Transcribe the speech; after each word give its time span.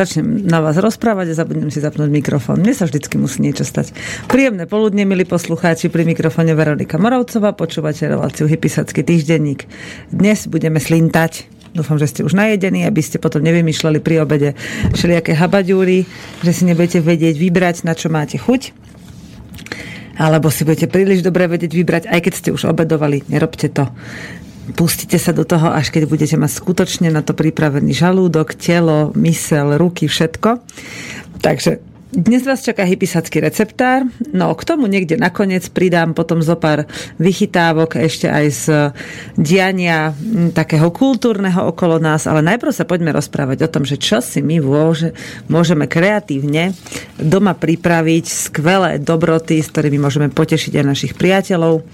začnem 0.00 0.48
na 0.48 0.64
vás 0.64 0.80
rozprávať 0.80 1.36
a 1.36 1.38
zabudnem 1.44 1.68
si 1.68 1.84
zapnúť 1.84 2.08
mikrofón. 2.08 2.64
Mne 2.64 2.72
sa 2.72 2.88
vždycky 2.88 3.20
musí 3.20 3.44
niečo 3.44 3.68
stať. 3.68 3.92
Príjemné 4.32 4.64
poludne, 4.64 5.04
milí 5.04 5.28
poslucháči, 5.28 5.92
pri 5.92 6.08
mikrofóne 6.08 6.56
Veronika 6.56 6.96
Moravcová, 6.96 7.52
počúvate 7.52 8.08
reláciu 8.08 8.48
Hypisacký 8.48 9.04
týždenník. 9.04 9.68
Dnes 10.08 10.48
budeme 10.48 10.80
slintať. 10.80 11.52
Dúfam, 11.76 12.00
že 12.00 12.08
ste 12.08 12.24
už 12.24 12.32
najedení, 12.32 12.88
aby 12.88 12.98
ste 13.04 13.20
potom 13.20 13.44
nevymýšľali 13.44 14.00
pri 14.00 14.24
obede 14.24 14.56
všelijaké 14.96 15.36
habaďúry, 15.36 16.08
že 16.42 16.50
si 16.56 16.64
nebudete 16.64 17.04
vedieť 17.04 17.36
vybrať, 17.36 17.84
na 17.84 17.92
čo 17.92 18.08
máte 18.08 18.40
chuť 18.40 18.90
alebo 20.20 20.52
si 20.52 20.68
budete 20.68 20.84
príliš 20.92 21.24
dobre 21.24 21.48
vedieť 21.48 21.72
vybrať, 21.72 22.02
aj 22.12 22.20
keď 22.20 22.32
ste 22.36 22.52
už 22.52 22.68
obedovali, 22.68 23.24
nerobte 23.32 23.72
to. 23.72 23.88
Pustite 24.76 25.18
sa 25.18 25.34
do 25.34 25.42
toho, 25.42 25.72
až 25.72 25.90
keď 25.90 26.06
budete 26.06 26.36
mať 26.38 26.50
skutočne 26.62 27.08
na 27.10 27.20
to 27.24 27.34
pripravený 27.34 27.90
žalúdok, 27.96 28.54
telo, 28.54 29.10
mysel, 29.18 29.74
ruky, 29.80 30.06
všetko. 30.06 30.62
Takže 31.40 31.89
dnes 32.10 32.42
vás 32.42 32.66
čaká 32.66 32.82
hypisacký 32.82 33.38
receptár, 33.38 34.02
no 34.34 34.50
k 34.58 34.66
tomu 34.66 34.90
niekde 34.90 35.14
nakoniec 35.14 35.62
pridám 35.70 36.10
potom 36.10 36.42
zo 36.42 36.58
pár 36.58 36.90
vychytávok 37.22 38.02
ešte 38.02 38.26
aj 38.26 38.46
z 38.50 38.64
diania 39.38 40.10
takého 40.50 40.90
kultúrneho 40.90 41.70
okolo 41.70 42.02
nás, 42.02 42.26
ale 42.26 42.42
najprv 42.42 42.74
sa 42.74 42.82
poďme 42.82 43.14
rozprávať 43.14 43.62
o 43.62 43.70
tom, 43.70 43.86
že 43.86 43.94
čo 43.94 44.18
si 44.18 44.42
my 44.42 44.58
môžeme 45.46 45.86
kreatívne 45.86 46.74
doma 47.14 47.54
pripraviť 47.54 48.24
skvelé 48.26 48.98
dobroty, 48.98 49.62
s 49.62 49.70
ktorými 49.70 50.02
môžeme 50.02 50.34
potešiť 50.34 50.82
aj 50.82 50.84
našich 50.90 51.12
priateľov. 51.14 51.86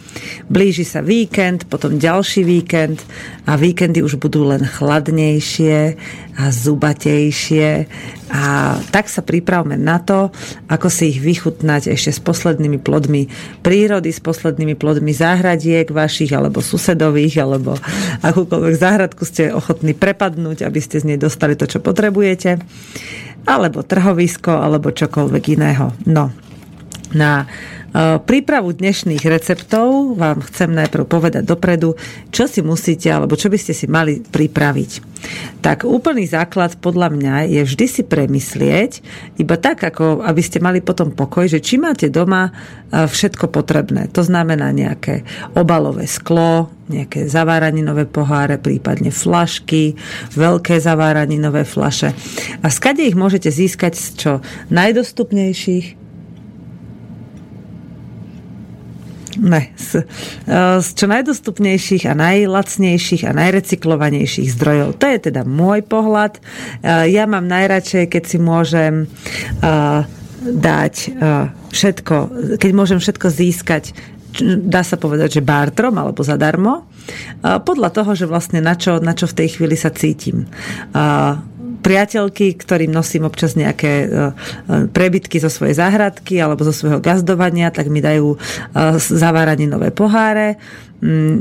Blíži 0.49 0.89
sa 0.89 1.05
víkend, 1.05 1.69
potom 1.69 2.01
ďalší 2.01 2.41
víkend 2.41 3.05
a 3.45 3.61
víkendy 3.61 4.01
už 4.01 4.17
budú 4.17 4.49
len 4.49 4.65
chladnejšie 4.65 6.01
a 6.37 6.53
zubatejšie 6.53 7.89
a 8.29 8.77
tak 8.93 9.09
sa 9.09 9.25
pripravme 9.25 9.81
na 9.81 9.97
to, 10.03 10.29
ako 10.69 10.93
si 10.93 11.17
ich 11.17 11.19
vychutnať 11.23 11.95
ešte 11.95 12.11
s 12.13 12.21
poslednými 12.21 12.77
plodmi 12.77 13.33
prírody, 13.65 14.13
s 14.13 14.21
poslednými 14.21 14.77
plodmi 14.77 15.17
záhradiek 15.17 15.89
vašich, 15.89 16.35
alebo 16.37 16.61
susedových, 16.61 17.41
alebo 17.41 17.79
akúkoľvek 18.21 18.75
záhradku 18.77 19.23
ste 19.25 19.55
ochotní 19.55 19.97
prepadnúť, 19.97 20.67
aby 20.67 20.81
ste 20.83 21.01
z 21.01 21.15
nej 21.15 21.19
dostali 21.19 21.57
to, 21.57 21.65
čo 21.65 21.81
potrebujete, 21.81 22.61
alebo 23.47 23.87
trhovisko, 23.87 24.53
alebo 24.53 24.93
čokoľvek 24.93 25.45
iného. 25.57 25.95
No, 26.05 26.35
na 27.15 27.47
prípravu 28.29 28.77
dnešných 28.77 29.25
receptov 29.25 30.21
vám 30.21 30.45
chcem 30.45 30.69
najprv 30.69 31.09
povedať 31.09 31.43
dopredu, 31.49 31.97
čo 32.29 32.45
si 32.45 32.61
musíte 32.61 33.09
alebo 33.09 33.41
čo 33.41 33.49
by 33.49 33.57
ste 33.57 33.73
si 33.73 33.89
mali 33.89 34.21
pripraviť. 34.21 35.17
Tak 35.65 35.89
úplný 35.89 36.29
základ 36.29 36.77
podľa 36.79 37.09
mňa 37.11 37.35
je 37.49 37.63
vždy 37.65 37.87
si 37.89 38.03
premyslieť, 38.05 39.01
iba 39.41 39.57
tak, 39.57 39.81
ako 39.81 40.21
aby 40.23 40.43
ste 40.45 40.61
mali 40.61 40.85
potom 40.85 41.11
pokoj, 41.11 41.49
že 41.49 41.65
či 41.65 41.81
máte 41.81 42.13
doma 42.13 42.53
eh, 42.53 43.09
všetko 43.09 43.49
potrebné. 43.49 44.13
To 44.13 44.21
znamená 44.21 44.71
nejaké 44.77 45.25
obalové 45.57 46.05
sklo, 46.05 46.69
nejaké 46.93 47.27
zaváraninové 47.27 48.07
poháre, 48.07 48.61
prípadne 48.61 49.11
flašky, 49.11 49.99
veľké 50.37 50.79
zaváraninové 50.79 51.67
flaše. 51.67 52.15
A 52.63 52.69
skade 52.71 53.03
ich 53.03 53.19
môžete 53.19 53.51
získať 53.51 53.99
z 53.99 54.07
čo 54.15 54.33
najdostupnejších, 54.71 56.06
ne, 59.39 59.73
z, 59.77 60.03
eh, 60.49 60.79
z 60.81 60.89
čo 60.97 61.07
najdostupnejších 61.09 62.05
a 62.09 62.15
najlacnejších 62.17 63.23
a 63.29 63.33
najrecyklovanejších 63.37 64.49
zdrojov. 64.57 64.97
To 65.01 65.07
je 65.07 65.19
teda 65.31 65.43
môj 65.45 65.85
pohľad. 65.85 66.41
Eh, 66.41 67.13
ja 67.13 67.29
mám 67.29 67.47
najradšej, 67.47 68.11
keď 68.11 68.23
si 68.25 68.39
môžem 68.41 69.07
eh, 69.07 70.01
dať 70.47 70.95
všetko, 71.75 72.17
keď 72.63 72.71
môžem 72.71 73.03
všetko 73.03 73.27
získať 73.35 73.91
dá 74.63 74.85
sa 74.85 74.95
povedať, 74.95 75.41
že 75.41 75.43
bartrom 75.43 75.97
alebo 75.97 76.21
zadarmo, 76.21 76.87
podľa 77.41 77.91
toho, 77.91 78.13
že 78.13 78.31
vlastne 78.31 78.61
na 78.61 78.77
čo, 78.77 79.01
na 79.01 79.17
čo 79.17 79.25
v 79.27 79.43
tej 79.43 79.49
chvíli 79.59 79.75
sa 79.75 79.91
cítim 79.91 80.45
priateľky, 81.87 82.59
ktorým 82.59 82.91
nosím 82.91 83.31
občas 83.31 83.55
nejaké 83.55 83.93
e, 84.03 84.07
e, 84.11 84.15
prebytky 84.91 85.39
zo 85.39 85.47
svojej 85.47 85.79
záhradky 85.79 86.35
alebo 86.43 86.67
zo 86.67 86.75
svojho 86.75 86.99
gazdovania, 86.99 87.71
tak 87.71 87.87
mi 87.87 88.03
dajú 88.03 88.35
e, 88.35 88.39
zaváraninové 88.99 89.95
poháre. 89.95 90.59
Mm, 90.59 90.86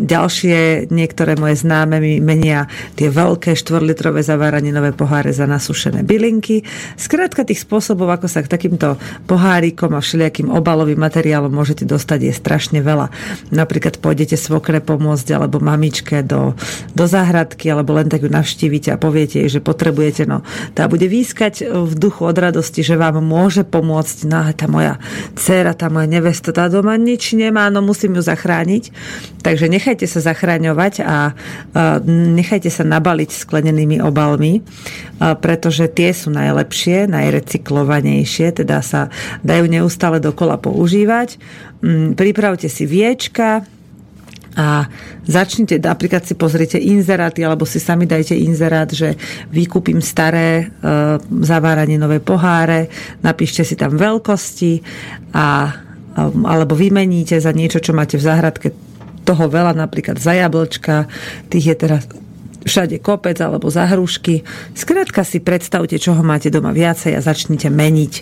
ďalšie, 0.06 0.92
niektoré 0.92 1.40
moje 1.40 1.64
známe 1.64 2.04
mi 2.04 2.20
menia 2.20 2.68
tie 3.00 3.08
veľké 3.08 3.56
štvorlitrové 3.56 4.20
zaváraninové 4.20 4.92
poháre 4.92 5.32
za 5.32 5.48
nasušené 5.48 6.04
bylinky. 6.04 6.68
Skrátka 7.00 7.48
tých 7.48 7.64
spôsobov, 7.64 8.12
ako 8.12 8.28
sa 8.28 8.44
k 8.44 8.52
takýmto 8.52 9.00
pohárikom 9.32 9.96
a 9.96 10.04
všelijakým 10.04 10.52
obalovým 10.52 11.00
materiálom 11.00 11.52
môžete 11.52 11.88
dostať, 11.88 12.28
je 12.28 12.34
strašne 12.36 12.80
veľa. 12.84 13.08
Napríklad 13.56 14.04
pôjdete 14.04 14.36
svokre 14.36 14.84
pomôcť 14.84 15.28
alebo 15.32 15.64
mamičke 15.64 16.20
do, 16.20 16.54
do 16.92 17.06
záhradky 17.08 17.72
alebo 17.72 17.96
len 17.96 18.12
tak 18.12 18.28
ju 18.28 18.30
navštívite 18.30 18.92
a 18.92 19.00
poviete 19.00 19.40
jej, 19.40 19.50
že 19.50 19.64
potrebujete, 19.64 20.28
no 20.28 20.44
tá 20.76 20.92
bude 20.92 21.08
výskať 21.08 21.64
v 21.72 21.94
duchu 21.96 22.28
od 22.28 22.36
radosti, 22.36 22.84
že 22.84 23.00
vám 23.00 23.24
môže 23.24 23.64
pomôcť, 23.64 24.18
no 24.28 24.44
tá 24.52 24.68
moja 24.68 25.00
dcera, 25.40 25.72
tá 25.72 25.88
moja 25.88 26.12
nevesta, 26.12 26.52
tá 26.52 26.68
doma 26.68 27.00
nič 27.00 27.32
nemá, 27.32 27.72
no 27.72 27.80
musím 27.80 28.20
ju 28.20 28.22
zachrániť 28.26 28.92
Takže 29.46 29.70
nechajte 29.70 30.10
sa 30.10 30.26
zachraňovať 30.26 31.06
a 31.06 31.38
nechajte 32.10 32.74
sa 32.74 32.82
nabaliť 32.82 33.30
sklenenými 33.30 34.02
obalmi, 34.02 34.66
pretože 35.22 35.86
tie 35.94 36.10
sú 36.18 36.34
najlepšie, 36.34 37.06
najrecyklovanejšie, 37.06 38.66
teda 38.66 38.82
sa 38.82 39.14
dajú 39.46 39.70
neustále 39.70 40.18
dokola 40.18 40.58
používať. 40.58 41.38
Mm, 41.86 42.18
pripravte 42.18 42.66
si 42.66 42.90
viečka, 42.90 43.62
a 44.56 44.88
začnite, 45.28 45.84
napríklad 45.84 46.24
si 46.24 46.32
pozrite 46.32 46.80
inzeráty, 46.80 47.44
alebo 47.44 47.68
si 47.68 47.76
sami 47.76 48.08
dajte 48.08 48.40
inzerát, 48.40 48.88
že 48.88 49.20
vykúpim 49.52 50.00
staré 50.00 50.64
e, 50.64 50.66
zaváranie 51.44 52.00
nové 52.00 52.24
poháre, 52.24 52.88
napíšte 53.20 53.68
si 53.68 53.76
tam 53.76 54.00
veľkosti 54.00 54.80
a 55.36 55.76
alebo 56.48 56.80
vymeníte 56.80 57.36
za 57.36 57.52
niečo, 57.52 57.84
čo 57.84 57.92
máte 57.92 58.16
v 58.16 58.24
záhradke 58.24 58.72
toho 59.26 59.50
veľa, 59.50 59.74
napríklad 59.74 60.22
za 60.22 60.38
jablčka, 60.38 61.10
tých 61.50 61.74
je 61.74 61.76
teraz 61.76 62.06
všade 62.66 62.98
kopec 63.00 63.38
alebo 63.40 63.70
za 63.70 63.86
hrušky. 63.86 64.42
Skrátka 64.74 65.22
si 65.22 65.38
predstavte, 65.38 66.02
čoho 66.02 66.26
máte 66.26 66.50
doma 66.50 66.74
viacej 66.74 67.14
a 67.14 67.22
začnite 67.22 67.70
meniť. 67.70 68.14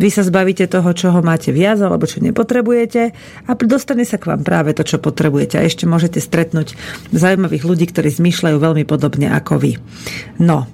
Vy 0.00 0.08
sa 0.08 0.24
zbavíte 0.24 0.64
toho, 0.66 0.88
čoho 0.96 1.20
máte 1.20 1.52
viac 1.52 1.78
alebo 1.84 2.08
čo 2.08 2.24
nepotrebujete 2.24 3.12
a 3.44 3.50
dostane 3.60 4.08
sa 4.08 4.16
k 4.16 4.32
vám 4.32 4.40
práve 4.40 4.72
to, 4.72 4.82
čo 4.82 4.96
potrebujete. 4.96 5.60
A 5.60 5.68
ešte 5.68 5.84
môžete 5.84 6.18
stretnúť 6.18 6.74
zaujímavých 7.12 7.68
ľudí, 7.68 7.84
ktorí 7.92 8.08
zmýšľajú 8.08 8.56
veľmi 8.56 8.84
podobne 8.88 9.28
ako 9.36 9.60
vy. 9.60 9.76
No, 10.40 10.64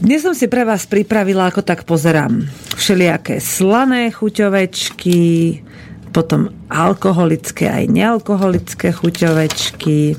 dnes 0.00 0.24
som 0.24 0.36
si 0.36 0.48
pre 0.48 0.64
vás 0.68 0.84
pripravila, 0.88 1.48
ako 1.48 1.60
tak 1.64 1.84
pozerám, 1.84 2.48
všelijaké 2.76 3.36
slané 3.36 4.08
chuťovečky, 4.12 5.20
potom 6.10 6.50
alkoholické 6.70 7.70
aj 7.70 7.84
nealkoholické 7.90 8.90
chuťovečky 8.90 10.18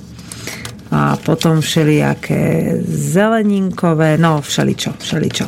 a 0.91 1.15
potom 1.15 1.63
všelijaké 1.63 2.75
zeleninkové, 2.83 4.19
no 4.19 4.43
všeličo, 4.43 4.99
všeličo. 4.99 5.47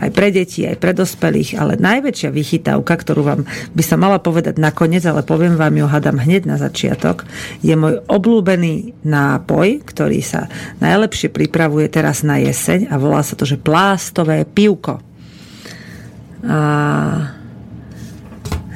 Aj 0.00 0.08
pre 0.08 0.32
deti, 0.32 0.64
aj 0.64 0.80
pre 0.80 0.96
dospelých, 0.96 1.60
ale 1.60 1.76
najväčšia 1.76 2.32
vychytávka, 2.32 2.96
ktorú 2.96 3.20
vám 3.20 3.40
by 3.76 3.82
sa 3.84 4.00
mala 4.00 4.16
povedať 4.16 4.56
nakoniec, 4.56 5.04
ale 5.04 5.20
poviem 5.20 5.60
vám 5.60 5.76
ju, 5.76 5.84
hadam 5.84 6.16
hneď 6.16 6.48
na 6.48 6.56
začiatok, 6.56 7.28
je 7.60 7.76
môj 7.76 8.00
obľúbený 8.08 9.04
nápoj, 9.04 9.84
ktorý 9.84 10.24
sa 10.24 10.48
najlepšie 10.80 11.28
pripravuje 11.28 11.92
teraz 11.92 12.24
na 12.24 12.40
jeseň 12.40 12.88
a 12.88 12.96
volá 12.96 13.20
sa 13.20 13.36
to, 13.36 13.44
že 13.44 13.60
plástové 13.60 14.48
pivko. 14.48 14.96
A... 16.48 16.56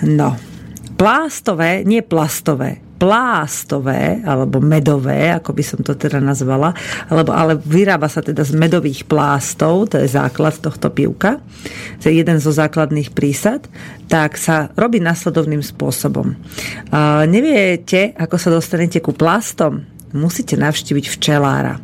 No, 0.05 0.37
plástové, 0.95 1.83
nie 1.83 2.01
plastové, 2.01 2.79
plástové, 2.95 4.23
alebo 4.25 4.63
medové, 4.63 5.29
ako 5.35 5.51
by 5.53 5.65
som 5.67 5.81
to 5.83 5.93
teda 5.99 6.23
nazvala, 6.23 6.73
alebo, 7.11 7.35
ale 7.35 7.59
vyrába 7.59 8.09
sa 8.09 8.23
teda 8.25 8.47
z 8.47 8.55
medových 8.57 9.05
plástov, 9.05 9.93
to 9.93 10.01
je 10.01 10.09
základ 10.09 10.57
tohto 10.57 10.89
pivka, 10.89 11.43
to 12.01 12.09
je 12.09 12.23
jeden 12.23 12.39
zo 12.41 12.55
základných 12.55 13.13
prísad, 13.13 13.67
tak 14.07 14.39
sa 14.39 14.73
robí 14.79 15.03
nasledovným 15.03 15.61
spôsobom. 15.61 16.39
A 16.95 17.29
neviete, 17.29 18.15
ako 18.17 18.37
sa 18.41 18.49
dostanete 18.55 19.03
ku 19.03 19.13
plástom? 19.13 19.85
Musíte 20.15 20.55
navštíviť 20.55 21.11
včelára. 21.11 21.83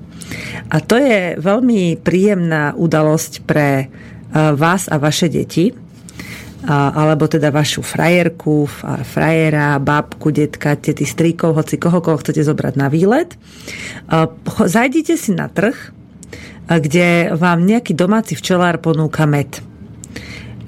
A 0.71 0.77
to 0.79 0.95
je 0.95 1.35
veľmi 1.43 1.99
príjemná 1.99 2.79
udalosť 2.79 3.43
pre 3.43 3.91
vás 4.31 4.87
a 4.87 4.97
vaše 5.03 5.27
deti, 5.27 5.75
alebo 6.69 7.25
teda 7.25 7.49
vašu 7.49 7.81
frajerku, 7.81 8.69
frajera, 9.05 9.81
babku, 9.81 10.29
detka, 10.29 10.77
tety, 10.77 11.09
strýkov, 11.09 11.57
hoci 11.57 11.81
koho, 11.81 12.05
koho 12.05 12.21
chcete 12.21 12.45
zobrať 12.45 12.75
na 12.77 12.93
výlet. 12.93 13.33
Zajdite 14.61 15.17
si 15.17 15.33
na 15.33 15.49
trh, 15.49 15.73
kde 16.69 17.33
vám 17.33 17.65
nejaký 17.65 17.97
domáci 17.97 18.37
včelár 18.37 18.77
ponúka 18.79 19.25
med. 19.25 19.70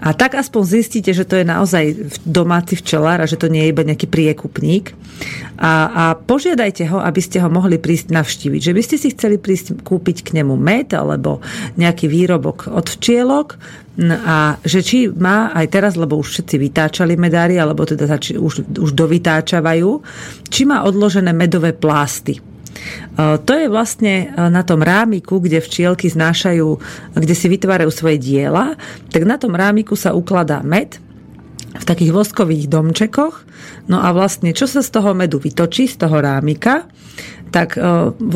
A 0.03 0.11
tak 0.19 0.35
aspoň 0.35 0.63
zistíte, 0.67 1.15
že 1.15 1.23
to 1.23 1.39
je 1.39 1.47
naozaj 1.47 2.11
domáci 2.27 2.75
včelár 2.75 3.23
a 3.23 3.31
že 3.31 3.39
to 3.39 3.47
nie 3.47 3.63
je 3.67 3.71
iba 3.71 3.87
nejaký 3.87 4.11
priekupník. 4.11 4.99
A, 5.63 5.73
a 5.87 6.05
požiadajte 6.19 6.91
ho, 6.91 6.99
aby 6.99 7.23
ste 7.23 7.39
ho 7.39 7.47
mohli 7.47 7.79
prísť 7.79 8.11
navštíviť. 8.11 8.61
Že 8.67 8.73
by 8.75 8.83
ste 8.83 8.97
si 8.99 9.09
chceli 9.15 9.39
prísť 9.39 9.79
kúpiť 9.87 10.27
k 10.27 10.43
nemu 10.43 10.59
med 10.59 10.91
alebo 10.91 11.39
nejaký 11.79 12.11
výrobok 12.11 12.67
od 12.75 12.87
včielok 12.91 13.55
a 14.27 14.57
že 14.65 14.81
či 14.81 15.07
má 15.07 15.53
aj 15.53 15.67
teraz, 15.69 15.93
lebo 16.01 16.17
už 16.17 16.35
všetci 16.35 16.57
vytáčali 16.57 17.15
medári, 17.15 17.61
alebo 17.61 17.85
teda 17.85 18.09
už, 18.41 18.65
už 18.73 18.91
dovytáčavajú, 18.97 19.91
či 20.49 20.63
má 20.65 20.83
odložené 20.83 21.31
medové 21.37 21.77
plásty. 21.77 22.41
E, 22.83 23.39
to 23.43 23.53
je 23.55 23.67
vlastne 23.71 24.15
e, 24.27 24.51
na 24.51 24.63
tom 24.67 24.83
rámiku, 24.83 25.39
kde 25.39 25.63
včielky 25.63 26.09
znášajú, 26.11 26.69
kde 27.17 27.35
si 27.35 27.47
vytvárajú 27.49 27.91
svoje 27.91 28.19
diela, 28.19 28.75
tak 29.11 29.27
na 29.27 29.37
tom 29.39 29.55
rámiku 29.55 29.95
sa 29.95 30.17
ukladá 30.17 30.61
med 30.65 30.99
v 31.73 31.85
takých 31.85 32.13
voskových 32.13 32.69
domčekoch. 32.69 33.49
No 33.89 34.05
a 34.05 34.13
vlastne, 34.13 34.53
čo 34.53 34.69
sa 34.69 34.85
z 34.85 34.93
toho 34.93 35.17
medu 35.17 35.41
vytočí, 35.41 35.89
z 35.89 35.97
toho 35.97 36.21
rámika, 36.21 36.87
tak 37.53 37.77
e, 37.77 37.85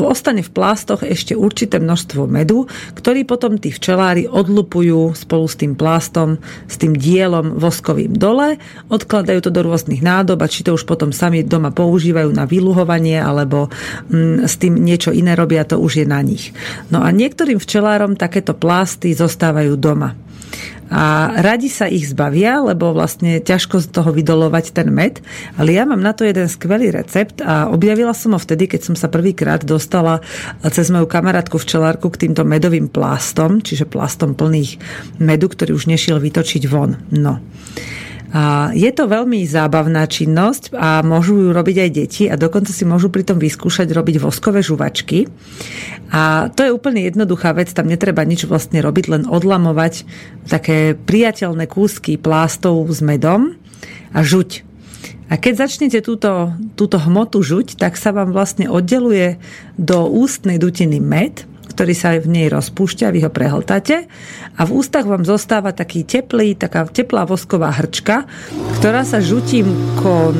ostane 0.05 0.45
v 0.45 0.53
plástoch 0.53 1.01
ešte 1.01 1.33
určité 1.33 1.81
množstvo 1.81 2.29
medu, 2.29 2.69
ktorý 2.93 3.25
potom 3.25 3.57
tí 3.57 3.73
včelári 3.73 4.29
odlupujú 4.29 5.17
spolu 5.17 5.49
s 5.49 5.57
tým 5.57 5.73
plástom, 5.73 6.37
s 6.69 6.77
tým 6.77 6.93
dielom 6.93 7.57
voskovým 7.57 8.13
dole, 8.13 8.61
odkladajú 8.93 9.49
to 9.49 9.51
do 9.51 9.65
rôznych 9.65 10.05
nádob 10.05 10.37
a 10.45 10.47
či 10.47 10.61
to 10.61 10.77
už 10.77 10.85
potom 10.85 11.09
sami 11.09 11.41
doma 11.41 11.73
používajú 11.73 12.29
na 12.29 12.45
vyluhovanie 12.45 13.17
alebo 13.17 13.73
mm, 14.13 14.45
s 14.45 14.61
tým 14.61 14.77
niečo 14.77 15.09
iné 15.09 15.33
robia, 15.33 15.65
to 15.65 15.81
už 15.81 16.05
je 16.05 16.05
na 16.05 16.21
nich. 16.21 16.53
No 16.93 17.01
a 17.01 17.09
niektorým 17.09 17.57
včelárom 17.57 18.13
takéto 18.13 18.53
plásty 18.53 19.17
zostávajú 19.17 19.73
doma 19.75 20.13
a 20.87 21.35
radi 21.43 21.67
sa 21.67 21.91
ich 21.91 22.07
zbavia, 22.07 22.63
lebo 22.63 22.95
vlastne 22.95 23.43
ťažko 23.43 23.83
z 23.83 23.87
toho 23.91 24.09
vydolovať 24.15 24.71
ten 24.71 24.87
med. 24.87 25.19
Ale 25.59 25.75
ja 25.75 25.83
mám 25.83 25.99
na 25.99 26.15
to 26.15 26.23
jeden 26.23 26.47
skvelý 26.47 26.91
recept 26.95 27.43
a 27.43 27.67
objavila 27.67 28.15
som 28.15 28.35
ho 28.35 28.39
vtedy, 28.39 28.71
keď 28.71 28.91
som 28.91 28.95
sa 28.95 29.11
prvýkrát 29.11 29.63
dostala 29.67 30.23
cez 30.71 30.87
moju 30.87 31.05
kamarátku 31.05 31.59
včelárku 31.59 32.07
k 32.11 32.27
týmto 32.27 32.47
medovým 32.47 32.87
plástom, 32.87 33.59
čiže 33.59 33.87
plástom 33.87 34.33
plných 34.33 34.79
medu, 35.19 35.51
ktorý 35.51 35.75
už 35.75 35.91
nešiel 35.91 36.23
vytočiť 36.23 36.63
von. 36.71 36.95
No. 37.11 37.43
Je 38.75 38.91
to 38.91 39.07
veľmi 39.07 39.47
zábavná 39.47 40.03
činnosť 40.03 40.75
a 40.75 40.99
môžu 40.99 41.47
ju 41.47 41.49
robiť 41.55 41.77
aj 41.79 41.89
deti 41.95 42.23
a 42.27 42.35
dokonca 42.35 42.75
si 42.75 42.83
môžu 42.83 43.07
pri 43.07 43.23
tom 43.23 43.39
vyskúšať 43.39 43.87
robiť 43.95 44.19
voskové 44.19 44.59
žuvačky. 44.59 45.31
A 46.11 46.51
to 46.51 46.67
je 46.67 46.75
úplne 46.75 47.07
jednoduchá 47.07 47.55
vec, 47.55 47.71
tam 47.71 47.87
netreba 47.87 48.27
nič 48.27 48.43
vlastne 48.43 48.83
robiť, 48.83 49.05
len 49.07 49.23
odlamovať 49.23 50.03
také 50.43 50.99
priateľné 50.99 51.71
kúsky 51.71 52.19
plástov 52.19 52.83
s 52.91 52.99
medom 52.99 53.55
a 54.11 54.19
žuť. 54.27 54.67
A 55.27 55.35
keď 55.35 55.67
začnete 55.67 55.99
túto, 56.03 56.55
túto 56.79 56.99
hmotu 56.99 57.43
žuť, 57.43 57.79
tak 57.79 57.95
sa 57.95 58.11
vám 58.11 58.35
vlastne 58.35 58.67
oddeluje 58.67 59.39
do 59.79 60.07
ústnej 60.07 60.59
dutiny 60.59 60.99
med 60.99 61.47
ktorý 61.77 61.93
sa 61.93 62.17
v 62.17 62.25
nej 62.25 62.49
rozpúšťa, 62.49 63.13
vy 63.13 63.21
ho 63.21 63.29
prehltáte 63.29 64.09
a 64.57 64.65
v 64.65 64.71
ústach 64.81 65.05
vám 65.05 65.21
zostáva 65.21 65.77
taký 65.77 66.01
teplý, 66.01 66.57
taká 66.57 66.89
teplá 66.89 67.21
vosková 67.29 67.69
hrčka, 67.69 68.25
ktorá 68.81 69.05
sa 69.05 69.21
žutím 69.21 69.69
kon, 70.01 70.33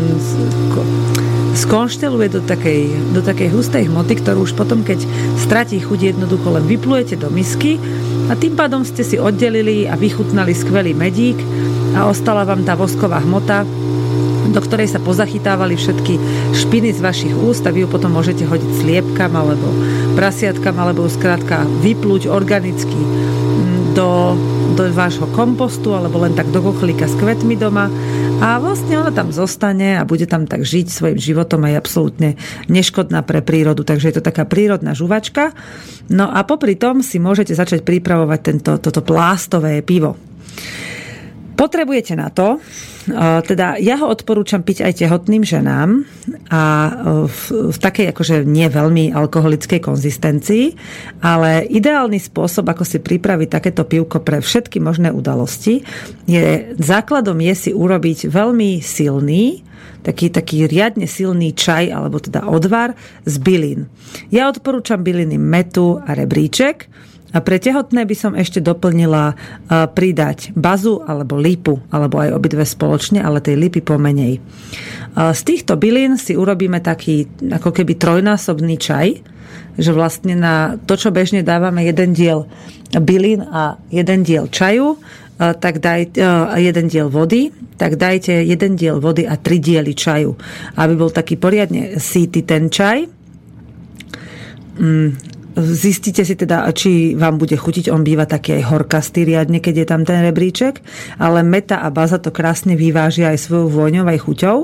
kon, 0.73 0.89
skonšteluje 1.53 2.33
do 2.33 2.41
takej, 2.41 3.13
do 3.13 3.21
takej 3.21 3.53
hustej 3.53 3.85
hmoty, 3.85 4.17
ktorú 4.17 4.49
už 4.49 4.57
potom, 4.57 4.81
keď 4.81 4.97
stratí 5.37 5.77
chuť, 5.77 6.17
jednoducho 6.17 6.57
len 6.57 6.65
vyplujete 6.65 7.21
do 7.21 7.29
misky 7.29 7.77
a 8.29 8.33
tým 8.33 8.57
pádom 8.57 8.81
ste 8.81 9.05
si 9.05 9.21
oddelili 9.21 9.85
a 9.85 9.93
vychutnali 9.93 10.57
skvelý 10.57 10.97
medík 10.97 11.37
a 11.93 12.09
ostala 12.09 12.49
vám 12.49 12.65
tá 12.65 12.73
vosková 12.73 13.21
hmota, 13.21 13.61
do 14.57 14.65
ktorej 14.65 14.89
sa 14.89 14.97
pozachytávali 14.97 15.77
všetky 15.77 16.17
špiny 16.57 16.89
z 16.89 16.99
vašich 17.05 17.37
úst 17.37 17.61
a 17.69 17.69
vy 17.69 17.85
ju 17.85 17.87
potom 17.93 18.09
môžete 18.09 18.41
hodiť 18.41 18.71
sliepkam 18.81 19.37
alebo 19.37 19.69
prasiatkam 20.17 20.73
alebo 20.81 21.05
skrátka 21.05 21.61
vyplúť 21.85 22.25
organicky 22.25 22.97
mm, 22.97 23.93
do, 23.93 24.33
do 24.73 24.89
vášho 24.97 25.29
kompostu 25.37 25.93
alebo 25.93 26.17
len 26.25 26.33
tak 26.33 26.49
do 26.49 26.65
kochlíka 26.65 27.05
s 27.05 27.13
kvetmi 27.21 27.53
doma 27.53 27.85
a 28.41 28.57
vlastne 28.57 28.97
ona 28.97 29.13
tam 29.13 29.29
zostane 29.29 30.01
a 30.01 30.09
bude 30.09 30.25
tam 30.25 30.49
tak 30.49 30.65
žiť 30.65 30.89
svojim 30.89 31.19
životom 31.21 31.61
a 31.65 31.73
je 31.73 31.77
absolútne 31.77 32.29
neškodná 32.65 33.21
pre 33.25 33.45
prírodu. 33.45 33.81
Takže 33.81 34.09
je 34.09 34.15
to 34.17 34.25
taká 34.25 34.45
prírodná 34.45 34.93
žuvačka. 34.93 35.57
No 36.09 36.29
a 36.29 36.45
popri 36.45 36.77
tom 36.77 37.01
si 37.01 37.17
môžete 37.17 37.57
začať 37.57 37.81
pripravovať 37.81 38.39
tento, 38.41 38.71
toto 38.77 39.01
plástové 39.01 39.81
pivo. 39.81 40.17
Potrebujete 41.57 42.13
na 42.13 42.29
to, 42.29 42.61
teda 43.49 43.81
ja 43.81 43.97
ho 43.97 44.13
odporúčam 44.13 44.61
piť 44.61 44.85
aj 44.85 44.93
tehotným 45.01 45.41
ženám 45.41 46.05
a 46.53 46.63
v, 47.25 47.73
v 47.73 47.77
takej 47.81 48.13
akože 48.13 48.45
nie 48.45 48.69
veľmi 48.69 49.09
alkoholickej 49.09 49.81
konzistencii, 49.81 50.65
ale 51.25 51.65
ideálny 51.65 52.21
spôsob, 52.21 52.69
ako 52.69 52.85
si 52.85 53.01
pripraviť 53.01 53.49
takéto 53.49 53.89
pivko 53.89 54.21
pre 54.21 54.37
všetky 54.37 54.77
možné 54.77 55.09
udalosti, 55.09 55.81
je 56.29 56.77
základom 56.77 57.41
je 57.41 57.53
si 57.57 57.71
urobiť 57.73 58.29
veľmi 58.29 58.77
silný, 58.77 59.65
taký, 60.05 60.29
taký 60.29 60.69
riadne 60.69 61.09
silný 61.09 61.57
čaj, 61.57 61.89
alebo 61.89 62.21
teda 62.21 62.45
odvar 62.45 62.93
z 63.25 63.35
bylín. 63.41 63.89
Ja 64.29 64.45
odporúčam 64.45 65.01
byliny 65.01 65.41
metu 65.41 65.97
a 66.05 66.13
rebríček, 66.13 66.85
a 67.35 67.43
pre 67.43 67.59
tehotné 67.59 68.07
by 68.07 68.15
som 68.15 68.33
ešte 68.39 68.63
doplnila 68.63 69.35
pridať 69.67 70.55
bazu 70.55 71.03
alebo 71.03 71.35
lípu, 71.35 71.83
alebo 71.91 72.23
aj 72.23 72.31
obidve 72.31 72.63
spoločne, 72.63 73.19
ale 73.19 73.43
tej 73.43 73.59
lípy 73.59 73.83
pomenej. 73.83 74.39
Z 75.17 75.41
týchto 75.43 75.75
bylín 75.75 76.15
si 76.15 76.39
urobíme 76.39 76.79
taký 76.79 77.27
ako 77.51 77.75
keby 77.75 77.99
trojnásobný 77.99 78.79
čaj, 78.79 79.07
že 79.77 79.91
vlastne 79.91 80.39
na 80.39 80.79
to, 80.79 80.95
čo 80.95 81.11
bežne 81.11 81.43
dávame 81.43 81.83
jeden 81.83 82.15
diel 82.15 82.47
bylín 82.95 83.43
a 83.43 83.75
jeden 83.91 84.23
diel 84.23 84.47
čaju, 84.47 84.95
tak 85.37 85.83
daj 85.83 86.17
jeden 86.57 86.85
diel 86.89 87.13
vody, 87.13 87.53
tak 87.77 87.99
dajte 87.99 88.41
jeden 88.41 88.73
diel 88.73 88.97
vody 88.97 89.27
a 89.29 89.37
tri 89.37 89.61
diely 89.61 89.93
čaju, 89.93 90.33
aby 90.79 90.93
bol 90.97 91.13
taký 91.13 91.37
poriadne 91.37 92.01
síty 92.01 92.41
ten 92.41 92.73
čaj. 92.73 93.05
Mm, 94.81 95.36
Zistíte 95.57 96.21
si 96.21 96.37
teda, 96.37 96.69
či 96.69 97.17
vám 97.17 97.41
bude 97.41 97.57
chutiť. 97.57 97.89
On 97.89 98.05
býva 98.05 98.29
taký 98.29 98.61
aj 98.61 98.69
horkastý 98.69 99.25
riadne, 99.25 99.57
keď 99.57 99.75
je 99.81 99.87
tam 99.89 100.05
ten 100.05 100.21
rebríček, 100.21 100.85
ale 101.17 101.41
meta 101.41 101.81
a 101.81 101.89
baza 101.89 102.21
to 102.21 102.29
krásne 102.29 102.77
vyvážia 102.77 103.33
aj 103.33 103.41
svojou 103.41 103.65
vôňou, 103.73 104.05
aj 104.05 104.21
chuťou. 104.21 104.57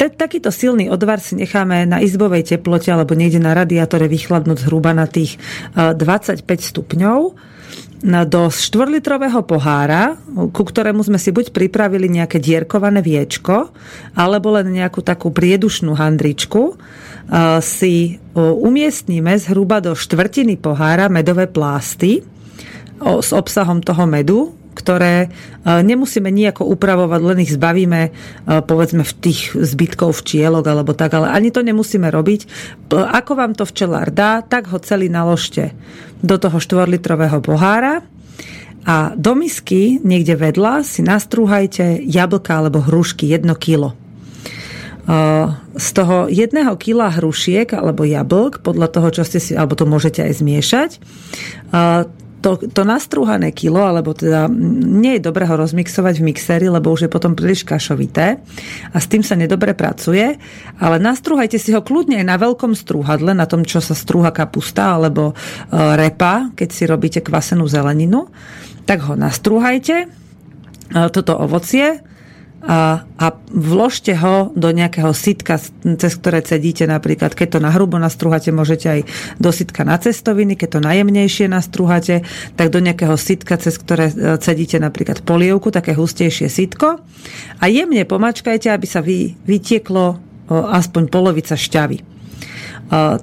Takýto 0.00 0.48
silný 0.48 0.88
odvar 0.88 1.20
si 1.20 1.36
necháme 1.36 1.84
na 1.84 2.00
izbovej 2.00 2.56
teplote 2.56 2.88
alebo 2.88 3.12
niekde 3.12 3.36
na 3.36 3.52
radiátore 3.52 4.08
vychladnúť 4.08 4.64
zhruba 4.64 4.96
na 4.96 5.04
tých 5.04 5.36
25 5.76 6.42
stupňov 6.48 7.20
do 8.30 8.46
štvorlitrového 8.46 9.42
pohára, 9.42 10.14
ku 10.54 10.62
ktorému 10.62 11.02
sme 11.02 11.18
si 11.18 11.34
buď 11.34 11.50
pripravili 11.50 12.06
nejaké 12.06 12.38
dierkované 12.38 13.02
viečko, 13.02 13.74
alebo 14.14 14.54
len 14.54 14.70
nejakú 14.70 15.02
takú 15.02 15.34
priedušnú 15.34 15.98
handričku, 15.98 16.78
si 17.60 18.16
umiestnime 18.34 19.36
zhruba 19.36 19.84
do 19.84 19.92
štvrtiny 19.92 20.56
pohára 20.56 21.12
medové 21.12 21.44
plásty 21.44 22.24
s 22.98 23.30
obsahom 23.36 23.84
toho 23.84 24.08
medu, 24.08 24.56
ktoré 24.72 25.28
nemusíme 25.66 26.30
nejako 26.30 26.64
upravovať, 26.72 27.20
len 27.20 27.38
ich 27.42 27.52
zbavíme 27.52 28.00
povedzme 28.64 29.02
v 29.04 29.12
tých 29.18 29.52
zbytkov 29.58 30.16
včielok 30.22 30.64
alebo 30.70 30.94
tak, 30.96 31.18
ale 31.18 31.34
ani 31.34 31.50
to 31.50 31.66
nemusíme 31.66 32.08
robiť. 32.08 32.40
Ako 32.88 33.36
vám 33.36 33.58
to 33.58 33.66
včelár 33.66 34.08
dá, 34.14 34.40
tak 34.40 34.70
ho 34.72 34.78
celý 34.80 35.10
naložte 35.10 35.74
do 36.24 36.38
toho 36.40 36.62
štvorlitrového 36.62 37.42
pohára 37.44 38.06
a 38.88 39.12
do 39.18 39.36
misky 39.36 40.00
niekde 40.00 40.38
vedľa 40.38 40.86
si 40.86 41.04
nastrúhajte 41.04 42.00
jablka 42.08 42.56
alebo 42.62 42.80
hrušky 42.80 43.28
1 43.28 43.44
kilo 43.60 43.92
z 45.78 45.88
toho 45.96 46.28
jedného 46.28 46.76
kila 46.76 47.08
hrušiek 47.08 47.72
alebo 47.72 48.04
jablk, 48.04 48.60
podľa 48.60 48.88
toho, 48.92 49.08
čo 49.08 49.22
ste 49.24 49.40
si, 49.40 49.56
alebo 49.56 49.72
to 49.72 49.88
môžete 49.88 50.20
aj 50.20 50.32
zmiešať, 50.36 50.90
to, 52.38 52.54
to 52.70 52.82
nastrúhané 52.86 53.50
kilo, 53.50 53.82
alebo 53.82 54.14
teda 54.14 54.46
nie 54.86 55.18
je 55.18 55.26
dobré 55.26 55.42
ho 55.42 55.58
rozmixovať 55.58 56.22
v 56.22 56.26
mixeri, 56.30 56.66
lebo 56.70 56.94
už 56.94 57.08
je 57.08 57.10
potom 57.10 57.34
príliš 57.34 57.66
kašovité 57.66 58.38
a 58.94 58.96
s 59.00 59.10
tým 59.10 59.26
sa 59.26 59.34
nedobre 59.34 59.74
pracuje, 59.74 60.38
ale 60.78 60.96
nastrúhajte 61.02 61.58
si 61.58 61.74
ho 61.74 61.82
kľudne 61.82 62.22
aj 62.22 62.26
na 62.28 62.36
veľkom 62.38 62.78
strúhadle, 62.78 63.34
na 63.34 63.50
tom, 63.50 63.66
čo 63.66 63.82
sa 63.82 63.98
strúha 63.98 64.30
kapusta 64.30 64.94
alebo 64.94 65.32
e, 65.32 65.34
repa, 65.74 66.54
keď 66.54 66.68
si 66.70 66.84
robíte 66.86 67.20
kvasenú 67.26 67.66
zeleninu, 67.66 68.30
tak 68.86 69.02
ho 69.10 69.18
nastrúhajte, 69.18 70.08
toto 70.88 71.36
ovocie, 71.36 72.00
a, 72.58 73.06
a 73.06 73.26
vložte 73.54 74.18
ho 74.18 74.50
do 74.58 74.74
nejakého 74.74 75.14
sitka, 75.14 75.62
cez 75.98 76.12
ktoré 76.18 76.42
cedíte 76.42 76.90
napríklad, 76.90 77.38
keď 77.38 77.54
to 77.54 77.60
na 77.62 77.70
hrubo 77.70 78.02
nastruhate, 78.02 78.50
môžete 78.50 78.86
aj 78.90 79.00
do 79.38 79.50
sitka 79.54 79.86
na 79.86 79.94
cestoviny, 79.94 80.58
keď 80.58 80.68
to 80.78 80.80
najjemnejšie 80.82 81.46
nastruhate, 81.46 82.26
tak 82.58 82.74
do 82.74 82.82
nejakého 82.82 83.14
sitka, 83.14 83.54
cez 83.62 83.78
ktoré 83.78 84.10
e, 84.10 84.42
cedíte 84.42 84.82
napríklad 84.82 85.22
polievku, 85.22 85.70
také 85.70 85.94
hustejšie 85.94 86.50
sitko 86.50 86.98
a 87.62 87.64
jemne 87.70 88.02
pomačkajte, 88.02 88.74
aby 88.74 88.86
sa 88.90 89.06
vy, 89.06 89.38
vytieklo 89.46 90.18
aspoň 90.48 91.12
polovica 91.12 91.54
šťavy. 91.54 92.00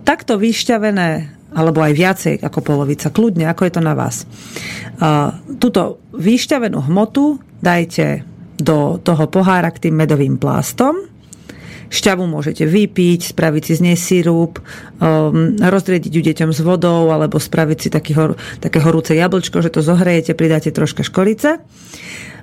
Takto 0.06 0.38
vyšťavené 0.38 1.10
alebo 1.56 1.80
aj 1.82 1.94
viacej 1.96 2.36
ako 2.44 2.60
polovica, 2.62 3.10
kľudne, 3.10 3.48
ako 3.50 3.66
je 3.66 3.74
to 3.74 3.82
na 3.82 3.96
vás. 3.98 4.30
Túto 5.58 6.04
vyšťavenú 6.14 6.86
hmotu 6.86 7.42
dajte 7.64 8.35
do 8.60 8.98
toho 9.02 9.26
pohára 9.28 9.72
k 9.72 9.90
tým 9.90 9.96
medovým 10.00 10.40
plástom. 10.40 10.96
Šťavu 11.86 12.26
môžete 12.26 12.66
vypiť, 12.66 13.32
spraviť 13.38 13.64
si 13.64 13.74
z 13.78 13.82
nej 13.86 13.98
sirup, 13.98 14.58
um, 14.58 15.54
rozriediť 15.60 16.12
ju 16.12 16.22
deťom 16.26 16.50
s 16.50 16.60
vodou 16.66 17.14
alebo 17.14 17.38
spraviť 17.38 17.78
si 17.78 17.90
taký 17.94 18.18
hor, 18.18 18.34
také 18.58 18.82
horúce 18.82 19.14
jablčko, 19.14 19.62
že 19.62 19.70
to 19.70 19.86
zohrejete, 19.86 20.34
pridáte 20.34 20.74
troška 20.74 21.06
škorice. 21.06 21.62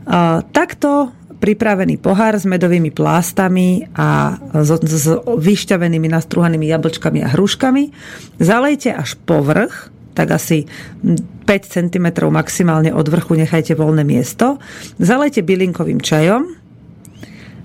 Uh, 0.07 0.47
takto 0.55 1.11
pripravený 1.43 1.99
pohár 1.99 2.39
s 2.39 2.47
medovými 2.47 2.95
plástami 2.95 3.91
a 3.99 4.39
s, 4.63 4.71
s 4.79 5.11
vyšťavenými 5.27 6.07
nastruhanými 6.07 6.71
jablčkami 6.71 7.19
a 7.27 7.35
hruškami. 7.35 7.91
Zalejte 8.39 8.95
až 8.95 9.19
povrch 9.27 9.91
tak 10.13 10.37
asi 10.37 10.69
5 11.03 11.49
cm 11.49 12.07
maximálne 12.29 12.93
od 12.93 13.07
vrchu 13.09 13.37
nechajte 13.37 13.73
voľné 13.77 14.05
miesto. 14.05 14.61
Zalejte 15.01 15.41
bylinkovým 15.45 16.01
čajom 16.01 16.57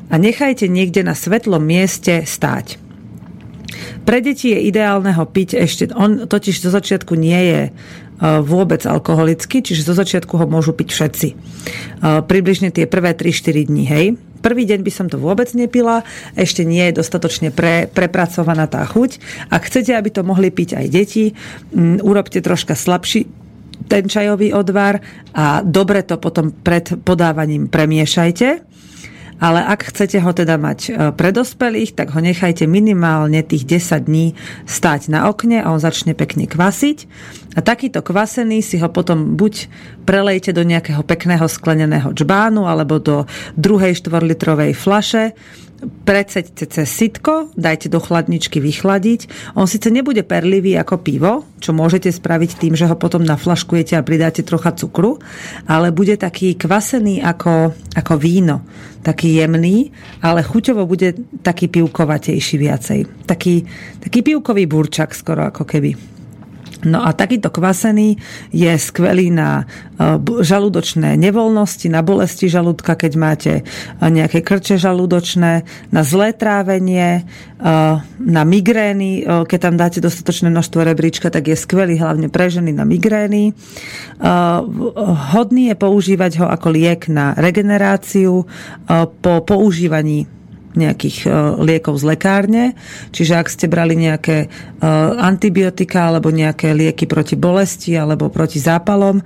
a 0.07 0.15
nechajte 0.15 0.71
niekde 0.71 1.03
na 1.03 1.13
svetlom 1.13 1.63
mieste 1.63 2.23
stáť. 2.23 2.79
Pre 4.07 4.23
deti 4.23 4.55
je 4.55 4.59
ideálne 4.71 5.11
ho 5.11 5.27
piť 5.27 5.59
ešte, 5.59 5.91
on 5.91 6.31
totiž 6.31 6.63
zo 6.63 6.71
začiatku 6.71 7.13
nie 7.19 7.41
je 7.51 7.61
vôbec 8.21 8.81
alkoholický, 8.81 9.61
čiže 9.61 9.85
zo 9.85 9.93
začiatku 9.93 10.33
ho 10.41 10.45
môžu 10.49 10.73
piť 10.73 10.89
všetci. 10.89 11.27
E, 11.29 11.35
približne 12.25 12.73
tie 12.73 12.89
prvé 12.89 13.13
3-4 13.13 13.69
dní, 13.69 13.85
hej. 13.85 14.05
Prvý 14.41 14.65
deň 14.69 14.85
by 14.85 14.91
som 14.93 15.07
to 15.09 15.17
vôbec 15.17 15.49
nepila, 15.57 16.05
ešte 16.37 16.61
nie 16.61 16.81
je 16.89 17.01
dostatočne 17.01 17.49
pre, 17.49 17.89
prepracovaná 17.89 18.69
tá 18.69 18.85
chuť. 18.85 19.21
Ak 19.49 19.65
chcete, 19.65 19.93
aby 19.93 20.09
to 20.13 20.21
mohli 20.25 20.53
piť 20.53 20.77
aj 20.77 20.85
deti, 20.89 21.33
um, 21.73 21.97
urobte 22.01 22.41
troška 22.41 22.77
slabší 22.77 23.29
ten 23.85 24.09
čajový 24.09 24.51
odvar 24.57 24.99
a 25.37 25.61
dobre 25.61 26.01
to 26.01 26.17
potom 26.17 26.49
pred 26.49 26.97
podávaním 27.05 27.69
premiešajte 27.69 28.65
ale 29.37 29.61
ak 29.61 29.93
chcete 29.93 30.17
ho 30.21 30.31
teda 30.33 30.57
mať 30.57 30.79
e, 30.87 30.91
pre 31.13 31.29
dospelých, 31.29 31.93
tak 31.93 32.13
ho 32.13 32.19
nechajte 32.21 32.65
minimálne 32.65 33.45
tých 33.45 33.69
10 33.69 34.09
dní 34.09 34.33
stať 34.65 35.13
na 35.13 35.29
okne 35.29 35.61
a 35.61 35.69
on 35.69 35.81
začne 35.81 36.17
pekne 36.17 36.49
kvasiť. 36.49 36.97
A 37.57 37.59
takýto 37.65 38.05
kvasený 38.05 38.61
si 38.61 38.77
ho 38.77 38.89
potom 38.89 39.33
buď 39.37 39.69
prelejte 40.05 40.53
do 40.53 40.61
nejakého 40.61 41.01
pekného 41.01 41.45
skleneného 41.49 42.13
džbánu 42.13 42.69
alebo 42.69 43.01
do 43.01 43.25
druhej 43.57 43.97
4-litrovej 43.97 44.77
flaše 44.77 45.33
preceďte 45.77 46.65
cez 46.73 46.87
sitko, 46.89 47.53
dajte 47.53 47.91
do 47.91 48.01
chladničky 48.01 48.57
vychladiť. 48.57 49.53
On 49.53 49.69
síce 49.69 49.93
nebude 49.93 50.25
perlivý 50.25 50.73
ako 50.79 50.95
pivo, 51.01 51.45
čo 51.61 51.75
môžete 51.75 52.09
spraviť 52.09 52.57
tým, 52.57 52.73
že 52.73 52.89
ho 52.89 52.95
potom 52.97 53.21
naflaškujete 53.21 53.93
a 53.93 54.05
pridáte 54.05 54.41
trocha 54.41 54.73
cukru, 54.73 55.21
ale 55.69 55.93
bude 55.93 56.17
taký 56.17 56.57
kvasený 56.57 57.21
ako, 57.21 57.77
ako 57.93 58.13
víno. 58.17 58.65
Taký 59.05 59.39
jemný, 59.39 59.93
ale 60.19 60.43
chuťovo 60.43 60.83
bude 60.83 61.15
taký 61.39 61.71
pivkovatejší 61.71 62.55
viacej. 62.59 62.99
Taký, 63.29 63.63
taký 64.03 64.19
pivkový 64.25 64.67
burčak 64.67 65.15
skoro 65.15 65.47
ako 65.47 65.63
keby. 65.63 66.16
No 66.85 67.01
a 67.01 67.09
takýto 67.09 67.49
kvasený 67.49 68.21
je 68.53 68.69
skvelý 68.77 69.33
na 69.33 69.65
e, 69.97 70.21
žalúdočné 70.45 71.17
nevoľnosti, 71.17 71.89
na 71.89 72.05
bolesti 72.05 72.45
žalúdka, 72.45 72.93
keď 72.93 73.11
máte 73.17 73.53
e, 73.61 73.63
nejaké 74.05 74.45
krče 74.45 74.77
žalúdočné, 74.77 75.65
na 75.89 76.01
zlé 76.05 76.37
trávenie, 76.37 77.21
e, 77.21 77.71
na 78.21 78.43
migrény, 78.45 79.25
keď 79.25 79.59
tam 79.59 79.75
dáte 79.79 79.97
dostatočné 79.97 80.53
množstvo 80.53 80.85
rebríčka, 80.85 81.33
tak 81.33 81.49
je 81.49 81.57
skvelý 81.57 81.97
hlavne 81.97 82.29
pre 82.29 82.51
ženy 82.51 82.75
na 82.75 82.85
migrény. 82.85 83.53
Hodný 85.33 85.63
je 85.71 85.75
používať 85.77 86.31
ho 86.43 86.45
ako 86.49 86.67
liek 86.73 87.07
na 87.07 87.37
regeneráciu 87.37 88.45
po 89.21 89.33
používaní 89.45 90.27
nejakých 90.75 91.17
e, 91.25 91.29
liekov 91.63 92.01
z 92.01 92.03
lekárne. 92.15 92.63
Čiže 93.13 93.33
ak 93.39 93.47
ste 93.47 93.71
brali 93.71 93.95
nejaké 93.95 94.45
e, 94.45 94.47
antibiotika 95.21 96.11
alebo 96.11 96.33
nejaké 96.33 96.75
lieky 96.75 97.07
proti 97.07 97.39
bolesti 97.39 97.95
alebo 97.95 98.27
proti 98.27 98.59
zápalom, 98.59 99.21
e, 99.21 99.23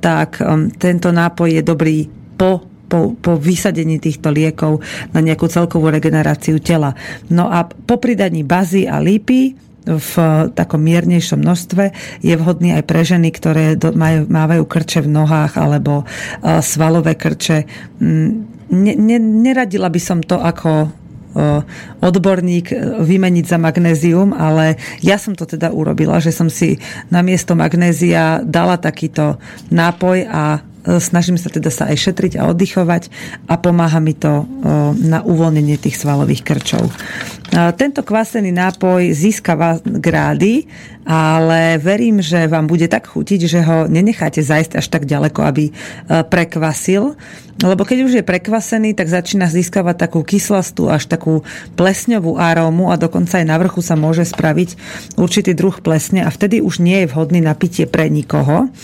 tak 0.00 0.42
tento 0.80 1.08
nápoj 1.14 1.48
je 1.60 1.62
dobrý 1.62 1.98
po 2.34 2.74
po, 2.84 3.16
po 3.16 3.40
vysadení 3.40 3.96
týchto 3.96 4.28
liekov 4.28 4.78
na 5.16 5.24
nejakú 5.24 5.48
celkovú 5.48 5.88
regeneráciu 5.88 6.60
tela. 6.60 6.92
No 7.32 7.48
a 7.48 7.64
po 7.64 7.96
pridaní 7.96 8.44
bazy 8.44 8.84
a 8.84 9.00
lípy 9.00 9.56
v 9.88 10.12
takom 10.56 10.80
miernejšom 10.80 11.44
množstve 11.44 11.84
je 12.24 12.34
vhodný 12.36 12.76
aj 12.76 12.84
pre 12.88 13.02
ženy, 13.02 13.28
ktoré 13.32 13.76
majú, 13.92 14.28
mávajú 14.28 14.64
krče 14.68 15.04
v 15.04 15.12
nohách 15.12 15.60
alebo 15.60 16.08
svalové 16.64 17.16
krče. 17.16 17.68
Ne, 18.72 18.96
ne, 18.96 19.16
neradila 19.20 19.92
by 19.92 20.00
som 20.00 20.24
to 20.24 20.40
ako 20.40 20.88
odborník 21.98 22.70
vymeniť 23.02 23.44
za 23.44 23.58
magnézium, 23.58 24.30
ale 24.30 24.78
ja 25.02 25.18
som 25.18 25.34
to 25.34 25.42
teda 25.42 25.74
urobila, 25.74 26.22
že 26.22 26.30
som 26.30 26.46
si 26.46 26.78
na 27.10 27.26
miesto 27.26 27.58
magnézia 27.58 28.38
dala 28.46 28.78
takýto 28.78 29.42
nápoj 29.74 30.30
a 30.30 30.62
snažím 31.02 31.40
sa 31.40 31.50
teda 31.50 31.72
sa 31.72 31.90
aj 31.90 31.96
šetriť 31.96 32.32
a 32.38 32.46
oddychovať 32.52 33.10
a 33.50 33.58
pomáha 33.58 33.98
mi 33.98 34.14
to 34.14 34.46
na 35.00 35.24
uvoľnenie 35.24 35.80
tých 35.80 35.98
svalových 35.98 36.44
krčov. 36.44 36.86
Tento 37.54 38.02
kvasený 38.02 38.50
nápoj 38.50 39.14
získava 39.14 39.78
grády, 39.84 40.66
ale 41.06 41.78
verím, 41.78 42.18
že 42.18 42.50
vám 42.50 42.66
bude 42.66 42.88
tak 42.90 43.06
chutiť, 43.06 43.40
že 43.46 43.60
ho 43.62 43.86
nenecháte 43.86 44.42
zajsť 44.42 44.80
až 44.80 44.86
tak 44.90 45.04
ďaleko, 45.04 45.40
aby 45.44 45.64
prekvasil. 46.32 47.14
Lebo 47.62 47.86
keď 47.86 47.98
už 48.02 48.12
je 48.18 48.24
prekvasený, 48.26 48.98
tak 48.98 49.06
začína 49.06 49.46
získavať 49.46 49.94
takú 49.94 50.26
kyslastú 50.26 50.90
až 50.90 51.06
takú 51.06 51.46
plesňovú 51.78 52.34
arómu 52.34 52.90
a 52.90 52.98
dokonca 52.98 53.38
aj 53.38 53.46
na 53.46 53.54
vrchu 53.62 53.78
sa 53.78 53.94
môže 53.94 54.26
spraviť 54.26 54.74
určitý 55.14 55.54
druh 55.54 55.78
plesne 55.78 56.26
a 56.26 56.34
vtedy 56.34 56.58
už 56.58 56.82
nie 56.82 57.06
je 57.06 57.14
vhodný 57.14 57.38
na 57.38 57.54
pitie 57.54 57.86
pre 57.86 58.10
nikoho, 58.10 58.74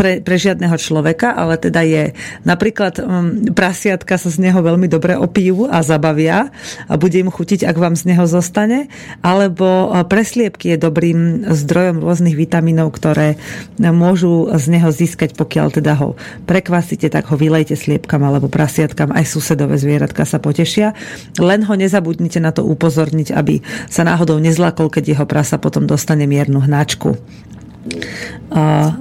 pre, 0.00 0.24
pre 0.24 0.36
žiadneho 0.40 0.72
človeka, 0.80 1.36
ale 1.36 1.60
teda 1.60 1.84
je 1.84 2.16
napríklad 2.48 3.04
prasiatka 3.52 4.16
sa 4.16 4.32
z 4.32 4.48
neho 4.48 4.64
veľmi 4.64 4.88
dobre 4.88 5.12
opijú 5.20 5.68
a 5.68 5.84
zabavia 5.84 6.48
a 6.88 6.94
bude 6.96 7.20
im 7.20 7.28
chutiť, 7.28 7.41
ak 7.42 7.76
vám 7.76 7.98
z 7.98 8.14
neho 8.14 8.24
zostane, 8.30 8.86
alebo 9.20 9.90
presliepky 10.06 10.74
je 10.74 10.78
dobrým 10.78 11.44
zdrojom 11.50 12.00
rôznych 12.00 12.38
vitamínov, 12.38 12.94
ktoré 12.94 13.36
môžu 13.78 14.48
z 14.54 14.66
neho 14.72 14.88
získať, 14.94 15.34
pokiaľ 15.34 15.66
teda 15.82 15.92
ho 15.98 16.14
prekvasíte, 16.46 17.10
tak 17.10 17.28
ho 17.28 17.36
vylejte 17.36 17.74
sliepkam 17.74 18.22
alebo 18.22 18.46
prasiatkam, 18.46 19.10
aj 19.10 19.26
susedové 19.26 19.76
zvieratka 19.76 20.22
sa 20.22 20.38
potešia. 20.38 20.94
Len 21.36 21.66
ho 21.66 21.74
nezabudnite 21.74 22.38
na 22.38 22.54
to 22.54 22.62
upozorniť, 22.62 23.34
aby 23.34 23.60
sa 23.90 24.06
náhodou 24.06 24.38
nezlakol, 24.38 24.88
keď 24.88 25.18
jeho 25.18 25.26
prasa 25.26 25.58
potom 25.58 25.84
dostane 25.84 26.24
miernu 26.30 26.62
hnačku. 26.62 27.18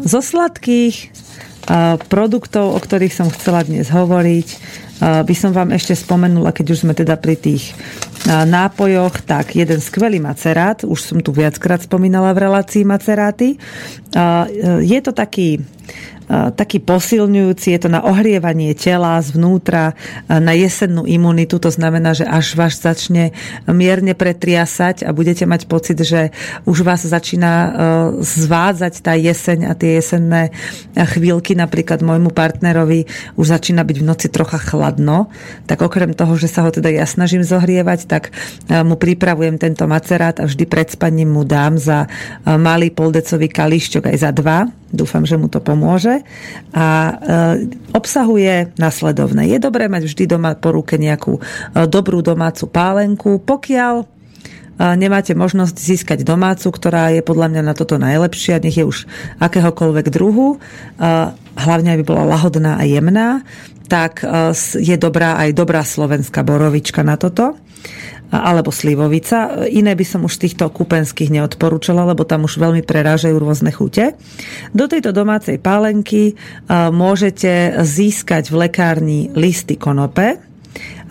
Zo 0.01 0.19
sladkých 0.23 1.13
produktov, 2.09 2.73
o 2.73 2.79
ktorých 2.81 3.13
som 3.13 3.29
chcela 3.29 3.61
dnes 3.61 3.93
hovoriť, 3.93 4.49
by 5.01 5.35
som 5.37 5.49
vám 5.49 5.73
ešte 5.73 5.97
spomenula, 5.97 6.53
keď 6.53 6.65
už 6.73 6.85
sme 6.85 6.93
teda 6.93 7.17
pri 7.17 7.33
tých 7.33 7.73
nápojoch, 8.27 9.25
tak 9.25 9.55
jeden 9.55 9.81
skvelý 9.81 10.21
macerát, 10.21 10.83
už 10.85 10.99
som 11.01 11.19
tu 11.25 11.33
viackrát 11.33 11.81
spomínala 11.81 12.33
v 12.37 12.45
relácii 12.45 12.85
maceráty. 12.85 13.57
Je 14.79 14.99
to 15.01 15.11
taký 15.11 15.57
taký 16.31 16.79
posilňujúci, 16.79 17.75
je 17.75 17.79
to 17.81 17.89
na 17.91 17.99
ohrievanie 18.07 18.71
tela 18.71 19.19
zvnútra, 19.19 19.99
na 20.31 20.53
jesennú 20.55 21.03
imunitu, 21.03 21.59
to 21.59 21.67
znamená, 21.67 22.15
že 22.15 22.23
až 22.23 22.55
vás 22.55 22.79
začne 22.79 23.35
mierne 23.67 24.15
pretriasať 24.15 25.03
a 25.03 25.11
budete 25.11 25.43
mať 25.43 25.67
pocit, 25.67 25.99
že 25.99 26.31
už 26.63 26.87
vás 26.87 27.03
začína 27.03 27.51
e, 27.51 27.69
zvádzať 28.23 28.93
tá 29.03 29.13
jeseň 29.17 29.67
a 29.67 29.73
tie 29.75 29.99
jesenné 29.99 30.55
chvíľky, 30.95 31.53
napríklad 31.53 31.99
môjmu 31.99 32.31
partnerovi 32.31 33.11
už 33.35 33.45
začína 33.51 33.83
byť 33.83 33.97
v 33.99 34.07
noci 34.07 34.27
trocha 34.31 34.57
chladno, 34.61 35.27
tak 35.67 35.83
okrem 35.83 36.15
toho, 36.15 36.39
že 36.39 36.47
sa 36.47 36.63
ho 36.63 36.71
teda 36.71 36.87
ja 36.87 37.03
snažím 37.03 37.43
zohrievať, 37.43 38.07
tak 38.07 38.31
e, 38.31 38.79
mu 38.87 38.95
pripravujem 38.95 39.59
tento 39.59 39.83
macerát 39.85 40.39
a 40.39 40.47
vždy 40.47 40.63
pred 40.63 40.87
spaním 40.87 41.35
mu 41.35 41.43
dám 41.43 41.75
za 41.75 42.07
e, 42.07 42.55
malý 42.55 42.87
poldecový 42.93 43.51
kališťok 43.51 44.03
aj 44.07 44.17
za 44.17 44.31
dva. 44.31 44.69
Dúfam, 44.91 45.23
že 45.23 45.39
mu 45.39 45.47
to 45.47 45.63
pomôže. 45.63 46.20
A 46.71 47.17
obsahuje 47.91 48.73
nasledovné. 48.79 49.51
Je 49.51 49.57
dobré 49.59 49.91
mať 49.91 50.07
vždy 50.07 50.23
doma 50.25 50.55
po 50.55 50.71
ruke 50.71 50.95
nejakú 50.95 51.39
dobrú 51.87 52.23
domácu 52.23 52.65
pálenku, 52.71 53.43
pokiaľ 53.43 54.07
nemáte 54.97 55.37
možnosť 55.37 55.75
získať 55.77 56.19
domácu, 56.25 56.73
ktorá 56.73 57.13
je 57.13 57.21
podľa 57.21 57.53
mňa 57.53 57.61
na 57.61 57.73
toto 57.77 58.01
najlepšia, 58.01 58.63
nech 58.63 58.81
je 58.81 58.85
už 58.87 59.05
akéhokoľvek 59.37 60.09
druhu, 60.09 60.57
hlavne 61.53 61.89
aby 61.93 62.01
bola 62.01 62.25
lahodná 62.25 62.81
a 62.81 62.83
jemná, 62.89 63.45
tak 63.85 64.25
je 64.79 64.95
dobrá 64.97 65.37
aj 65.37 65.53
dobrá 65.53 65.85
slovenská 65.85 66.41
borovička 66.41 67.05
na 67.05 67.19
toto 67.19 67.59
alebo 68.31 68.71
slivovica. 68.71 69.67
Iné 69.67 69.91
by 69.93 70.05
som 70.07 70.23
už 70.23 70.39
týchto 70.39 70.71
kupenských 70.71 71.29
neodporúčala, 71.35 72.07
lebo 72.07 72.23
tam 72.23 72.47
už 72.47 72.57
veľmi 72.57 72.81
prerážajú 72.81 73.35
rôzne 73.35 73.75
chute. 73.75 74.15
Do 74.71 74.87
tejto 74.87 75.11
domácej 75.11 75.59
pálenky 75.59 76.39
môžete 76.71 77.83
získať 77.83 78.47
v 78.47 78.65
lekárni 78.65 79.19
listy 79.35 79.75
konope, 79.75 80.39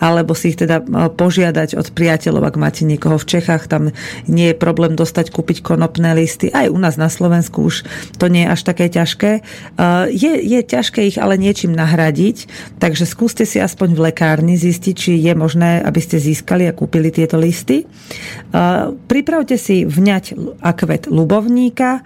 alebo 0.01 0.33
si 0.33 0.49
ich 0.49 0.57
teda 0.57 0.81
požiadať 1.13 1.77
od 1.77 1.93
priateľov, 1.93 2.49
ak 2.49 2.57
máte 2.57 2.81
niekoho 2.89 3.21
v 3.21 3.29
Čechách, 3.37 3.69
tam 3.69 3.93
nie 4.25 4.49
je 4.49 4.57
problém 4.57 4.97
dostať, 4.97 5.29
kúpiť 5.29 5.61
konopné 5.61 6.17
listy. 6.17 6.49
Aj 6.49 6.65
u 6.65 6.77
nás 6.81 6.97
na 6.97 7.05
Slovensku 7.05 7.69
už 7.69 7.85
to 8.17 8.25
nie 8.25 8.49
je 8.49 8.49
až 8.49 8.61
také 8.65 8.89
ťažké. 8.89 9.45
Je, 10.09 10.33
je 10.41 10.59
ťažké 10.65 11.05
ich 11.05 11.21
ale 11.21 11.37
niečím 11.37 11.77
nahradiť, 11.77 12.49
takže 12.81 13.05
skúste 13.05 13.45
si 13.45 13.61
aspoň 13.61 13.93
v 13.93 14.03
lekárni 14.09 14.57
zistiť, 14.57 14.95
či 14.97 15.11
je 15.21 15.33
možné, 15.37 15.85
aby 15.85 16.01
ste 16.01 16.17
získali 16.17 16.65
a 16.65 16.73
kúpili 16.73 17.13
tieto 17.13 17.37
listy. 17.37 17.85
Pripravte 19.05 19.61
si 19.61 19.85
vňať 19.85 20.57
akvet 20.65 21.13
ľubovníka, 21.13 22.01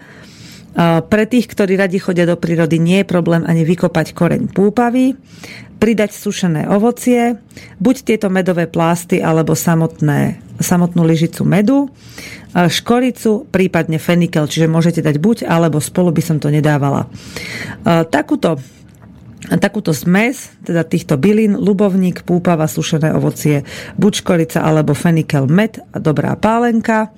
pre 1.07 1.23
tých, 1.23 1.47
ktorí 1.47 1.79
radi 1.79 2.03
chodia 2.03 2.27
do 2.27 2.35
prírody, 2.35 2.77
nie 2.83 3.01
je 3.01 3.07
problém 3.07 3.47
ani 3.47 3.63
vykopať 3.63 4.11
koreň 4.11 4.51
púpavy 4.51 5.15
pridať 5.75 6.15
sušené 6.15 6.71
ovocie, 6.71 7.35
buď 7.83 7.95
tieto 8.03 8.27
medové 8.31 8.67
plásty 8.67 9.19
alebo 9.19 9.55
samotné, 9.55 10.39
samotnú 10.59 11.03
lyžicu 11.03 11.43
medu, 11.43 11.91
škoricu, 12.55 13.43
prípadne 13.51 13.99
fenikel, 13.99 14.47
čiže 14.47 14.71
môžete 14.71 15.03
dať 15.03 15.19
buď 15.19 15.37
alebo 15.47 15.83
spolu 15.83 16.15
by 16.15 16.23
som 16.23 16.37
to 16.39 16.47
nedávala. 16.47 17.11
Takúto 17.85 18.59
takúto 19.45 19.93
zmes, 19.93 20.49
teda 20.65 20.81
týchto 20.81 21.21
bylín, 21.21 21.53
lubovník, 21.53 22.25
púpava, 22.25 22.65
sušené 22.65 23.13
ovocie, 23.13 23.61
buď 23.93 24.25
škorica 24.25 24.59
alebo 24.65 24.97
fenikel 24.97 25.45
med 25.45 25.85
dobrá 25.93 26.33
pálenka 26.33 27.13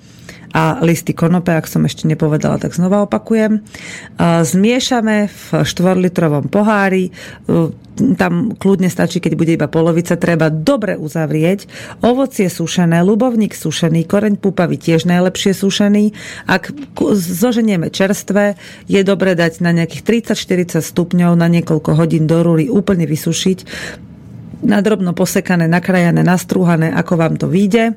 a 0.52 0.80
listy 0.80 1.12
konope, 1.12 1.52
ak 1.52 1.68
som 1.68 1.84
ešte 1.84 2.08
nepovedala, 2.08 2.56
tak 2.56 2.72
znova 2.72 3.04
opakujem. 3.04 3.60
Zmiešame 4.20 5.28
v 5.28 5.40
4-litrovom 5.62 6.48
pohári, 6.48 7.12
tam 7.98 8.54
kľudne 8.54 8.86
stačí, 8.86 9.18
keď 9.18 9.32
bude 9.34 9.52
iba 9.58 9.66
polovica, 9.66 10.14
treba 10.14 10.54
dobre 10.54 10.94
uzavrieť. 10.94 11.66
Ovocie 12.06 12.46
sušené, 12.46 13.02
ľubovník 13.02 13.58
sušený, 13.58 14.06
koreň 14.06 14.38
púpavy 14.38 14.78
tiež 14.78 15.02
najlepšie 15.10 15.50
sušený. 15.50 16.14
Ak 16.46 16.70
zoženieme 17.18 17.90
čerstvé, 17.90 18.54
je 18.86 19.00
dobre 19.02 19.34
dať 19.34 19.60
na 19.66 19.74
nejakých 19.74 20.30
30-40 20.30 20.78
stupňov 20.78 21.34
na 21.34 21.50
niekoľko 21.50 21.98
hodín 21.98 22.30
do 22.30 22.38
rúry 22.46 22.70
úplne 22.70 23.02
vysušiť 23.04 23.58
nadrobno 24.58 25.14
posekané, 25.14 25.70
nakrajané, 25.70 26.22
nastrúhané, 26.26 26.90
ako 26.94 27.14
vám 27.14 27.34
to 27.38 27.46
vyjde 27.50 27.94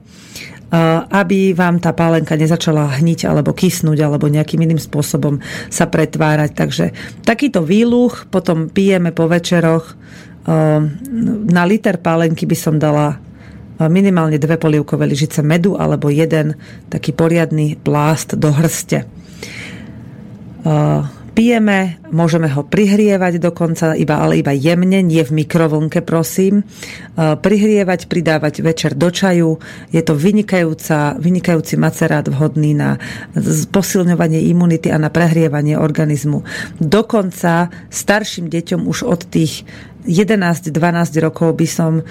aby 1.12 1.52
vám 1.52 1.84
tá 1.84 1.92
pálenka 1.92 2.40
nezačala 2.40 2.96
hniť 2.98 3.28
alebo 3.28 3.52
kysnúť 3.52 4.00
alebo 4.08 4.32
nejakým 4.32 4.64
iným 4.64 4.80
spôsobom 4.80 5.44
sa 5.68 5.92
pretvárať. 5.92 6.52
Takže 6.56 6.86
takýto 7.28 7.62
výluch 7.62 8.32
potom 8.32 8.72
pijeme 8.72 9.12
po 9.12 9.28
večeroch. 9.28 10.00
Na 11.52 11.64
liter 11.68 12.00
pálenky 12.00 12.48
by 12.48 12.58
som 12.58 12.80
dala 12.80 13.20
minimálne 13.92 14.40
dve 14.40 14.56
polievkové 14.56 15.06
lyžice 15.06 15.44
medu 15.44 15.76
alebo 15.76 16.08
jeden 16.08 16.56
taký 16.88 17.12
poriadny 17.12 17.76
plást 17.76 18.40
do 18.40 18.50
hrste 18.56 19.06
pijeme, 21.32 21.98
môžeme 22.12 22.52
ho 22.52 22.62
prihrievať 22.68 23.40
dokonca, 23.40 23.96
iba, 23.96 24.20
ale 24.20 24.44
iba 24.44 24.52
jemne, 24.52 25.00
nie 25.00 25.24
v 25.24 25.44
mikrovlnke, 25.44 26.04
prosím. 26.04 26.68
Prihrievať, 27.16 28.12
pridávať 28.12 28.62
večer 28.62 28.92
do 28.94 29.08
čaju. 29.08 29.58
Je 29.90 30.02
to 30.04 30.14
vynikajúca, 30.14 31.16
vynikajúci 31.18 31.80
macerát 31.80 32.28
vhodný 32.28 32.76
na 32.76 33.00
posilňovanie 33.72 34.44
imunity 34.52 34.92
a 34.92 35.00
na 35.00 35.08
prehrievanie 35.08 35.80
organizmu. 35.80 36.44
Dokonca 36.78 37.72
starším 37.88 38.52
deťom 38.52 38.84
už 38.86 39.08
od 39.08 39.24
tých 39.32 39.64
11-12 40.06 40.74
rokov 41.22 41.54
by 41.56 41.68
som 41.70 42.02
e, 42.02 42.04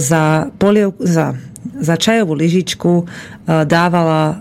za, 0.00 0.48
poliev, 0.56 0.96
za, 0.96 1.36
za 1.76 1.94
čajovú 2.00 2.32
lyžičku 2.32 2.92
e, 3.00 3.04
dávala 3.68 4.32
e, 4.32 4.36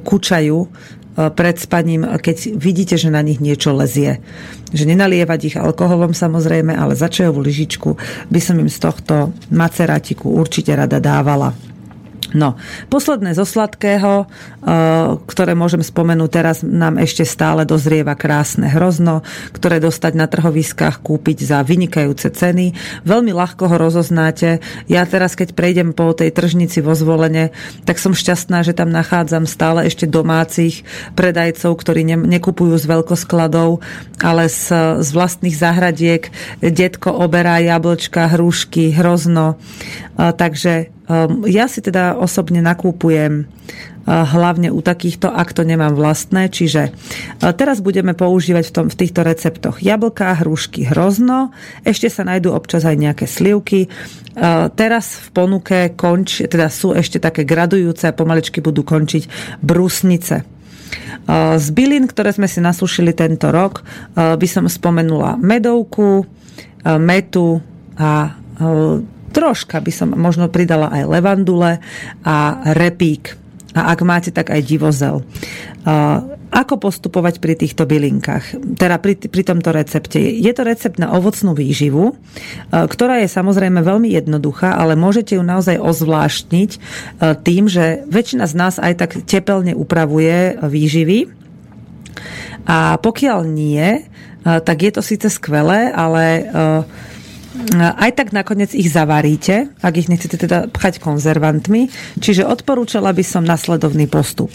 ku 0.00 0.16
čaju 0.16 0.64
E, 0.64 0.99
pred 1.28 1.60
spaním, 1.60 2.08
keď 2.08 2.56
vidíte, 2.56 2.96
že 2.96 3.12
na 3.12 3.20
nich 3.20 3.44
niečo 3.44 3.76
lezie. 3.76 4.24
Že 4.72 4.96
nenalievať 4.96 5.40
ich 5.52 5.56
alkoholom 5.60 6.16
samozrejme, 6.16 6.72
ale 6.72 6.96
za 6.96 7.12
lyžičku 7.12 8.00
by 8.32 8.40
som 8.40 8.56
im 8.56 8.72
z 8.72 8.78
tohto 8.80 9.36
macerátiku 9.52 10.32
určite 10.32 10.72
rada 10.72 10.96
dávala. 10.96 11.69
No, 12.30 12.54
posledné 12.86 13.34
zo 13.34 13.42
sladkého, 13.42 14.26
eh, 14.26 15.18
ktoré 15.18 15.58
môžem 15.58 15.82
spomenúť 15.82 16.30
teraz, 16.30 16.56
nám 16.62 17.02
ešte 17.02 17.26
stále 17.26 17.66
dozrieva 17.66 18.14
krásne 18.14 18.70
hrozno, 18.70 19.26
ktoré 19.50 19.82
dostať 19.82 20.12
na 20.14 20.30
trhoviskách 20.30 21.02
kúpiť 21.02 21.42
za 21.42 21.58
vynikajúce 21.66 22.30
ceny. 22.30 22.78
Veľmi 23.02 23.34
ľahko 23.34 23.66
ho 23.66 23.76
rozoznáte. 23.82 24.62
Ja 24.86 25.02
teraz, 25.10 25.34
keď 25.34 25.58
prejdem 25.58 25.90
po 25.90 26.14
tej 26.14 26.30
tržnici 26.30 26.78
vo 26.78 26.94
zvolenie, 26.94 27.50
tak 27.82 27.98
som 27.98 28.14
šťastná, 28.14 28.62
že 28.62 28.78
tam 28.78 28.94
nachádzam 28.94 29.50
stále 29.50 29.90
ešte 29.90 30.06
domácich 30.06 30.86
predajcov, 31.18 31.74
ktorí 31.74 32.06
ne, 32.06 32.16
nekupujú 32.38 32.78
z 32.78 32.86
veľkoskladov, 32.86 33.82
ale 34.22 34.46
z, 34.46 34.70
z 35.02 35.08
vlastných 35.10 35.56
záhradiek. 35.58 36.30
Detko 36.62 37.10
oberá 37.10 37.58
jablčka, 37.58 38.30
hrušky, 38.30 38.94
hrozno. 38.94 39.58
Eh, 40.14 40.30
takže 40.30 40.99
ja 41.50 41.66
si 41.66 41.82
teda 41.82 42.14
osobne 42.14 42.62
nakúpujem 42.62 43.42
eh, 43.42 43.46
hlavne 44.06 44.70
u 44.70 44.78
takýchto, 44.78 45.26
ak 45.26 45.50
to 45.50 45.66
nemám 45.66 45.98
vlastné. 45.98 46.46
Čiže 46.46 46.82
eh, 46.86 47.52
teraz 47.56 47.82
budeme 47.82 48.14
používať 48.14 48.70
v, 48.70 48.72
tom, 48.72 48.86
v 48.86 48.98
týchto 48.98 49.26
receptoch 49.26 49.82
jablká, 49.82 50.38
hrušky, 50.38 50.86
hrozno. 50.86 51.50
Ešte 51.82 52.06
sa 52.06 52.22
nájdú 52.22 52.54
občas 52.54 52.86
aj 52.86 52.96
nejaké 52.96 53.26
slivky. 53.26 53.90
Eh, 53.90 54.66
teraz 54.78 55.18
v 55.18 55.28
ponuke 55.34 55.78
konč, 55.98 56.46
teda 56.46 56.70
sú 56.70 56.94
ešte 56.94 57.18
také 57.18 57.42
gradujúce 57.42 58.06
a 58.06 58.16
pomaličky 58.16 58.62
budú 58.62 58.86
končiť 58.86 59.58
brusnice. 59.60 60.46
Z 61.30 61.68
bylín, 61.70 62.10
ktoré 62.10 62.34
sme 62.34 62.50
si 62.50 62.58
nasúšili 62.58 63.14
tento 63.14 63.54
rok, 63.54 63.86
by 64.18 64.48
som 64.50 64.66
spomenula 64.66 65.38
medovku, 65.38 66.26
metu 66.82 67.62
a 67.94 68.34
troška 69.30 69.78
by 69.80 69.92
som 69.94 70.12
možno 70.14 70.50
pridala 70.50 70.90
aj 70.90 71.02
levandule 71.06 71.82
a 72.26 72.36
repík. 72.76 73.38
A 73.70 73.94
ak 73.94 74.02
máte, 74.02 74.34
tak 74.34 74.50
aj 74.50 74.66
divozel. 74.66 75.22
Ako 76.50 76.82
postupovať 76.82 77.38
pri 77.38 77.54
týchto 77.54 77.86
bylinkách? 77.86 78.74
Teda 78.74 78.98
pri, 78.98 79.14
pri 79.14 79.42
tomto 79.46 79.70
recepte. 79.70 80.18
Je 80.18 80.50
to 80.50 80.66
recept 80.66 80.98
na 80.98 81.14
ovocnú 81.14 81.54
výživu, 81.54 82.18
ktorá 82.74 83.22
je 83.22 83.30
samozrejme 83.30 83.78
veľmi 83.78 84.10
jednoduchá, 84.10 84.74
ale 84.74 84.98
môžete 84.98 85.38
ju 85.38 85.46
naozaj 85.46 85.78
ozvláštniť 85.78 86.70
tým, 87.46 87.70
že 87.70 88.02
väčšina 88.10 88.50
z 88.50 88.54
nás 88.58 88.82
aj 88.82 88.98
tak 88.98 89.10
tepelne 89.30 89.78
upravuje 89.78 90.58
výživy. 90.58 91.30
A 92.66 92.98
pokiaľ 92.98 93.46
nie, 93.46 94.02
tak 94.42 94.82
je 94.82 94.90
to 94.90 95.06
síce 95.06 95.30
skvelé, 95.30 95.94
ale 95.94 96.50
aj 97.78 98.10
tak 98.16 98.28
nakoniec 98.32 98.72
ich 98.72 98.88
zavaríte, 98.90 99.70
ak 99.80 99.94
ich 99.96 100.08
nechcete 100.08 100.36
teda 100.40 100.68
pchať 100.72 100.98
konzervantmi. 101.02 101.92
Čiže 102.18 102.48
odporúčala 102.48 103.12
by 103.12 103.24
som 103.24 103.44
nasledovný 103.44 104.08
postup. 104.08 104.52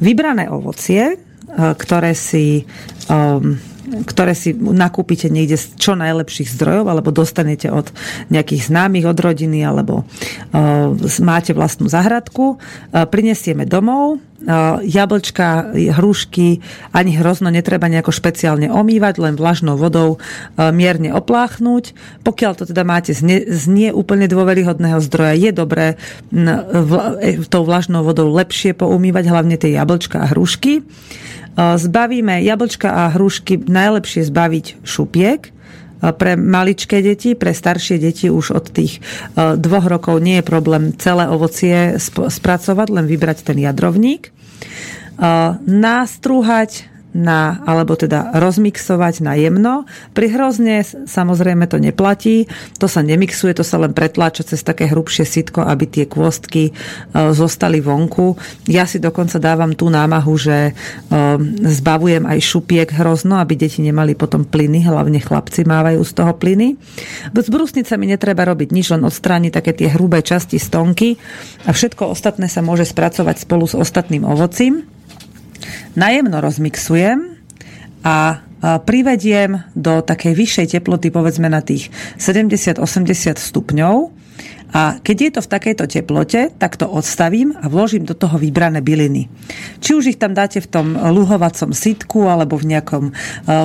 Vybrané 0.00 0.48
ovocie, 0.48 1.14
e, 1.14 1.16
ktoré 1.54 2.12
si 2.16 2.64
um, 3.08 3.60
ktoré 4.06 4.32
si 4.36 4.54
nakúpite 4.54 5.32
niekde 5.32 5.56
z 5.56 5.76
čo 5.80 5.92
najlepších 5.96 6.48
zdrojov, 6.54 6.88
alebo 6.88 7.14
dostanete 7.14 7.72
od 7.72 7.90
nejakých 8.28 8.68
známych 8.68 9.06
od 9.08 9.18
rodiny, 9.18 9.64
alebo 9.64 10.04
uh, 10.04 10.92
máte 11.24 11.52
vlastnú 11.56 11.88
zahradku. 11.90 12.56
Uh, 12.58 13.08
prinesieme 13.08 13.64
domov, 13.64 14.18
uh, 14.18 14.78
jablčka, 14.84 15.74
hrušky, 15.74 16.62
ani 16.94 17.16
hrozno 17.18 17.50
netreba 17.50 17.90
nejako 17.90 18.14
špeciálne 18.14 18.70
omývať, 18.70 19.18
len 19.18 19.34
vlažnou 19.34 19.74
vodou 19.74 20.22
mierne 20.56 21.10
opláchnuť. 21.14 21.96
Pokiaľ 22.22 22.52
to 22.54 22.64
teda 22.68 22.82
máte 22.86 23.14
z, 23.14 23.22
ne, 23.24 23.38
z 23.46 23.64
nie 23.68 23.90
úplne 23.90 24.30
dôveryhodného 24.30 24.98
zdroja, 25.02 25.34
je 25.34 25.50
dobré 25.50 25.86
vla, 26.30 27.18
e, 27.18 27.42
tou 27.46 27.62
vlažnou 27.66 28.06
vodou 28.06 28.30
lepšie 28.30 28.74
poumývať 28.74 29.24
hlavne 29.28 29.56
tie 29.58 29.74
jablčka 29.74 30.22
a 30.22 30.30
hrušky. 30.30 30.86
Zbavíme 31.58 32.38
jablčka 32.46 32.86
a 32.86 33.02
hrušky 33.10 33.66
najlepšie 33.78 34.26
zbaviť 34.26 34.82
šupiek, 34.82 35.54
pre 35.98 36.38
maličké 36.38 37.02
deti, 37.02 37.34
pre 37.34 37.50
staršie 37.50 37.98
deti 37.98 38.30
už 38.30 38.54
od 38.54 38.70
tých 38.70 39.02
dvoch 39.34 39.86
rokov 39.90 40.22
nie 40.22 40.38
je 40.38 40.46
problém 40.46 40.94
celé 40.94 41.26
ovocie 41.26 41.98
spracovať, 41.98 42.86
len 42.94 43.06
vybrať 43.10 43.42
ten 43.42 43.58
jadrovník. 43.58 44.30
Nástrúhať 45.66 46.86
na, 47.16 47.64
alebo 47.64 47.96
teda 47.96 48.36
rozmixovať 48.36 49.24
na 49.24 49.32
jemno. 49.40 49.88
Pri 50.12 50.28
hrozne 50.28 50.84
samozrejme 50.84 51.64
to 51.64 51.80
neplatí, 51.80 52.44
to 52.76 52.84
sa 52.84 53.00
nemixuje, 53.00 53.56
to 53.56 53.64
sa 53.64 53.80
len 53.80 53.96
pretláča 53.96 54.44
cez 54.44 54.60
také 54.60 54.84
hrubšie 54.92 55.24
sitko, 55.24 55.64
aby 55.64 55.88
tie 55.88 56.04
kôstky 56.04 56.70
e, 56.70 56.72
zostali 57.32 57.80
vonku. 57.80 58.36
Ja 58.68 58.84
si 58.84 59.00
dokonca 59.00 59.40
dávam 59.40 59.72
tú 59.72 59.88
námahu, 59.88 60.34
že 60.36 60.56
e, 60.68 60.72
zbavujem 61.64 62.28
aj 62.28 62.38
šupiek 62.44 62.88
hrozno, 62.92 63.40
aby 63.40 63.56
deti 63.56 63.80
nemali 63.80 64.12
potom 64.12 64.44
plyny, 64.44 64.84
hlavne 64.84 65.18
chlapci 65.24 65.64
mávajú 65.64 66.04
z 66.04 66.12
toho 66.12 66.32
plyny. 66.36 66.76
S 67.32 67.48
brusnicami 67.48 68.04
netreba 68.12 68.44
robiť 68.44 68.68
nič, 68.68 68.92
len 68.92 69.02
odstrániť 69.08 69.52
také 69.56 69.72
tie 69.72 69.88
hrubé 69.88 70.20
časti 70.20 70.60
stonky 70.60 71.16
a 71.64 71.72
všetko 71.72 72.12
ostatné 72.12 72.52
sa 72.52 72.60
môže 72.60 72.84
spracovať 72.84 73.48
spolu 73.48 73.64
s 73.64 73.72
ostatným 73.72 74.28
ovocím 74.28 74.97
najemno 75.94 76.38
rozmixujem 76.40 77.38
a 78.04 78.42
privediem 78.58 79.62
do 79.78 80.02
takej 80.02 80.34
vyššej 80.34 80.66
teploty, 80.78 81.14
povedzme 81.14 81.46
na 81.46 81.62
tých 81.62 81.94
70-80 82.18 82.82
stupňov. 83.38 84.17
A 84.68 85.00
keď 85.00 85.16
je 85.16 85.30
to 85.32 85.40
v 85.40 85.52
takejto 85.52 85.84
teplote, 85.88 86.40
tak 86.60 86.76
to 86.76 86.84
odstavím 86.84 87.56
a 87.56 87.72
vložím 87.72 88.04
do 88.04 88.12
toho 88.12 88.36
vybrané 88.36 88.84
byliny. 88.84 89.32
Či 89.80 89.96
už 89.96 90.04
ich 90.12 90.20
tam 90.20 90.36
dáte 90.36 90.60
v 90.60 90.68
tom 90.68 90.92
luhovacom 90.92 91.72
sitku, 91.72 92.28
alebo 92.28 92.60
v 92.60 92.76
nejakom 92.76 93.04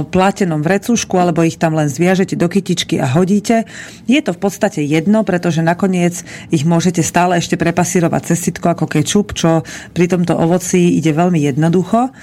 platenom 0.09 0.63
vrecušku, 0.63 1.19
alebo 1.19 1.43
ich 1.43 1.59
tam 1.59 1.75
len 1.75 1.91
zviažete 1.91 2.39
do 2.39 2.47
kytičky 2.47 3.03
a 3.03 3.11
hodíte. 3.11 3.67
Je 4.07 4.15
to 4.23 4.31
v 4.31 4.39
podstate 4.39 4.79
jedno, 4.79 5.27
pretože 5.27 5.59
nakoniec 5.59 6.23
ich 6.55 6.63
môžete 6.63 7.03
stále 7.03 7.35
ešte 7.35 7.59
prepasírovať 7.59 8.21
cez 8.31 8.39
sitko 8.47 8.71
ako 8.71 8.87
kečup, 8.87 9.35
čo 9.35 9.67
pri 9.91 10.07
tomto 10.07 10.39
ovoci 10.39 10.95
ide 10.95 11.11
veľmi 11.11 11.43
jednoducho. 11.51 12.15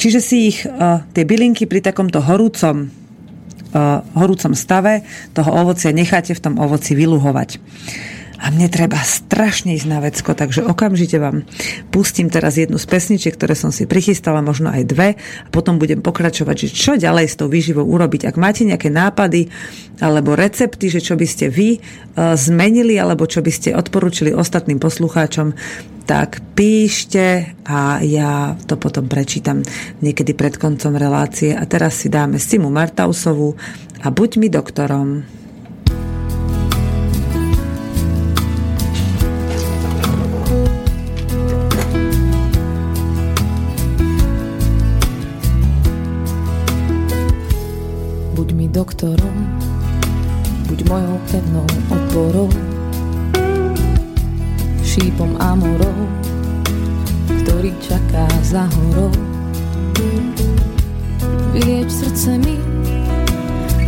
Čiže 0.00 0.20
si 0.24 0.36
ich, 0.48 0.64
tie 1.12 1.24
bylinky 1.28 1.68
pri 1.68 1.84
takomto 1.84 2.24
horúcom 2.24 3.04
horúcom 4.14 4.54
stave 4.54 5.02
toho 5.34 5.50
ovocia 5.50 5.90
necháte 5.90 6.30
v 6.30 6.38
tom 6.38 6.62
ovoci 6.62 6.94
vyluhovať 6.94 7.58
a 8.42 8.50
mne 8.50 8.66
treba 8.66 8.98
strašne 8.98 9.78
ísť 9.78 9.88
na 9.88 10.02
vecko, 10.02 10.34
takže 10.34 10.66
okamžite 10.66 11.22
vám 11.22 11.46
pustím 11.94 12.26
teraz 12.26 12.58
jednu 12.58 12.82
z 12.82 12.86
pesničiek, 12.90 13.34
ktoré 13.34 13.54
som 13.54 13.70
si 13.70 13.86
prichystala, 13.86 14.42
možno 14.42 14.74
aj 14.74 14.82
dve 14.90 15.08
a 15.14 15.48
potom 15.54 15.78
budem 15.78 16.02
pokračovať, 16.02 16.66
že 16.66 16.68
čo 16.74 16.92
ďalej 16.98 17.26
s 17.30 17.38
tou 17.38 17.46
výživou 17.46 17.86
urobiť. 17.86 18.26
Ak 18.26 18.36
máte 18.36 18.66
nejaké 18.66 18.90
nápady 18.90 19.48
alebo 20.02 20.34
recepty, 20.34 20.90
že 20.90 20.98
čo 20.98 21.14
by 21.14 21.26
ste 21.30 21.46
vy 21.46 21.78
e, 21.78 21.80
zmenili 22.34 22.98
alebo 22.98 23.30
čo 23.30 23.38
by 23.38 23.52
ste 23.54 23.70
odporúčili 23.78 24.34
ostatným 24.34 24.82
poslucháčom, 24.82 25.54
tak 26.04 26.42
píšte 26.52 27.56
a 27.64 28.02
ja 28.04 28.58
to 28.68 28.76
potom 28.76 29.08
prečítam 29.08 29.64
niekedy 30.04 30.36
pred 30.36 30.60
koncom 30.60 30.98
relácie. 30.98 31.56
A 31.56 31.64
teraz 31.64 32.04
si 32.04 32.12
dáme 32.12 32.36
Simu 32.36 32.68
Martausovú 32.68 33.56
a 34.04 34.12
buď 34.12 34.30
mi 34.36 34.48
doktorom. 34.52 35.24
Doktorom, 48.84 49.36
buď 50.68 50.78
mojou 50.92 51.16
pevnou 51.32 51.64
oporou, 51.88 52.52
šípom 54.84 55.40
amorov, 55.40 55.96
ktorý 57.24 57.72
čaká 57.80 58.28
za 58.44 58.68
horou. 58.68 59.08
Vylieč 61.56 61.88
srdce 61.96 62.36
mi, 62.44 62.60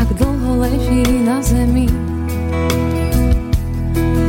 ak 0.00 0.16
dlho 0.16 0.64
leží 0.64 1.04
na 1.28 1.44
zemi. 1.44 1.92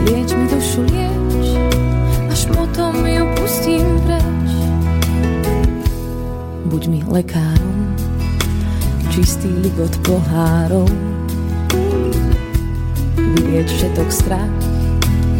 Lieč 0.03 0.36
mi 0.36 0.45
dušu, 0.51 0.84
lieč, 0.84 1.56
až 2.27 2.43
potom 2.51 3.08
ju 3.08 3.23
pustím 3.39 3.88
preč. 4.03 4.51
Buď 6.67 6.84
mi 6.91 6.99
lekárom, 7.08 7.95
čistý 9.17 9.49
ligot 9.65 9.89
pohárov. 10.06 10.86
Vylieť 13.17 13.65
všetok 13.65 14.10
strach, 14.13 14.53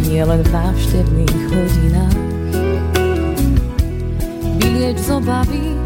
nie 0.02 0.18
len 0.18 0.42
v 0.42 0.50
návštevných 0.50 1.42
hodinách. 1.54 2.18
Vylieč 4.58 4.98
z 4.98 5.10
obavy, 5.14 5.78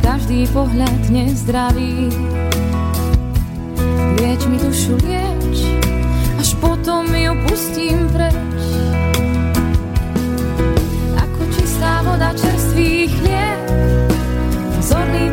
každý 0.00 0.48
pohľad 0.56 1.12
nezdravý. 1.12 2.08
Lieč 4.16 4.40
mi 4.48 4.56
dušu, 4.56 4.96
lieč, 5.04 5.68
až 6.40 6.56
potom 6.56 7.04
ju 7.12 7.36
pustím 7.44 8.08
preč. 8.16 8.71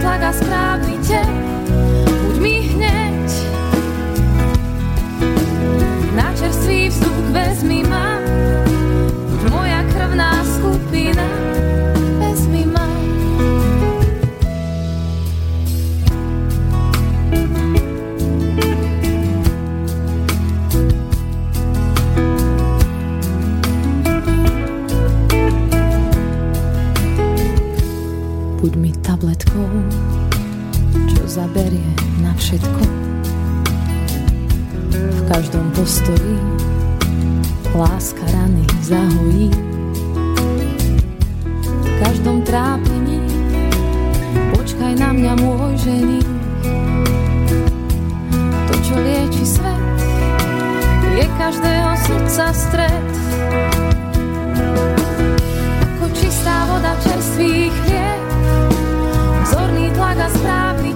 Tlak 0.09 0.23
a 0.25 0.33
správny 0.33 0.97
tep, 1.05 1.35
buď 2.25 2.35
mi 2.41 2.55
hneď. 2.73 3.29
Na 6.17 6.33
čerstvý 6.33 6.89
vzduch 6.89 7.29
vezmi 7.29 7.85
ma, 7.85 8.17
buď 9.29 9.41
moja 9.53 9.85
krvná 9.93 10.41
skupina, 10.41 11.48
Buď 28.69 28.77
mi 28.85 28.93
tabletkou, 29.01 29.65
čo 31.09 31.25
zaberie 31.25 31.89
na 32.21 32.37
všetko. 32.37 32.81
V 34.93 35.19
každom 35.25 35.73
postoji 35.73 36.37
láska 37.73 38.21
rany 38.29 38.61
zahojí. 38.85 39.49
V 41.81 41.93
každom 41.97 42.45
trápení 42.45 43.17
počkaj 44.53 45.01
na 45.01 45.17
mňa 45.17 45.33
môj 45.41 45.73
žení. 45.89 46.21
To, 48.69 48.73
čo 48.85 48.95
lieči 49.01 49.49
svet, 49.49 49.97
je 51.17 51.25
každého 51.41 51.91
srdca 52.05 52.45
stred. 52.53 53.07
Ako 55.81 56.05
čistá 56.13 56.69
voda 56.69 56.93
čerstvých 57.01 57.73
chlieb, 57.73 58.18
vagas 60.09 60.33
pra. 60.41 60.88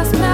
las 0.00 0.12
manos. 0.18 0.29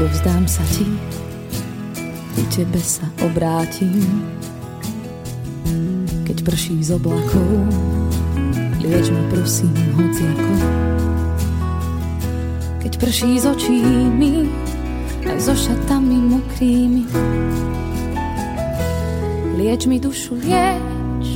Odovzdám 0.00 0.48
sa 0.48 0.64
ti, 0.72 0.88
ku 2.32 2.40
tebe 2.48 2.80
sa 2.80 3.04
obrátim. 3.20 4.00
Keď 6.24 6.40
prší 6.40 6.80
z 6.80 6.96
oblakov, 6.96 7.68
lieč 8.80 9.12
ma 9.12 9.20
prosím 9.28 9.76
hociako. 10.00 10.52
Keď 12.80 12.92
prší 12.96 13.44
z 13.44 13.44
očí 13.44 13.76
mi, 14.16 14.48
aj 15.28 15.36
so 15.36 15.52
šatami 15.52 16.16
mokrými. 16.32 17.04
Lieč 19.60 19.84
mi 19.84 20.00
dušu, 20.00 20.40
lieč, 20.40 21.28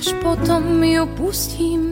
až 0.00 0.16
potom 0.24 0.80
ju 0.80 1.04
pustím 1.12 1.87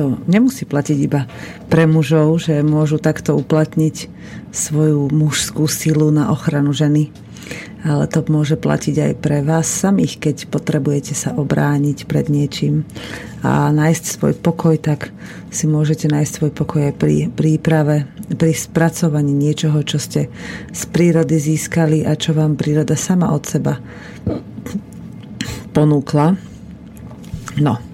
to 0.00 0.16
nemusí 0.24 0.64
platiť 0.64 0.96
iba 0.96 1.28
pre 1.68 1.84
mužov, 1.84 2.40
že 2.40 2.64
môžu 2.64 2.96
takto 2.96 3.36
uplatniť 3.36 4.08
svoju 4.48 5.12
mužskú 5.12 5.68
silu 5.68 6.08
na 6.08 6.32
ochranu 6.32 6.72
ženy. 6.72 7.12
Ale 7.84 8.08
to 8.08 8.24
môže 8.32 8.56
platiť 8.56 8.96
aj 8.96 9.12
pre 9.20 9.44
vás 9.44 9.68
samých, 9.68 10.16
keď 10.16 10.36
potrebujete 10.48 11.12
sa 11.12 11.36
obrániť 11.36 12.08
pred 12.08 12.32
niečím 12.32 12.88
a 13.44 13.68
nájsť 13.68 14.04
svoj 14.04 14.32
pokoj, 14.40 14.80
tak 14.80 15.12
si 15.52 15.68
môžete 15.68 16.08
nájsť 16.08 16.32
svoj 16.32 16.52
pokoj 16.56 16.88
aj 16.88 16.94
pri 16.96 17.28
príprave, 17.28 18.08
pri 18.32 18.56
spracovaní 18.56 19.36
niečoho, 19.36 19.84
čo 19.84 20.00
ste 20.00 20.32
z 20.72 20.82
prírody 20.88 21.36
získali 21.36 22.08
a 22.08 22.16
čo 22.16 22.32
vám 22.32 22.56
príroda 22.56 22.96
sama 22.96 23.32
od 23.36 23.44
seba 23.44 23.76
ponúkla. 25.72 26.36
No, 27.58 27.89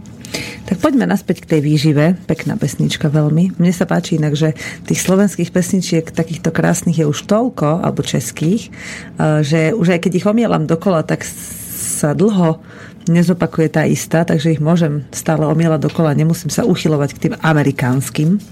tak 0.67 0.83
poďme 0.83 1.07
naspäť 1.07 1.47
k 1.47 1.57
tej 1.57 1.61
výžive. 1.63 2.05
Pekná 2.27 2.59
pesnička 2.59 3.07
veľmi. 3.07 3.57
Mne 3.57 3.73
sa 3.73 3.87
páči 3.87 4.19
inak, 4.19 4.35
že 4.35 4.59
tých 4.85 5.01
slovenských 5.01 5.55
pesničiek 5.55 6.05
takýchto 6.11 6.51
krásnych 6.51 6.99
je 6.99 7.07
už 7.07 7.25
toľko, 7.31 7.87
alebo 7.87 8.03
českých, 8.03 8.75
eh, 9.19 9.41
že 9.47 9.61
už 9.73 9.97
aj 9.97 10.01
keď 10.03 10.13
ich 10.19 10.27
omielam 10.27 10.67
dokola, 10.67 11.07
tak 11.07 11.23
sa 11.23 12.13
dlho 12.13 12.61
nezopakuje 13.07 13.69
tá 13.71 13.87
istá, 13.87 14.27
takže 14.27 14.59
ich 14.59 14.63
môžem 14.63 15.07
stále 15.15 15.47
omielať 15.47 15.87
dokola, 15.87 16.19
nemusím 16.19 16.51
sa 16.51 16.67
uchylovať 16.67 17.15
k 17.15 17.23
tým 17.23 17.35
amerikánskym, 17.39 18.43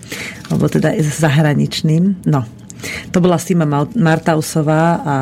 alebo 0.47 0.71
teda 0.71 0.95
zahraničným. 1.03 2.23
No, 2.23 2.47
to 3.11 3.19
bola 3.19 3.41
Sima 3.43 3.67
Martausová 3.99 5.03
a 5.03 5.17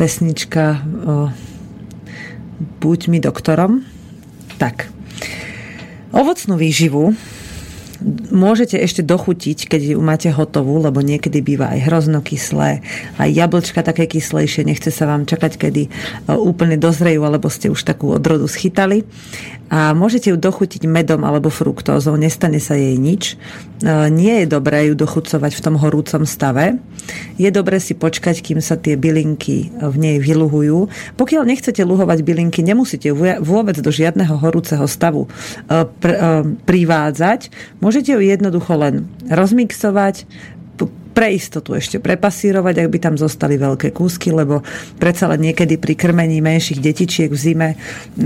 pesnička 0.00 0.80
o, 0.80 0.80
Buď 2.54 3.10
mi 3.10 3.18
doktorom. 3.18 3.82
Tak, 4.62 4.93
Ovocnú 6.14 6.54
výživu 6.54 7.10
môžete 8.30 8.78
ešte 8.78 9.02
dochutiť, 9.04 9.70
keď 9.70 9.80
ju 9.94 10.00
máte 10.02 10.28
hotovú, 10.30 10.82
lebo 10.82 11.04
niekedy 11.04 11.40
býva 11.44 11.72
aj 11.74 11.90
hrozno 11.90 12.20
kyslé, 12.20 12.82
aj 13.18 13.28
jablčka 13.30 13.80
také 13.84 14.10
kyslejšie, 14.10 14.66
nechce 14.66 14.90
sa 14.90 15.06
vám 15.06 15.28
čakať, 15.28 15.52
kedy 15.58 15.82
e, 15.86 15.90
úplne 16.34 16.78
dozrejú, 16.78 17.22
alebo 17.22 17.46
ste 17.52 17.70
už 17.70 17.86
takú 17.86 18.14
odrodu 18.14 18.50
schytali 18.50 19.06
a 19.72 19.96
môžete 19.96 20.28
ju 20.28 20.36
dochutiť 20.36 20.84
medom 20.84 21.24
alebo 21.24 21.48
fruktózou, 21.48 22.20
nestane 22.20 22.60
sa 22.60 22.76
jej 22.76 23.00
nič. 23.00 23.34
E, 23.34 23.36
nie 24.12 24.44
je 24.44 24.46
dobré 24.46 24.92
ju 24.92 24.94
dochucovať 24.94 25.56
v 25.56 25.64
tom 25.64 25.74
horúcom 25.80 26.22
stave. 26.28 26.78
Je 27.40 27.48
dobré 27.48 27.80
si 27.80 27.96
počkať, 27.96 28.44
kým 28.44 28.60
sa 28.60 28.76
tie 28.76 28.94
bylinky 28.94 29.72
v 29.72 29.96
nej 29.96 30.16
vyluhujú. 30.20 30.88
Pokiaľ 31.16 31.42
nechcete 31.48 31.80
luhovať 31.80 32.22
bylinky, 32.22 32.60
nemusíte 32.60 33.10
ju 33.10 33.16
vôbec 33.40 33.76
do 33.80 33.88
žiadneho 33.88 34.36
horúceho 34.36 34.84
stavu 34.84 35.26
e, 35.26 35.28
pr- 35.98 36.44
privádzať. 36.68 37.48
Môžete 37.84 38.16
ju 38.16 38.24
jednoducho 38.24 38.80
len 38.80 39.12
rozmixovať, 39.28 40.24
pre 41.14 41.30
istotu 41.30 41.78
ešte 41.78 42.02
prepasírovať, 42.02 42.74
ak 42.82 42.88
by 42.90 42.98
tam 42.98 43.14
zostali 43.14 43.54
veľké 43.54 43.94
kúsky, 43.94 44.34
lebo 44.34 44.66
predsa 44.98 45.30
len 45.30 45.46
niekedy 45.46 45.78
pri 45.78 45.94
krmení 45.94 46.42
menších 46.42 46.82
detičiek 46.82 47.30
v 47.30 47.38
zime 47.38 47.68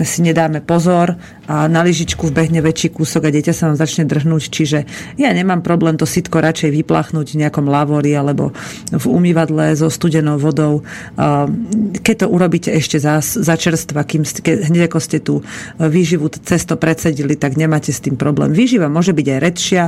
si 0.08 0.24
nedáme 0.24 0.64
pozor 0.64 1.20
a 1.44 1.68
na 1.68 1.84
lyžičku 1.84 2.32
vbehne 2.32 2.64
väčší 2.64 2.96
kúsok 2.96 3.28
a 3.28 3.30
dieťa 3.32 3.52
sa 3.52 3.68
vám 3.68 3.76
začne 3.76 4.08
drhnúť, 4.08 4.42
čiže 4.48 4.78
ja 5.20 5.30
nemám 5.36 5.60
problém 5.60 6.00
to 6.00 6.08
sitko 6.08 6.40
radšej 6.40 6.72
vyplachnúť 6.80 7.36
v 7.36 7.40
nejakom 7.44 7.68
lavori 7.68 8.16
alebo 8.16 8.56
v 8.88 9.04
umývadle 9.04 9.76
so 9.76 9.92
studenou 9.92 10.40
vodou. 10.40 10.80
Keď 12.00 12.16
to 12.24 12.26
urobíte 12.32 12.72
ešte 12.72 12.96
za, 12.96 13.20
za 13.20 13.54
čerstva, 13.60 14.08
kým 14.08 14.24
ste, 14.24 14.40
hneď 14.40 14.88
ako 14.88 14.98
ste 15.00 15.20
tú 15.20 15.44
výživu 15.76 16.32
cesto 16.32 16.80
predsedili, 16.80 17.36
tak 17.36 17.60
nemáte 17.60 17.92
s 17.92 18.00
tým 18.00 18.16
problém. 18.16 18.56
Výživa 18.56 18.88
môže 18.88 19.12
byť 19.12 19.26
aj 19.28 19.40
redšia, 19.44 19.82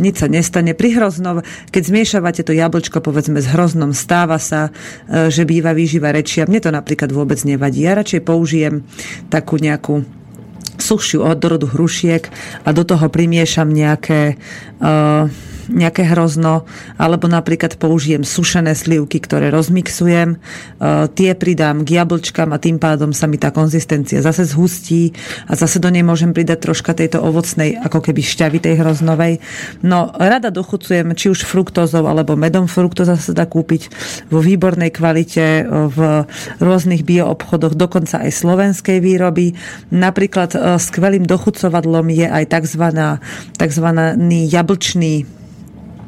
nič 0.00 0.24
sa 0.24 0.28
nestane. 0.32 0.72
Pri 0.72 0.96
hroznov, 0.96 1.44
keď 1.68 1.82
zmiešavate 1.84 2.45
to 2.46 2.54
jablčko 2.54 3.02
povedzme 3.02 3.42
s 3.42 3.50
hroznom, 3.50 3.90
stáva 3.90 4.38
sa, 4.38 4.70
e, 5.10 5.26
že 5.34 5.42
býva 5.42 5.74
výživa 5.74 6.14
rečia. 6.14 6.46
Mne 6.46 6.62
to 6.62 6.70
napríklad 6.70 7.10
vôbec 7.10 7.42
nevadí. 7.42 7.82
Ja 7.82 7.98
radšej 7.98 8.22
použijem 8.22 8.86
takú 9.26 9.58
nejakú 9.58 10.06
sušiu 10.78 11.24
odrodu 11.24 11.66
hrušiek 11.66 12.28
a 12.64 12.68
do 12.72 12.82
toho 12.84 13.08
primiešam 13.08 13.72
nejaké 13.72 14.36
uh, 14.80 15.28
nejaké 15.70 16.06
hrozno, 16.06 16.66
alebo 16.98 17.26
napríklad 17.26 17.78
použijem 17.78 18.22
sušené 18.22 18.74
slivky, 18.78 19.18
ktoré 19.18 19.50
rozmixujem, 19.50 20.36
e, 20.36 20.38
tie 21.14 21.34
pridám 21.34 21.82
k 21.82 22.02
jablčkám 22.02 22.54
a 22.54 22.62
tým 22.62 22.78
pádom 22.78 23.10
sa 23.10 23.26
mi 23.26 23.38
tá 23.38 23.50
konzistencia 23.50 24.22
zase 24.22 24.46
zhustí 24.46 25.14
a 25.50 25.58
zase 25.58 25.82
do 25.82 25.90
nej 25.90 26.06
môžem 26.06 26.30
pridať 26.30 26.70
troška 26.70 26.94
tejto 26.94 27.22
ovocnej, 27.22 27.78
ako 27.82 27.98
keby 28.02 28.20
šťavy 28.22 28.58
tej 28.62 28.74
hroznovej. 28.82 29.42
No, 29.82 30.14
rada 30.14 30.54
dochucujem 30.54 31.14
či 31.18 31.30
už 31.30 31.42
fruktózou 31.42 32.06
alebo 32.06 32.38
medom. 32.38 32.70
Fruktóza 32.70 33.18
sa 33.18 33.32
dá 33.34 33.46
kúpiť 33.46 33.90
vo 34.30 34.38
výbornej 34.38 34.94
kvalite 34.94 35.62
e, 35.62 35.64
v 35.66 35.98
rôznych 36.62 37.02
bioobchodoch, 37.02 37.74
dokonca 37.74 38.22
aj 38.22 38.30
slovenskej 38.30 38.98
výroby. 39.02 39.58
Napríklad 39.90 40.54
skvelým 40.74 41.22
dochucovadlom 41.22 42.10
je 42.10 42.26
aj 42.26 42.44
tzv. 42.50 42.84
tzv. 43.54 43.86
jablčný 44.50 45.14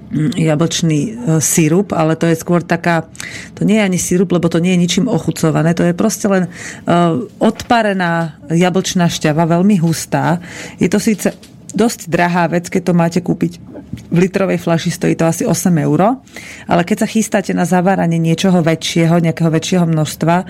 Mm, 0.08 0.32
jablčný 0.40 1.00
e, 1.04 1.10
sírup, 1.44 1.92
ale 1.92 2.16
to 2.16 2.24
je 2.24 2.40
skôr 2.40 2.64
taká, 2.64 3.04
to 3.52 3.68
nie 3.68 3.76
je 3.76 3.84
ani 3.84 4.00
sírup, 4.00 4.32
lebo 4.32 4.48
to 4.48 4.56
nie 4.56 4.72
je 4.72 4.80
ničím 4.80 5.04
ochucované, 5.04 5.76
to 5.76 5.84
je 5.84 5.92
proste 5.92 6.24
len 6.24 6.48
uh, 6.48 7.28
odparená 7.36 8.40
jablčná 8.48 9.04
šťava, 9.04 9.44
veľmi 9.44 9.76
hustá. 9.84 10.40
Je 10.80 10.88
to 10.88 10.96
síce 10.96 11.28
dosť 11.74 12.08
drahá 12.08 12.48
vec, 12.48 12.68
keď 12.68 12.82
to 12.88 12.92
máte 12.96 13.20
kúpiť 13.20 13.78
v 14.08 14.18
litrovej 14.24 14.60
flaši 14.60 14.88
stojí 14.92 15.14
to 15.16 15.28
asi 15.28 15.44
8 15.44 15.72
eur, 15.84 16.20
ale 16.68 16.82
keď 16.84 17.04
sa 17.04 17.08
chystáte 17.08 17.52
na 17.52 17.68
zaváranie 17.68 18.16
niečoho 18.16 18.60
väčšieho, 18.64 19.20
nejakého 19.20 19.50
väčšieho 19.50 19.84
množstva, 19.84 20.34
e, 20.38 20.44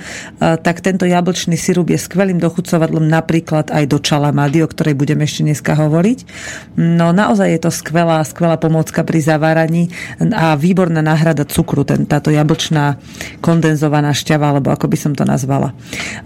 tak 0.62 0.84
tento 0.84 1.08
jablčný 1.08 1.58
sirup 1.58 1.90
je 1.90 1.98
skvelým 1.98 2.38
dochucovadlom 2.38 3.06
napríklad 3.06 3.70
aj 3.70 3.84
do 3.90 3.98
čalamady, 3.98 4.62
o 4.62 4.68
ktorej 4.70 4.94
budeme 4.94 5.24
ešte 5.26 5.42
dneska 5.46 5.74
hovoriť. 5.74 6.18
No 6.78 7.10
naozaj 7.10 7.48
je 7.58 7.60
to 7.62 7.70
skvelá, 7.72 8.22
skvelá 8.22 8.58
pomôcka 8.58 9.02
pri 9.02 9.22
zaváraní 9.22 9.90
a 10.20 10.54
výborná 10.54 11.02
náhrada 11.02 11.46
cukru, 11.46 11.82
ten, 11.82 12.06
táto 12.06 12.30
jablčná 12.30 12.98
kondenzovaná 13.42 14.14
šťava, 14.14 14.54
alebo 14.54 14.74
ako 14.74 14.86
by 14.90 14.98
som 14.98 15.12
to 15.14 15.22
nazvala. 15.26 15.74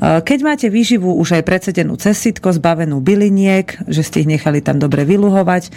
E, 0.00 0.20
keď 0.20 0.38
máte 0.44 0.66
výživu 0.68 1.16
už 1.16 1.40
aj 1.40 1.42
predsedenú 1.44 1.96
cez 1.96 2.18
sitko, 2.18 2.52
zbavenú 2.52 3.00
byliniek, 3.00 3.88
že 3.88 4.04
ste 4.04 4.24
ich 4.24 4.28
nechali 4.28 4.60
tam 4.60 4.81
dobre 4.82 5.06
vyluhovať, 5.06 5.70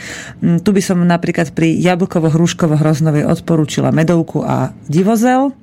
tu 0.65 0.69
by 0.73 0.81
som 0.81 1.05
napríklad 1.05 1.53
pri 1.53 1.77
jablkovo-hruškovo-hroznovej 1.77 3.29
odporúčila 3.29 3.93
medovku 3.93 4.41
a 4.41 4.73
divozel, 4.89 5.53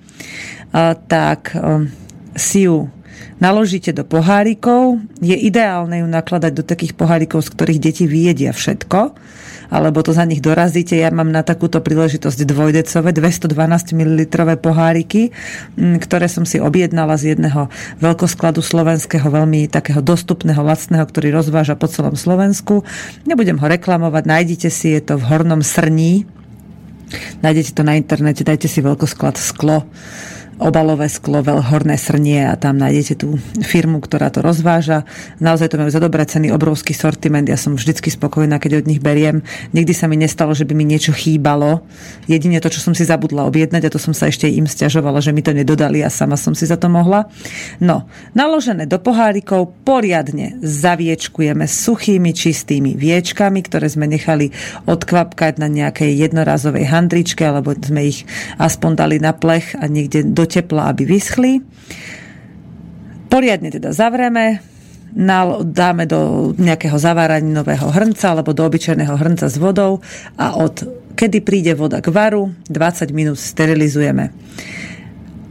tak 1.11 1.53
um, 1.59 1.91
si 2.39 2.65
ju 2.71 2.89
naložíte 3.43 3.91
do 3.91 4.07
pohárikov. 4.07 5.03
Je 5.19 5.35
ideálne 5.35 6.03
ju 6.03 6.09
nakladať 6.09 6.53
do 6.55 6.65
takých 6.67 6.95
pohárikov, 6.95 7.43
z 7.43 7.53
ktorých 7.55 7.83
deti 7.83 8.05
vyjedia 8.07 8.55
všetko, 8.55 9.15
alebo 9.73 10.05
to 10.05 10.13
za 10.13 10.29
nich 10.29 10.45
dorazíte. 10.45 10.95
Ja 10.95 11.09
mám 11.09 11.33
na 11.33 11.41
takúto 11.41 11.81
príležitosť 11.81 12.45
dvojdecové, 12.45 13.11
212 13.17 13.97
ml 13.97 14.21
poháriky, 14.61 15.33
ktoré 15.77 16.29
som 16.29 16.45
si 16.45 16.61
objednala 16.61 17.17
z 17.17 17.35
jedného 17.35 17.73
veľkoskladu 17.99 18.61
slovenského, 18.61 19.25
veľmi 19.25 19.73
takého 19.73 20.05
dostupného, 20.05 20.61
lacného, 20.61 21.03
ktorý 21.09 21.33
rozváža 21.33 21.75
po 21.81 21.89
celom 21.89 22.15
Slovensku. 22.15 22.85
Nebudem 23.25 23.57
ho 23.57 23.67
reklamovať, 23.67 24.23
nájdite 24.29 24.69
si, 24.69 24.93
je 24.93 25.01
to 25.01 25.17
v 25.17 25.25
Hornom 25.25 25.65
Srní. 25.65 26.29
Nájdete 27.45 27.77
to 27.77 27.83
na 27.85 27.97
internete, 27.97 28.45
dajte 28.45 28.69
si 28.69 28.81
veľkosklad 28.81 29.37
sklo 29.37 29.85
obalové 30.63 31.11
sklo, 31.11 31.43
horné 31.43 31.99
srnie 31.99 32.47
a 32.47 32.55
tam 32.55 32.79
nájdete 32.79 33.27
tú 33.27 33.35
firmu, 33.67 33.99
ktorá 33.99 34.31
to 34.31 34.47
rozváža. 34.47 35.03
Naozaj 35.43 35.75
to 35.75 35.81
majú 35.83 35.91
za 35.91 35.99
dobré 35.99 36.23
ceny, 36.23 36.55
obrovský 36.55 36.95
sortiment. 36.95 37.45
Ja 37.51 37.59
som 37.59 37.75
vždycky 37.75 38.15
spokojná, 38.15 38.63
keď 38.63 38.87
od 38.87 38.87
nich 38.87 39.03
beriem. 39.03 39.43
Nikdy 39.75 39.93
sa 39.93 40.07
mi 40.07 40.15
nestalo, 40.15 40.55
že 40.55 40.63
by 40.63 40.79
mi 40.79 40.87
niečo 40.87 41.11
chýbalo. 41.11 41.83
Jedine 42.31 42.63
to, 42.63 42.71
čo 42.71 42.79
som 42.79 42.95
si 42.95 43.03
zabudla 43.03 43.43
objednať 43.51 43.91
a 43.91 43.93
to 43.93 43.99
som 43.99 44.15
sa 44.15 44.31
ešte 44.31 44.47
im 44.47 44.71
stiažovala, 44.71 45.19
že 45.19 45.35
mi 45.35 45.43
to 45.43 45.51
nedodali 45.51 45.99
a 46.07 46.09
sama 46.09 46.39
som 46.39 46.55
si 46.55 46.71
za 46.71 46.79
to 46.79 46.87
mohla. 46.87 47.27
No, 47.83 48.07
naložené 48.39 48.87
do 48.87 49.03
pohárikov 49.03 49.75
poriadne 49.83 50.63
zaviečkujeme 50.63 51.67
suchými, 51.67 52.31
čistými 52.31 52.95
viečkami, 52.95 53.67
ktoré 53.67 53.91
sme 53.91 54.07
nechali 54.07 54.55
odkvapkať 54.87 55.59
na 55.59 55.67
nejakej 55.67 56.15
jednorazovej 56.15 56.87
handričke, 56.87 57.43
alebo 57.43 57.75
sme 57.75 58.07
ich 58.07 58.23
aspoň 58.63 58.91
dali 58.95 59.17
na 59.19 59.35
plech 59.35 59.75
a 59.75 59.91
niekde 59.91 60.23
do 60.23 60.45
tepla, 60.53 60.93
aby 60.93 61.09
vyschli. 61.09 61.65
Poriadne 63.33 63.73
teda 63.73 63.97
zavrieme, 63.97 64.61
dáme 65.65 66.05
do 66.05 66.53
nejakého 66.57 66.97
zaváraninového 67.01 67.89
hrnca 67.89 68.37
alebo 68.37 68.53
do 68.53 68.65
obyčajného 68.69 69.17
hrnca 69.17 69.49
s 69.49 69.57
vodou 69.57 70.05
a 70.37 70.57
od 70.57 70.85
kedy 71.17 71.45
príde 71.45 71.73
voda 71.77 72.01
k 72.01 72.09
varu, 72.13 72.53
20 72.69 73.13
minút 73.13 73.37
sterilizujeme. 73.37 74.33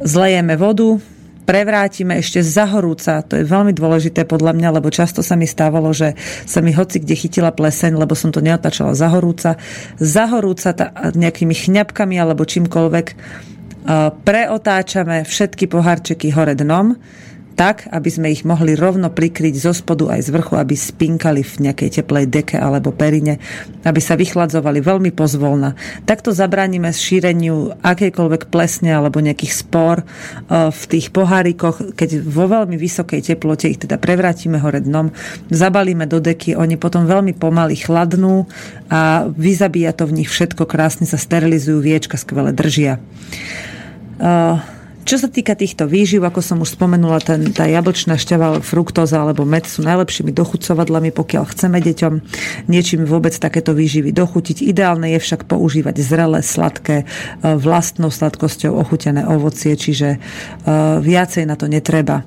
Zlejeme 0.01 0.57
vodu, 0.57 0.97
prevrátime 1.45 2.17
ešte 2.17 2.41
zahorúca. 2.41 3.21
To 3.21 3.37
je 3.37 3.45
veľmi 3.45 3.69
dôležité 3.77 4.25
podľa 4.25 4.57
mňa, 4.57 4.81
lebo 4.81 4.89
často 4.89 5.21
sa 5.21 5.37
mi 5.37 5.45
stávalo, 5.45 5.93
že 5.93 6.17
sa 6.49 6.65
mi 6.65 6.73
hoci 6.73 6.97
kde 6.97 7.13
chytila 7.13 7.53
pleseň, 7.53 8.01
lebo 8.01 8.17
som 8.17 8.33
to 8.33 8.41
neotačala 8.41 8.97
zahorúca. 8.97 9.61
Zahorúca 10.01 10.73
nejakými 11.13 11.53
chňapkami 11.53 12.17
alebo 12.17 12.49
čímkoľvek 12.49 13.07
preotáčame 14.23 15.25
všetky 15.25 15.67
pohárčeky 15.67 16.29
hore 16.31 16.53
dnom 16.53 16.95
tak, 17.53 17.91
aby 17.91 18.09
sme 18.09 18.27
ich 18.31 18.47
mohli 18.47 18.73
rovno 18.73 19.11
prikryť 19.11 19.55
zo 19.59 19.73
spodu 19.75 20.09
aj 20.09 20.27
z 20.27 20.29
vrchu, 20.31 20.53
aby 20.57 20.75
spinkali 20.75 21.43
v 21.43 21.69
nejakej 21.69 22.01
teplej 22.01 22.25
deke 22.31 22.57
alebo 22.57 22.95
perine, 22.95 23.37
aby 23.83 23.99
sa 23.99 24.15
vychladzovali 24.15 24.79
veľmi 24.79 25.11
pozvolna. 25.11 25.75
Takto 26.07 26.31
zabránime 26.31 26.89
šíreniu 26.89 27.75
akejkoľvek 27.83 28.47
plesne 28.47 28.95
alebo 28.95 29.19
nejakých 29.19 29.53
spor 29.53 30.01
e, 30.01 30.05
v 30.71 30.83
tých 30.87 31.11
pohárikoch, 31.11 31.97
keď 31.97 32.23
vo 32.23 32.47
veľmi 32.47 32.79
vysokej 32.79 33.21
teplote 33.21 33.67
ich 33.67 33.81
teda 33.81 33.99
prevrátime 33.99 34.57
hore 34.61 34.79
dnom, 34.79 35.11
zabalíme 35.51 36.07
do 36.07 36.23
deky, 36.23 36.55
oni 36.55 36.79
potom 36.79 37.09
veľmi 37.09 37.35
pomaly 37.35 37.75
chladnú 37.75 38.47
a 38.87 39.27
vyzabíja 39.27 39.91
to 39.93 40.07
v 40.07 40.23
nich 40.23 40.29
všetko, 40.31 40.63
krásne 40.65 41.03
sa 41.09 41.19
sterilizujú, 41.19 41.83
viečka 41.83 42.15
skvele 42.15 42.55
držia. 42.55 42.97
Uh, 44.21 44.61
čo 45.05 45.15
sa 45.17 45.27
týka 45.27 45.57
týchto 45.57 45.89
výživ, 45.89 46.21
ako 46.23 46.39
som 46.39 46.57
už 46.61 46.77
spomenula, 46.77 47.19
ten, 47.21 47.51
tá 47.51 47.65
jablčná 47.65 48.15
šťava, 48.15 48.61
fruktóza 48.61 49.21
alebo 49.21 49.43
med 49.43 49.65
sú 49.65 49.81
najlepšími 49.83 50.31
dochucovadlami, 50.31 51.11
pokiaľ 51.13 51.43
chceme 51.51 51.77
deťom 51.81 52.13
niečím 52.69 53.03
vôbec 53.05 53.33
takéto 53.35 53.73
výživy 53.75 54.13
dochutiť. 54.13 54.63
Ideálne 54.65 55.11
je 55.17 55.19
však 55.19 55.49
používať 55.49 55.95
zrelé, 56.01 56.39
sladké, 56.45 57.03
e, 57.03 57.05
vlastnou 57.57 58.13
sladkosťou 58.13 58.77
ochutené 58.77 59.25
ovocie, 59.27 59.73
čiže 59.75 60.17
uh, 60.17 60.97
viacej 61.01 61.43
na 61.45 61.55
to 61.57 61.65
netreba. 61.69 62.23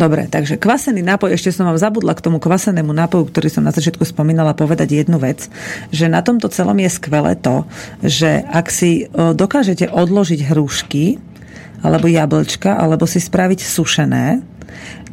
Dobre, 0.00 0.32
takže 0.32 0.56
kvasený 0.56 1.04
nápoj, 1.04 1.36
ešte 1.36 1.52
som 1.52 1.68
vám 1.68 1.76
zabudla 1.76 2.16
k 2.16 2.24
tomu 2.24 2.40
kvasenému 2.40 2.88
nápoju, 2.88 3.28
ktorý 3.28 3.52
som 3.52 3.68
na 3.68 3.68
začiatku 3.68 4.00
spomínala, 4.08 4.56
povedať 4.56 4.96
jednu 4.96 5.20
vec, 5.20 5.52
že 5.92 6.08
na 6.08 6.24
tomto 6.24 6.48
celom 6.48 6.80
je 6.80 6.88
skvelé 6.88 7.36
to, 7.36 7.68
že 8.00 8.40
ak 8.48 8.72
si 8.72 9.12
dokážete 9.12 9.92
odložiť 9.92 10.48
hrušky, 10.48 11.20
alebo 11.84 12.08
jablčka, 12.08 12.80
alebo 12.80 13.04
si 13.04 13.20
spraviť 13.20 13.60
sušené, 13.60 14.40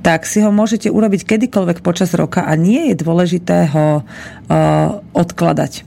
tak 0.08 0.24
si 0.24 0.40
ho 0.40 0.56
môžete 0.56 0.88
urobiť 0.88 1.36
kedykoľvek 1.36 1.84
počas 1.84 2.16
roka 2.16 2.48
a 2.48 2.56
nie 2.56 2.88
je 2.88 2.96
dôležité 2.96 3.68
ho 3.76 4.00
uh, 4.00 4.06
odkladať. 5.12 5.84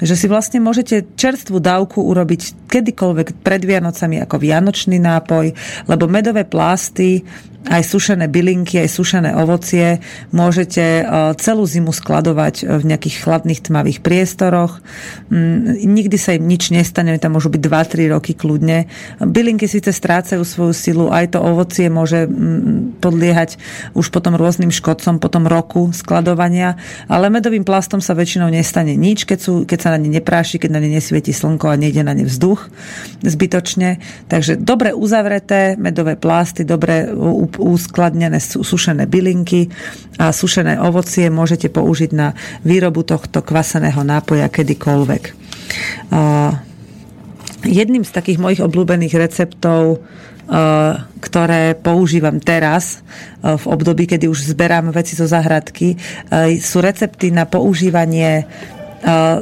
Že 0.00 0.14
si 0.16 0.26
vlastne 0.28 0.60
môžete 0.64 1.08
čerstvú 1.16 1.60
dávku 1.60 2.00
urobiť 2.04 2.68
kedykoľvek 2.68 3.44
pred 3.44 3.62
Vianocami 3.64 4.20
ako 4.24 4.36
vianočný 4.40 4.96
nápoj, 4.96 5.52
lebo 5.88 6.04
medové 6.08 6.48
plásty 6.48 7.24
aj 7.68 7.82
sušené 7.84 8.24
bylinky, 8.32 8.80
aj 8.80 8.88
sušené 8.88 9.30
ovocie 9.36 10.00
môžete 10.32 10.80
e, 10.80 11.02
celú 11.36 11.68
zimu 11.68 11.92
skladovať 11.92 12.64
v 12.80 12.84
nejakých 12.88 13.16
chladných 13.20 13.60
tmavých 13.60 14.00
priestoroch. 14.00 14.80
Mm, 15.28 15.76
nikdy 15.84 16.16
sa 16.16 16.40
im 16.40 16.48
nič 16.48 16.72
nestane, 16.72 17.12
tam 17.20 17.36
môžu 17.36 17.52
byť 17.52 17.60
2-3 17.60 18.16
roky 18.16 18.32
kľudne. 18.32 18.88
Bylinky 19.20 19.68
síce 19.68 19.92
strácajú 19.92 20.40
svoju 20.40 20.72
silu, 20.72 21.06
aj 21.12 21.36
to 21.36 21.38
ovocie 21.44 21.92
môže 21.92 22.24
mm, 22.24 23.02
podliehať 23.04 23.60
už 23.92 24.08
potom 24.08 24.40
rôznym 24.40 24.72
škodcom, 24.72 25.20
potom 25.20 25.44
roku 25.44 25.92
skladovania, 25.92 26.80
ale 27.12 27.28
medovým 27.28 27.68
plastom 27.68 28.00
sa 28.00 28.16
väčšinou 28.16 28.48
nestane 28.48 28.96
nič, 28.96 29.28
keď, 29.28 29.38
sú, 29.38 29.52
keď 29.68 29.78
sa 29.78 29.88
na 29.92 29.98
ne 30.00 30.08
nepráši, 30.08 30.56
keď 30.56 30.70
na 30.72 30.80
ne 30.80 30.96
nesvieti 30.96 31.36
slnko 31.36 31.68
a 31.68 31.76
nejde 31.76 32.00
na 32.00 32.16
ne 32.16 32.24
vzduch 32.24 32.72
zbytočne. 33.20 34.00
Takže 34.32 34.56
dobre 34.56 34.96
uzavreté 34.96 35.76
medové 35.76 36.16
plasty, 36.16 36.64
dobre 36.64 37.12
uskladnené 37.58 38.38
sušené 38.38 39.08
bylinky 39.10 39.72
a 40.20 40.30
sušené 40.30 40.78
ovocie 40.78 41.26
môžete 41.32 41.72
použiť 41.72 42.10
na 42.12 42.36
výrobu 42.62 43.02
tohto 43.02 43.42
kvaseného 43.42 44.04
nápoja 44.04 44.46
kedykoľvek. 44.52 45.22
Jedným 47.60 48.04
z 48.06 48.12
takých 48.14 48.38
mojich 48.38 48.62
obľúbených 48.62 49.14
receptov 49.18 50.04
ktoré 51.22 51.78
používam 51.78 52.42
teraz 52.42 53.06
v 53.38 53.64
období, 53.70 54.10
kedy 54.10 54.26
už 54.26 54.50
zberám 54.50 54.90
veci 54.90 55.14
zo 55.14 55.22
zahradky, 55.22 55.94
sú 56.58 56.82
recepty 56.82 57.30
na 57.30 57.46
používanie 57.46 58.50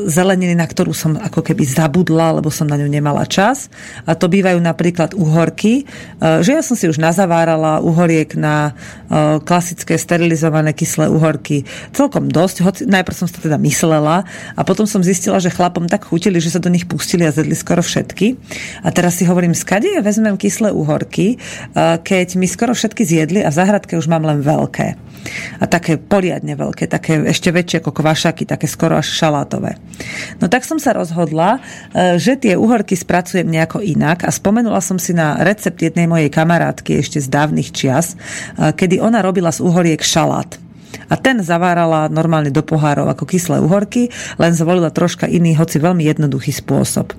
zeleniny, 0.06 0.54
na 0.54 0.66
ktorú 0.66 0.94
som 0.94 1.18
ako 1.18 1.42
keby 1.42 1.66
zabudla, 1.66 2.38
lebo 2.38 2.46
som 2.46 2.70
na 2.70 2.78
ňu 2.78 2.86
nemala 2.86 3.26
čas. 3.26 3.66
A 4.06 4.14
to 4.14 4.30
bývajú 4.30 4.62
napríklad 4.62 5.18
uhorky, 5.18 5.82
že 6.20 6.50
ja 6.54 6.62
som 6.62 6.78
si 6.78 6.86
už 6.86 7.02
nazavárala 7.02 7.82
uhoriek 7.82 8.38
na 8.38 8.78
klasické 9.42 9.98
sterilizované 9.98 10.70
kyslé 10.76 11.10
uhorky 11.10 11.66
celkom 11.90 12.30
dosť, 12.30 12.56
hoci 12.62 12.82
najprv 12.86 13.16
som 13.16 13.26
to 13.26 13.42
teda 13.42 13.58
myslela 13.58 14.22
a 14.54 14.60
potom 14.62 14.86
som 14.86 15.02
zistila, 15.02 15.42
že 15.42 15.50
chlapom 15.50 15.90
tak 15.90 16.06
chutili, 16.06 16.38
že 16.38 16.54
sa 16.54 16.62
do 16.62 16.70
nich 16.70 16.86
pustili 16.86 17.26
a 17.26 17.34
zjedli 17.34 17.58
skoro 17.58 17.82
všetky. 17.82 18.38
A 18.86 18.94
teraz 18.94 19.18
si 19.18 19.26
hovorím, 19.26 19.58
skade 19.58 19.90
ja 19.90 20.04
vezmem 20.04 20.38
kyslé 20.38 20.70
uhorky, 20.70 21.40
keď 22.04 22.28
mi 22.38 22.46
skoro 22.46 22.76
všetky 22.76 23.02
zjedli 23.02 23.40
a 23.42 23.50
v 23.50 23.58
záhradke 23.58 23.98
už 23.98 24.06
mám 24.06 24.22
len 24.22 24.38
veľké. 24.44 24.94
A 25.58 25.64
také 25.66 25.98
poriadne 25.98 26.54
veľké, 26.54 26.86
také 26.86 27.18
ešte 27.26 27.50
väčšie 27.50 27.82
ako 27.82 27.90
kvašaky, 27.90 28.46
také 28.46 28.70
skoro 28.70 29.02
až 29.02 29.08
šalát 29.08 29.47
šalátové. 29.48 29.80
No 30.38 30.46
tak 30.46 30.62
som 30.68 30.76
sa 30.76 30.92
rozhodla, 30.92 31.58
e, 31.90 32.20
že 32.20 32.36
tie 32.36 32.54
uhorky 32.54 32.94
spracujem 32.94 33.48
nejako 33.48 33.80
inak 33.80 34.28
a 34.28 34.30
spomenula 34.30 34.78
som 34.84 35.00
si 35.00 35.16
na 35.16 35.40
recept 35.40 35.80
jednej 35.80 36.06
mojej 36.06 36.28
kamarátky 36.28 37.00
ešte 37.00 37.18
z 37.18 37.28
dávnych 37.32 37.72
čias, 37.72 38.14
e, 38.14 38.70
kedy 38.76 39.00
ona 39.00 39.24
robila 39.24 39.50
z 39.50 39.64
uhoriek 39.64 40.04
šalát 40.04 40.67
a 41.08 41.14
ten 41.16 41.40
zavárala 41.40 42.08
normálne 42.08 42.52
do 42.52 42.60
pohárov 42.64 43.08
ako 43.08 43.24
kyslé 43.24 43.60
uhorky, 43.60 44.12
len 44.36 44.52
zvolila 44.52 44.92
troška 44.92 45.28
iný, 45.28 45.56
hoci 45.56 45.80
veľmi 45.80 46.04
jednoduchý 46.04 46.52
spôsob. 46.52 47.12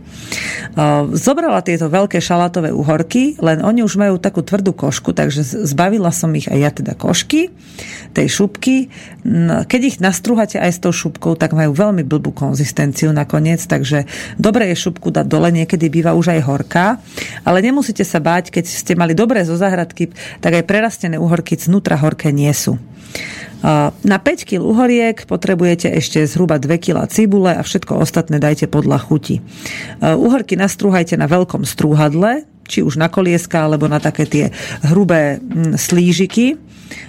Zobrala 1.14 1.66
tieto 1.66 1.90
veľké 1.90 2.22
šalátové 2.22 2.70
uhorky, 2.70 3.38
len 3.42 3.66
oni 3.66 3.82
už 3.82 3.98
majú 3.98 4.22
takú 4.22 4.46
tvrdú 4.46 4.74
košku, 4.74 5.14
takže 5.14 5.42
zbavila 5.66 6.14
som 6.14 6.30
ich 6.38 6.46
aj 6.46 6.60
ja 6.60 6.72
teda 6.74 6.94
košky, 6.94 7.50
tej 8.14 8.28
šupky. 8.30 8.90
Keď 9.66 9.82
ich 9.82 9.98
nastrúhate 9.98 10.62
aj 10.62 10.72
s 10.76 10.80
tou 10.82 10.94
šupkou, 10.94 11.34
tak 11.34 11.58
majú 11.58 11.74
veľmi 11.74 12.06
blbú 12.06 12.34
konzistenciu 12.34 13.10
nakoniec, 13.10 13.64
takže 13.66 14.06
dobre 14.38 14.70
je 14.74 14.82
šupku 14.82 15.10
dať 15.10 15.26
dole, 15.26 15.50
niekedy 15.50 15.90
býva 15.90 16.14
už 16.14 16.38
aj 16.38 16.42
horká, 16.46 16.86
ale 17.46 17.66
nemusíte 17.66 18.06
sa 18.06 18.22
báť, 18.22 18.54
keď 18.54 18.66
ste 18.70 18.94
mali 18.94 19.18
dobré 19.18 19.42
zo 19.46 19.58
záhradky, 19.58 20.14
tak 20.42 20.62
aj 20.62 20.68
prerastené 20.70 21.18
uhorky 21.18 21.58
znútra 21.58 21.98
horké 21.98 22.30
nie 22.30 22.52
sú. 22.54 22.78
Na 23.60 24.18
5 24.24 24.48
kg 24.48 24.64
uhoriek 24.64 25.28
potrebujete 25.28 25.92
ešte 25.92 26.24
zhruba 26.24 26.56
2 26.60 26.80
kg 26.80 27.04
cibule 27.12 27.52
a 27.52 27.60
všetko 27.60 28.00
ostatné 28.00 28.40
dajte 28.40 28.72
podľa 28.72 29.04
chuti. 29.04 29.44
Uhorky 30.00 30.56
nastrúhajte 30.56 31.20
na 31.20 31.28
veľkom 31.28 31.68
strúhadle, 31.68 32.48
či 32.70 32.86
už 32.86 33.02
na 33.02 33.12
kolieska, 33.12 33.68
alebo 33.68 33.90
na 33.92 34.00
také 34.00 34.30
tie 34.30 34.46
hrubé 34.86 35.42
slížiky, 35.76 36.56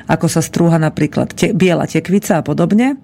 ako 0.09 0.26
sa 0.26 0.40
strúha 0.40 0.76
napríklad 0.80 1.32
te, 1.32 1.53
biela 1.53 1.84
tekvica 1.84 2.40
a 2.40 2.44
podobne. 2.44 2.96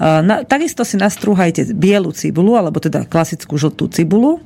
Na, 0.00 0.46
takisto 0.46 0.86
si 0.86 0.96
nastrúhajte 0.96 1.74
bielu 1.74 2.14
cibulu, 2.14 2.56
alebo 2.56 2.80
teda 2.80 3.04
klasickú 3.04 3.58
žltú 3.58 3.90
cibulu. 3.92 4.40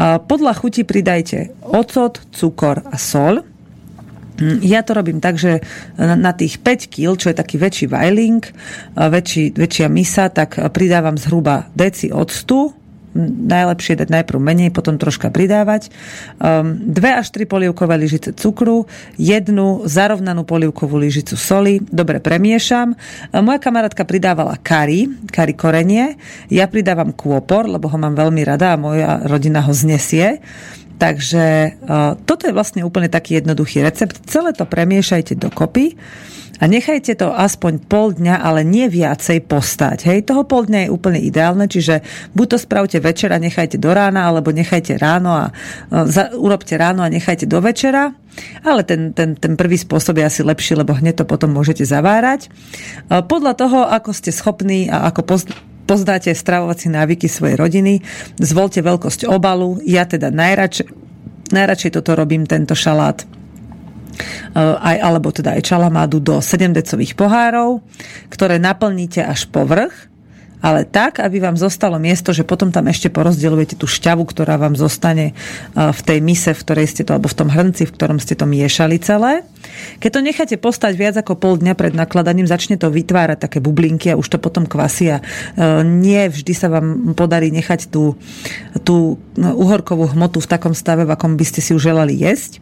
Podľa 0.00 0.52
chuti 0.58 0.84
pridajte 0.84 1.54
ocot, 1.64 2.20
cukor 2.34 2.84
a 2.84 2.98
sol. 3.00 3.46
Ja 4.64 4.80
to 4.80 4.96
robím 4.96 5.20
tak, 5.20 5.36
že 5.36 5.60
na 6.00 6.32
tých 6.32 6.58
5 6.64 6.88
kg, 6.88 7.12
čo 7.20 7.28
je 7.28 7.36
taký 7.36 7.60
väčší 7.60 7.86
vajling, 7.92 8.42
väčší, 8.96 9.52
väčšia 9.52 9.86
misa, 9.92 10.32
tak 10.32 10.56
pridávam 10.72 11.20
zhruba 11.20 11.68
deci 11.76 12.08
octu, 12.08 12.72
najlepšie 13.14 13.98
dať 13.98 14.08
najprv 14.08 14.38
menej, 14.38 14.70
potom 14.70 14.94
troška 14.94 15.34
pridávať. 15.34 15.90
Um, 16.38 16.78
dve 16.78 17.18
až 17.18 17.34
tri 17.34 17.42
polievkové 17.42 17.98
lyžice 17.98 18.30
cukru, 18.38 18.86
jednu 19.18 19.82
zarovnanú 19.86 20.46
polievkovú 20.46 20.94
lyžicu 20.94 21.34
soli, 21.34 21.82
dobre 21.90 22.22
premiešam. 22.22 22.94
Moja 23.34 23.58
kamarátka 23.58 24.06
pridávala 24.06 24.54
kari, 24.62 25.10
kari 25.26 25.54
korenie, 25.58 26.14
ja 26.48 26.70
pridávam 26.70 27.10
kôpor, 27.10 27.66
lebo 27.66 27.90
ho 27.90 27.98
mám 27.98 28.14
veľmi 28.14 28.42
rada 28.46 28.78
a 28.78 28.80
moja 28.80 29.26
rodina 29.26 29.58
ho 29.66 29.74
znesie. 29.74 30.38
Takže 31.00 31.80
uh, 31.80 32.12
toto 32.28 32.44
je 32.44 32.52
vlastne 32.52 32.84
úplne 32.84 33.08
taký 33.08 33.40
jednoduchý 33.40 33.80
recept. 33.80 34.20
Celé 34.28 34.52
to 34.52 34.68
premiešajte 34.68 35.32
dokopy 35.32 35.96
a 36.60 36.68
nechajte 36.68 37.16
to 37.16 37.32
aspoň 37.32 37.80
pol 37.88 38.12
dňa, 38.12 38.36
ale 38.36 38.68
nie 38.68 38.84
viacej 38.84 39.48
postať. 39.48 40.04
Hej, 40.04 40.28
toho 40.28 40.44
pol 40.44 40.68
dňa 40.68 40.84
je 40.84 40.92
úplne 40.92 41.16
ideálne, 41.16 41.64
čiže 41.64 42.04
buď 42.36 42.46
to 42.52 42.56
spravte 42.60 43.00
večera, 43.00 43.40
nechajte 43.40 43.80
do 43.80 43.88
rána, 43.96 44.28
alebo 44.28 44.52
nechajte 44.52 45.00
ráno 45.00 45.32
a 45.32 45.44
uh, 45.48 46.04
za, 46.04 46.36
urobte 46.36 46.76
ráno 46.76 47.00
a 47.00 47.08
nechajte 47.08 47.48
do 47.48 47.64
večera. 47.64 48.12
Ale 48.60 48.84
ten, 48.84 49.16
ten, 49.16 49.40
ten 49.40 49.56
prvý 49.56 49.80
spôsob 49.80 50.20
je 50.20 50.28
asi 50.28 50.40
lepší, 50.44 50.76
lebo 50.76 50.92
hneď 50.92 51.24
to 51.24 51.24
potom 51.24 51.48
môžete 51.48 51.88
zavárať. 51.88 52.52
Uh, 53.08 53.24
podľa 53.24 53.56
toho, 53.56 53.88
ako 53.88 54.12
ste 54.12 54.28
schopní 54.28 54.92
a 54.92 55.08
ako 55.08 55.20
poz, 55.24 55.48
poznáte 55.90 56.30
stravovací 56.30 56.86
návyky 56.86 57.26
svojej 57.26 57.58
rodiny, 57.58 57.98
zvolte 58.38 58.78
veľkosť 58.78 59.26
obalu. 59.26 59.82
Ja 59.82 60.06
teda 60.06 60.30
najradšej, 60.30 60.86
najradšej 61.50 61.90
toto 61.98 62.14
robím, 62.14 62.46
tento 62.46 62.78
šalát 62.78 63.26
eh, 63.26 64.62
aj, 64.62 64.96
alebo 65.02 65.34
teda 65.34 65.58
aj 65.58 65.66
čalamádu 65.66 66.22
do 66.22 66.38
7 66.38 66.70
decových 66.70 67.18
pohárov, 67.18 67.82
ktoré 68.30 68.62
naplníte 68.62 69.26
až 69.26 69.50
po 69.50 69.66
vrch 69.66 70.09
ale 70.60 70.84
tak, 70.84 71.20
aby 71.20 71.40
vám 71.40 71.56
zostalo 71.56 71.96
miesto, 71.96 72.36
že 72.36 72.44
potom 72.44 72.68
tam 72.72 72.88
ešte 72.88 73.08
porozdeľujete 73.08 73.80
tú 73.80 73.88
šťavu, 73.88 74.22
ktorá 74.28 74.60
vám 74.60 74.76
zostane 74.76 75.32
v 75.74 76.00
tej 76.04 76.18
mise, 76.20 76.52
v 76.52 76.62
ktorej 76.62 76.86
ste 76.92 77.02
to, 77.02 77.16
alebo 77.16 77.32
v 77.32 77.38
tom 77.40 77.48
hrnci, 77.48 77.88
v 77.88 77.94
ktorom 77.96 78.20
ste 78.20 78.36
to 78.36 78.44
miešali 78.44 79.00
celé. 79.00 79.42
Keď 80.00 80.10
to 80.12 80.20
necháte 80.24 80.56
postať 80.60 80.96
viac 80.96 81.16
ako 81.16 81.36
pol 81.36 81.54
dňa 81.60 81.74
pred 81.76 81.92
nakladaním, 81.92 82.48
začne 82.48 82.76
to 82.80 82.92
vytvárať 82.92 83.48
také 83.48 83.58
bublinky 83.60 84.12
a 84.12 84.18
už 84.20 84.36
to 84.36 84.38
potom 84.40 84.64
kvasí 84.64 85.12
a 85.12 85.18
e, 85.20 85.24
nie 85.84 86.20
vždy 86.28 86.52
sa 86.56 86.72
vám 86.72 87.12
podarí 87.12 87.52
nechať 87.52 87.92
tú, 87.92 88.16
tú 88.84 89.20
uhorkovú 89.36 90.12
hmotu 90.12 90.40
v 90.40 90.50
takom 90.50 90.72
stave, 90.72 91.04
v 91.04 91.12
akom 91.12 91.36
by 91.36 91.44
ste 91.44 91.60
si 91.60 91.72
ju 91.72 91.78
želali 91.80 92.16
jesť. 92.16 92.60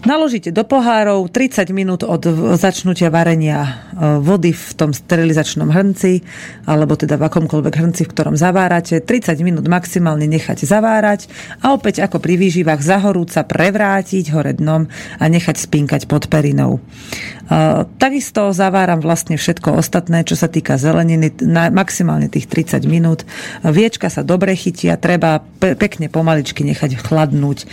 Naložíte 0.00 0.48
do 0.48 0.64
pohárov 0.64 1.28
30 1.28 1.76
minút 1.76 2.08
od 2.08 2.24
začnutia 2.56 3.12
varenia 3.12 3.60
e, 3.60 3.70
vody 4.16 4.56
v 4.56 4.72
tom 4.72 4.96
sterilizačnom 4.96 5.68
hrnci, 5.68 6.24
alebo 6.64 6.96
teda 6.96 7.20
v 7.20 7.28
akomkoľvek 7.28 7.74
hrnci, 7.76 8.08
v 8.08 8.12
ktorom 8.16 8.32
zavárate. 8.32 9.04
30 9.04 9.36
minút 9.44 9.68
maximálne 9.68 10.24
nechať 10.24 10.64
zavárať 10.64 11.28
a 11.60 11.76
opäť 11.76 12.00
ako 12.00 12.16
pri 12.16 12.40
výživách 12.40 12.80
zahorúca 12.80 13.44
prevrátiť 13.44 14.32
hore 14.32 14.56
dnom 14.56 14.88
a 15.20 15.24
nechať 15.28 15.68
spinkať 15.68 16.08
pod 16.08 16.32
perinou. 16.32 16.80
E, 16.80 17.84
takisto 18.00 18.56
zaváram 18.56 19.04
vlastne 19.04 19.36
všetko 19.36 19.84
ostatné, 19.84 20.24
čo 20.24 20.32
sa 20.32 20.48
týka 20.48 20.80
zeleniny, 20.80 21.44
na 21.44 21.68
maximálne 21.68 22.32
tých 22.32 22.48
30 22.48 22.88
minút. 22.88 23.28
Viečka 23.60 24.08
sa 24.08 24.24
dobre 24.24 24.56
chytia, 24.56 24.96
treba 24.96 25.44
pekne 25.60 26.08
pomaličky 26.08 26.64
nechať 26.64 27.04
chladnúť 27.04 27.58
e, 27.60 27.66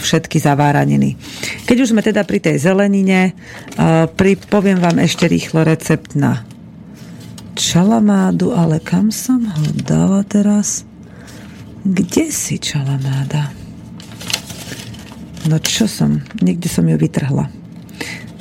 všetky 0.00 0.40
zaváraniny. 0.40 1.20
Keď 1.66 1.76
už 1.82 1.90
sme 1.90 1.98
teda 1.98 2.22
pri 2.22 2.38
tej 2.38 2.62
zelenine, 2.62 3.34
pri, 4.14 4.38
poviem 4.38 4.78
vám 4.78 5.02
ešte 5.02 5.26
rýchlo 5.26 5.66
recept 5.66 6.14
na 6.14 6.46
čalamádu, 7.58 8.54
ale 8.54 8.78
kam 8.78 9.10
som 9.10 9.42
ho 9.42 9.66
dala 9.82 10.22
teraz? 10.22 10.86
Kde 11.82 12.30
si 12.30 12.62
čalamáda? 12.62 13.50
No 15.50 15.58
čo 15.58 15.90
som? 15.90 16.22
Niekde 16.38 16.70
som 16.70 16.86
ju 16.86 16.94
vytrhla. 16.94 17.50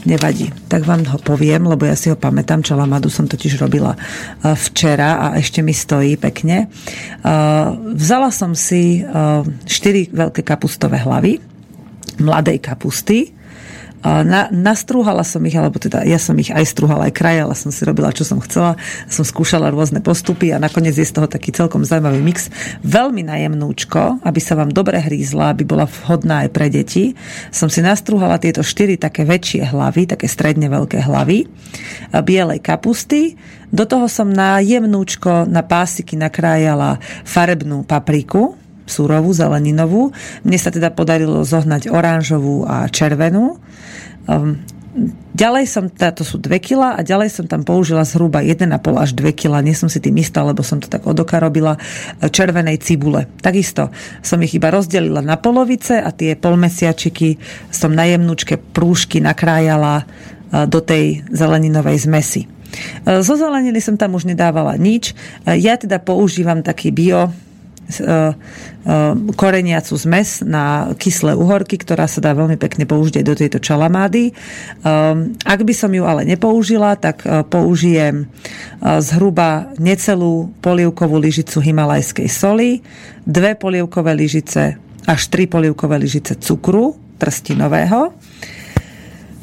Nevadí. 0.05 0.53
Tak 0.69 0.85
vám 0.85 1.01
ho 1.09 1.17
poviem, 1.17 1.65
lebo 1.65 1.89
ja 1.89 1.97
si 1.97 2.13
ho 2.13 2.17
pamätám. 2.17 2.61
Čalamadu 2.61 3.09
som 3.09 3.25
totiž 3.25 3.57
robila 3.57 3.97
včera 4.45 5.17
a 5.17 5.41
ešte 5.41 5.65
mi 5.65 5.73
stojí 5.73 6.13
pekne. 6.21 6.69
Vzala 7.89 8.29
som 8.29 8.53
si 8.53 9.01
4 9.01 9.65
veľké 10.13 10.45
kapustové 10.45 11.01
hlavy 11.01 11.54
mladej 12.19 12.59
kapusty. 12.63 13.35
Na, 14.05 14.53
nastrúhala 14.53 15.25
som 15.25 15.41
ich, 15.49 15.57
alebo 15.57 15.81
teda 15.81 16.05
ja 16.05 16.21
som 16.21 16.37
ich 16.37 16.53
aj 16.53 16.61
strúhala, 16.61 17.09
aj 17.09 17.17
krajala, 17.17 17.57
som 17.57 17.73
si 17.73 17.81
robila, 17.89 18.13
čo 18.13 18.21
som 18.21 18.37
chcela, 18.37 18.77
som 19.09 19.25
skúšala 19.25 19.73
rôzne 19.73 19.97
postupy 19.97 20.53
a 20.53 20.61
nakoniec 20.61 20.93
je 20.93 21.09
z 21.09 21.09
toho 21.09 21.25
taký 21.25 21.49
celkom 21.49 21.81
zaujímavý 21.81 22.21
mix. 22.21 22.53
Veľmi 22.85 23.25
najemnúčko, 23.25 24.21
aby 24.21 24.37
sa 24.37 24.53
vám 24.61 24.69
dobre 24.69 25.01
hrízla, 25.01 25.57
aby 25.57 25.65
bola 25.65 25.89
vhodná 25.89 26.45
aj 26.45 26.53
pre 26.53 26.69
deti. 26.69 27.17
Som 27.49 27.65
si 27.65 27.81
nastrúhala 27.81 28.37
tieto 28.37 28.61
štyri 28.61 28.93
také 29.01 29.25
väčšie 29.25 29.73
hlavy, 29.73 30.05
také 30.05 30.29
stredne 30.29 30.69
veľké 30.69 31.01
hlavy 31.01 31.49
bielej 32.13 32.61
kapusty. 32.61 33.33
Do 33.73 33.89
toho 33.89 34.05
som 34.05 34.29
na 34.29 34.61
jemnúčko, 34.61 35.49
na 35.49 35.65
pásiky 35.65 36.13
nakrájala 36.13 37.01
farebnú 37.25 37.81
papriku, 37.81 38.53
surovú, 38.85 39.33
zeleninovú. 39.33 40.13
Mne 40.45 40.57
sa 40.61 40.69
teda 40.69 40.93
podarilo 40.93 41.41
zohnať 41.41 41.89
oranžovú 41.89 42.65
a 42.65 42.85
červenú. 42.89 43.57
Um, 44.25 44.61
ďalej 45.35 45.65
som, 45.67 45.91
teda 45.91 46.15
to 46.15 46.23
sú 46.23 46.39
2 46.39 46.55
kg 46.63 46.95
a 46.95 47.01
ďalej 47.03 47.29
som 47.29 47.45
tam 47.45 47.67
použila 47.67 48.07
zhruba 48.07 48.39
1,5 48.39 48.71
až 48.95 49.11
2 49.11 49.35
kg, 49.35 49.59
nie 49.59 49.75
som 49.75 49.91
si 49.91 49.99
tým 49.99 50.15
istá, 50.15 50.41
lebo 50.41 50.63
som 50.63 50.79
to 50.79 50.87
tak 50.87 51.03
od 51.03 51.19
oka 51.19 51.37
robila, 51.37 51.75
e, 51.75 52.31
červenej 52.31 52.79
cibule. 52.79 53.27
Takisto 53.43 53.91
som 54.23 54.39
ich 54.39 54.55
iba 54.55 54.71
rozdelila 54.71 55.19
na 55.19 55.35
polovice 55.35 55.99
a 55.99 56.09
tie 56.15 56.39
polmesiačiky 56.39 57.35
som 57.67 57.91
na 57.91 58.07
jemnúčke 58.07 58.55
prúžky 58.55 59.19
nakrájala 59.19 60.01
e, 60.01 60.03
do 60.65 60.79
tej 60.79 61.27
zeleninovej 61.27 62.07
zmesi. 62.07 62.47
E, 62.47 63.19
zo 63.19 63.35
zeleniny 63.35 63.83
som 63.83 63.99
tam 63.99 64.15
už 64.15 64.31
nedávala 64.31 64.79
nič. 64.79 65.11
Ja 65.43 65.75
teda 65.75 65.99
používam 65.99 66.63
taký 66.63 66.95
bio 66.95 67.35
koreniacu 69.35 69.93
zmes 69.93 70.41
na 70.41 70.93
kyslé 70.97 71.37
uhorky, 71.37 71.77
ktorá 71.77 72.09
sa 72.09 72.21
dá 72.21 72.33
veľmi 72.33 72.57
pekne 72.57 72.89
použiť 72.89 73.21
do 73.21 73.37
tejto 73.37 73.61
čalamády. 73.61 74.29
E, 74.29 74.33
ak 75.45 75.59
by 75.61 75.73
som 75.73 75.93
ju 75.93 76.01
ale 76.05 76.25
nepoužila, 76.25 76.97
tak 76.97 77.21
použijem 77.49 78.25
zhruba 78.81 79.73
necelú 79.77 80.53
polievkovú 80.61 81.17
lyžicu 81.21 81.61
himalajskej 81.61 82.29
soli, 82.29 82.81
dve 83.25 83.53
polievkové 83.57 84.13
lyžice 84.17 84.77
až 85.05 85.21
tri 85.29 85.45
polievkové 85.45 86.01
lyžice 86.01 86.37
cukru 86.41 86.97
trstinového, 87.21 88.13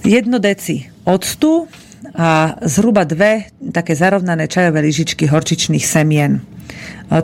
jedno 0.02 0.42
deci 0.42 0.82
octu 1.06 1.70
a 2.14 2.58
zhruba 2.66 3.04
dve 3.04 3.50
také 3.70 3.94
zarovnané 3.94 4.50
čajové 4.50 4.82
lyžičky 4.82 5.26
horčičných 5.30 5.84
semien. 5.84 6.42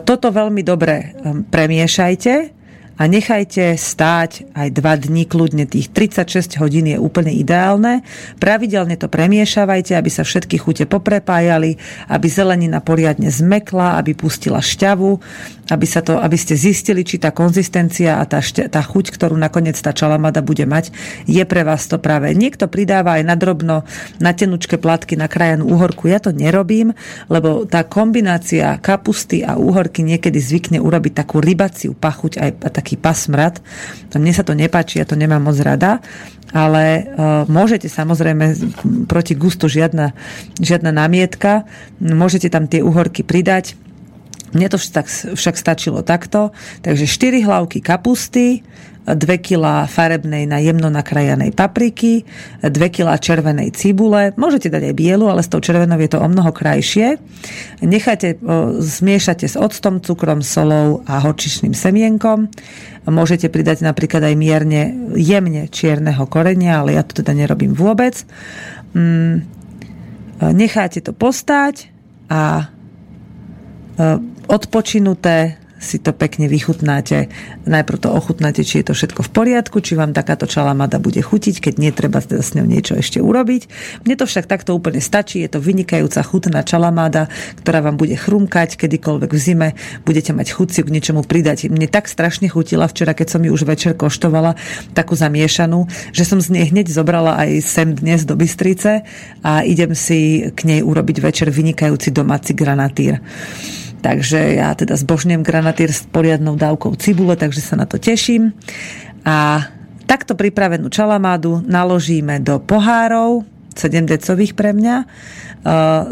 Toto 0.05 0.29
veľmi 0.29 0.61
dobre 0.61 1.17
um, 1.25 1.41
premiešajte 1.41 2.58
a 2.99 3.07
nechajte 3.07 3.79
stáť 3.79 4.51
aj 4.51 4.67
dva 4.75 4.99
dní 4.99 5.23
kľudne. 5.23 5.63
Tých 5.63 5.87
36 5.95 6.59
hodín 6.59 6.91
je 6.91 6.99
úplne 6.99 7.31
ideálne. 7.31 8.03
Pravidelne 8.43 8.99
to 8.99 9.07
premiešavajte, 9.07 9.95
aby 9.95 10.11
sa 10.11 10.27
všetky 10.27 10.59
chute 10.59 10.83
poprepájali, 10.83 11.79
aby 12.11 12.27
zelenina 12.27 12.83
poriadne 12.83 13.31
zmekla, 13.31 13.95
aby 13.95 14.11
pustila 14.19 14.59
šťavu, 14.59 15.15
aby, 15.71 15.85
sa 15.85 16.01
to, 16.01 16.17
aby 16.17 16.35
ste 16.35 16.57
zistili, 16.57 17.05
či 17.05 17.21
tá 17.21 17.29
konzistencia 17.29 18.17
a 18.19 18.23
tá, 18.25 18.41
šťa, 18.41 18.73
tá 18.73 18.81
chuť, 18.81 19.15
ktorú 19.15 19.37
nakoniec 19.37 19.77
tá 19.77 19.93
čalamada 19.93 20.41
bude 20.41 20.65
mať, 20.65 20.91
je 21.29 21.41
pre 21.45 21.61
vás 21.63 21.85
to 21.85 22.01
práve. 22.01 22.33
Niekto 22.33 22.67
pridáva 22.67 23.21
aj 23.21 23.23
nadrobno 23.23 23.85
na 24.17 24.31
tenučké 24.33 24.81
platky 24.81 25.13
na 25.13 25.29
krajanú 25.29 25.69
úhorku. 25.69 26.09
Ja 26.09 26.17
to 26.17 26.33
nerobím, 26.33 26.97
lebo 27.29 27.69
tá 27.69 27.85
kombinácia 27.85 28.75
kapusty 28.81 29.45
a 29.45 29.55
úhorky 29.55 30.01
niekedy 30.01 30.41
zvykne 30.41 30.81
urobiť 30.81 31.13
takú 31.13 31.37
rybaciu 31.39 31.93
pachuť 31.93 32.41
aj 32.41 32.49
taký 32.73 32.88
taký 32.89 32.97
pasmrad. 32.97 33.61
Mne 34.17 34.33
sa 34.33 34.41
to 34.41 34.57
nepáči, 34.57 34.97
ja 34.97 35.05
to 35.05 35.13
nemám 35.13 35.45
moc 35.45 35.61
rada, 35.61 36.01
ale 36.49 37.05
uh, 37.05 37.45
môžete 37.45 37.85
samozrejme 37.85 38.57
proti 39.05 39.37
gustu 39.37 39.69
žiadna, 39.69 40.17
žiadna 40.57 40.89
námietka, 40.89 41.69
môžete 42.01 42.49
tam 42.49 42.65
tie 42.65 42.81
uhorky 42.81 43.21
pridať. 43.21 43.77
Mne 44.57 44.73
to 44.73 44.81
však 45.37 45.53
stačilo 45.53 46.01
takto. 46.01 46.49
Takže 46.81 47.05
4 47.05 47.45
hlavky 47.45 47.85
kapusty, 47.85 48.65
2 49.15 49.45
kg 49.45 49.85
farebnej 49.89 50.45
na 50.45 50.57
jemno 50.61 50.89
nakrajanej 50.89 51.53
papriky, 51.53 52.25
2 52.61 52.71
kg 52.93 53.17
červenej 53.17 53.73
cibule. 53.73 54.33
Môžete 54.37 54.69
dať 54.73 54.91
aj 54.91 54.95
bielu, 54.95 55.25
ale 55.29 55.45
s 55.45 55.49
tou 55.49 55.61
červenou 55.61 55.97
je 55.97 56.09
to 56.09 56.19
o 56.21 56.27
mnoho 56.27 56.49
krajšie. 56.53 57.21
Nechajte, 57.81 58.41
zmiešate 58.79 59.45
s 59.45 59.59
octom, 59.59 60.01
cukrom, 60.01 60.41
solou 60.41 61.05
a 61.05 61.21
horčičným 61.21 61.77
semienkom. 61.77 62.49
Môžete 63.09 63.49
pridať 63.49 63.81
napríklad 63.85 64.25
aj 64.25 64.35
mierne, 64.37 65.13
jemne 65.17 65.69
čierneho 65.69 66.25
korenia, 66.29 66.81
ale 66.81 66.97
ja 66.97 67.03
to 67.05 67.19
teda 67.21 67.33
nerobím 67.33 67.73
vôbec. 67.73 68.21
Mm, 68.97 69.45
necháte 70.55 71.03
to 71.03 71.11
postať 71.13 71.91
a 72.29 72.71
odpočinuté 74.49 75.58
si 75.79 75.97
to 75.97 76.11
pekne 76.11 76.51
vychutnáte. 76.51 77.31
Najprv 77.63 77.97
to 78.03 78.09
ochutnáte, 78.11 78.67
či 78.67 78.83
je 78.83 78.91
to 78.91 78.93
všetko 78.93 79.23
v 79.25 79.31
poriadku, 79.31 79.79
či 79.79 79.95
vám 79.95 80.11
takáto 80.11 80.45
čalamada 80.45 80.99
bude 80.99 81.23
chutiť, 81.23 81.63
keď 81.63 81.73
netreba 81.79 82.19
teda 82.19 82.43
s 82.43 82.53
ňou 82.53 82.67
niečo 82.67 82.99
ešte 82.99 83.23
urobiť. 83.23 83.71
Mne 84.03 84.15
to 84.19 84.27
však 84.27 84.45
takto 84.45 84.75
úplne 84.75 84.99
stačí. 84.99 85.39
Je 85.39 85.49
to 85.49 85.63
vynikajúca 85.63 86.19
chutná 86.21 86.61
čalamáda, 86.67 87.31
ktorá 87.63 87.79
vám 87.79 87.95
bude 87.95 88.19
chrumkať 88.19 88.75
kedykoľvek 88.75 89.31
v 89.31 89.39
zime. 89.39 89.69
Budete 90.03 90.35
mať 90.35 90.51
chuť 90.51 90.67
si 90.69 90.79
k 90.83 90.91
niečomu 90.91 91.23
pridať. 91.23 91.71
Mne 91.71 91.87
tak 91.87 92.11
strašne 92.11 92.51
chutila 92.51 92.85
včera, 92.91 93.15
keď 93.15 93.39
som 93.39 93.41
ju 93.41 93.55
už 93.55 93.63
večer 93.63 93.95
koštovala, 93.95 94.59
takú 94.91 95.15
zamiešanú, 95.15 95.87
že 96.11 96.27
som 96.27 96.43
z 96.43 96.59
nej 96.59 96.67
hneď 96.67 96.91
zobrala 96.91 97.39
aj 97.39 97.63
sem 97.63 97.95
dnes 97.95 98.27
do 98.27 98.35
Bystrice 98.35 99.07
a 99.39 99.63
idem 99.63 99.95
si 99.95 100.51
k 100.51 100.59
nej 100.67 100.79
urobiť 100.83 101.23
večer 101.23 101.47
vynikajúci 101.47 102.11
domáci 102.11 102.51
granatír. 102.51 103.23
Takže 103.99 104.55
ja 104.55 104.71
teda 104.73 104.95
zbožňujem 104.95 105.43
granatír 105.43 105.91
s 105.91 106.07
poriadnou 106.07 106.55
dávkou 106.55 106.95
cibule, 106.95 107.35
takže 107.35 107.59
sa 107.59 107.75
na 107.75 107.83
to 107.83 107.99
teším. 107.99 108.55
A 109.27 109.67
takto 110.07 110.33
pripravenú 110.39 110.87
čalamádu 110.87 111.59
naložíme 111.67 112.39
do 112.39 112.63
pohárov, 112.63 113.43
7 113.43 113.58
decových 113.87 114.57
pre 114.59 114.75
mňa 114.75 115.07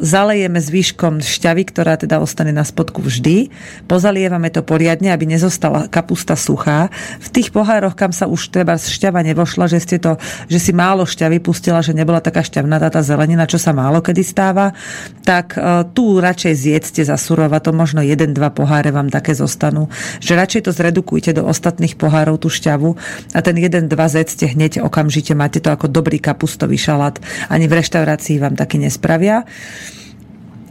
zalejeme 0.04 0.60
zvyškom 0.60 1.24
šťavy, 1.24 1.64
ktorá 1.72 1.96
teda 1.96 2.20
ostane 2.20 2.52
na 2.52 2.68
spodku 2.68 3.00
vždy. 3.00 3.48
Pozalievame 3.88 4.52
to 4.52 4.60
poriadne, 4.60 5.08
aby 5.16 5.24
nezostala 5.24 5.88
kapusta 5.88 6.36
suchá. 6.36 6.92
V 7.24 7.28
tých 7.32 7.56
pohároch, 7.56 7.96
kam 7.96 8.12
sa 8.12 8.28
už 8.28 8.52
treba 8.52 8.76
šťava 8.76 9.24
nevošla, 9.24 9.72
že, 9.72 9.80
ste 9.80 9.98
to, 10.04 10.20
že 10.52 10.60
si 10.60 10.72
málo 10.76 11.08
šťavy 11.08 11.40
pustila, 11.40 11.80
že 11.80 11.96
nebola 11.96 12.20
taká 12.20 12.44
šťavnatá 12.44 12.92
tá 12.92 13.00
zelenina, 13.00 13.48
čo 13.48 13.56
sa 13.56 13.72
málo 13.72 14.04
kedy 14.04 14.20
stáva, 14.20 14.76
tak 15.24 15.56
e, 15.56 15.88
tu 15.96 16.20
radšej 16.20 16.54
zjedzte 16.54 17.02
za 17.08 17.16
surova, 17.16 17.64
to 17.64 17.72
možno 17.72 18.04
1-2 18.04 18.36
poháre 18.52 18.92
vám 18.92 19.08
také 19.08 19.32
zostanú. 19.32 19.88
Že 20.20 20.34
radšej 20.36 20.62
to 20.68 20.72
zredukujte 20.76 21.32
do 21.32 21.48
ostatných 21.48 21.96
pohárov 21.96 22.36
tú 22.36 22.52
šťavu 22.52 22.90
a 23.32 23.40
ten 23.40 23.56
1-2 23.56 23.88
zjedzte 23.88 24.52
hneď 24.52 24.84
okamžite, 24.84 25.32
máte 25.40 25.64
to 25.64 25.72
ako 25.72 25.88
dobrý 25.88 26.20
kapustový 26.20 26.76
šalát. 26.76 27.16
Ani 27.58 27.66
v 27.66 27.82
reštaurácii 27.82 28.38
vám 28.38 28.54
taký 28.54 28.78
nespravia. 28.78 29.42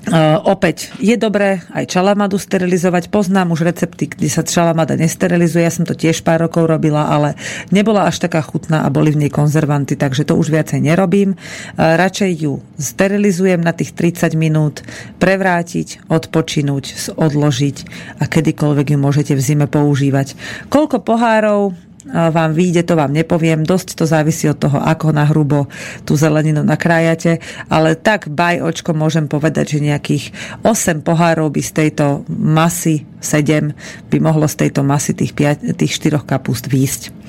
Uh, 0.06 0.38
opäť 0.46 0.94
je 1.02 1.18
dobré 1.18 1.66
aj 1.74 1.90
čalamadu 1.90 2.38
sterilizovať. 2.38 3.10
Poznám 3.10 3.50
už 3.58 3.66
recepty, 3.66 4.06
kde 4.06 4.30
sa 4.30 4.46
čalamada 4.46 4.94
nesterilizuje. 4.94 5.66
Ja 5.66 5.74
som 5.74 5.82
to 5.82 5.98
tiež 5.98 6.22
pár 6.22 6.46
rokov 6.46 6.70
robila, 6.70 7.10
ale 7.10 7.34
nebola 7.74 8.06
až 8.06 8.22
taká 8.22 8.38
chutná 8.38 8.86
a 8.86 8.94
boli 8.94 9.10
v 9.10 9.26
nej 9.26 9.34
konzervanty, 9.34 9.98
takže 9.98 10.22
to 10.22 10.38
už 10.38 10.54
viacej 10.54 10.78
nerobím. 10.78 11.34
Uh, 11.74 11.98
radšej 11.98 12.38
ju 12.38 12.62
sterilizujem 12.78 13.58
na 13.58 13.74
tých 13.74 13.98
30 13.98 14.38
minút, 14.38 14.86
prevrátiť, 15.18 16.06
odpočinúť, 16.06 17.18
odložiť 17.18 17.76
a 18.22 18.30
kedykoľvek 18.30 18.94
ju 18.94 18.98
môžete 19.02 19.34
v 19.34 19.42
zime 19.42 19.66
používať. 19.66 20.38
Koľko 20.70 21.02
pohárov 21.02 21.74
vám 22.06 22.54
vyjde, 22.54 22.86
to 22.86 22.94
vám 22.94 23.12
nepoviem. 23.12 23.66
Dosť 23.66 23.98
to 23.98 24.04
závisí 24.06 24.46
od 24.46 24.58
toho, 24.58 24.78
ako 24.78 25.10
na 25.10 25.26
hrubo 25.26 25.66
tú 26.06 26.14
zeleninu 26.14 26.62
nakrájate. 26.62 27.42
Ale 27.66 27.98
tak 27.98 28.30
baj 28.30 28.62
očko 28.62 28.94
môžem 28.94 29.26
povedať, 29.26 29.78
že 29.78 29.86
nejakých 29.86 30.30
8 30.62 31.02
pohárov 31.02 31.50
by 31.50 31.62
z 31.62 31.72
tejto 31.74 32.22
masy, 32.30 33.04
7 33.18 33.74
by 34.10 34.16
mohlo 34.22 34.46
z 34.46 34.66
tejto 34.66 34.86
masy 34.86 35.18
tých, 35.18 35.34
5, 35.34 35.74
tých 35.74 35.92
4 35.98 36.22
kapust 36.22 36.70
výjsť. 36.70 37.25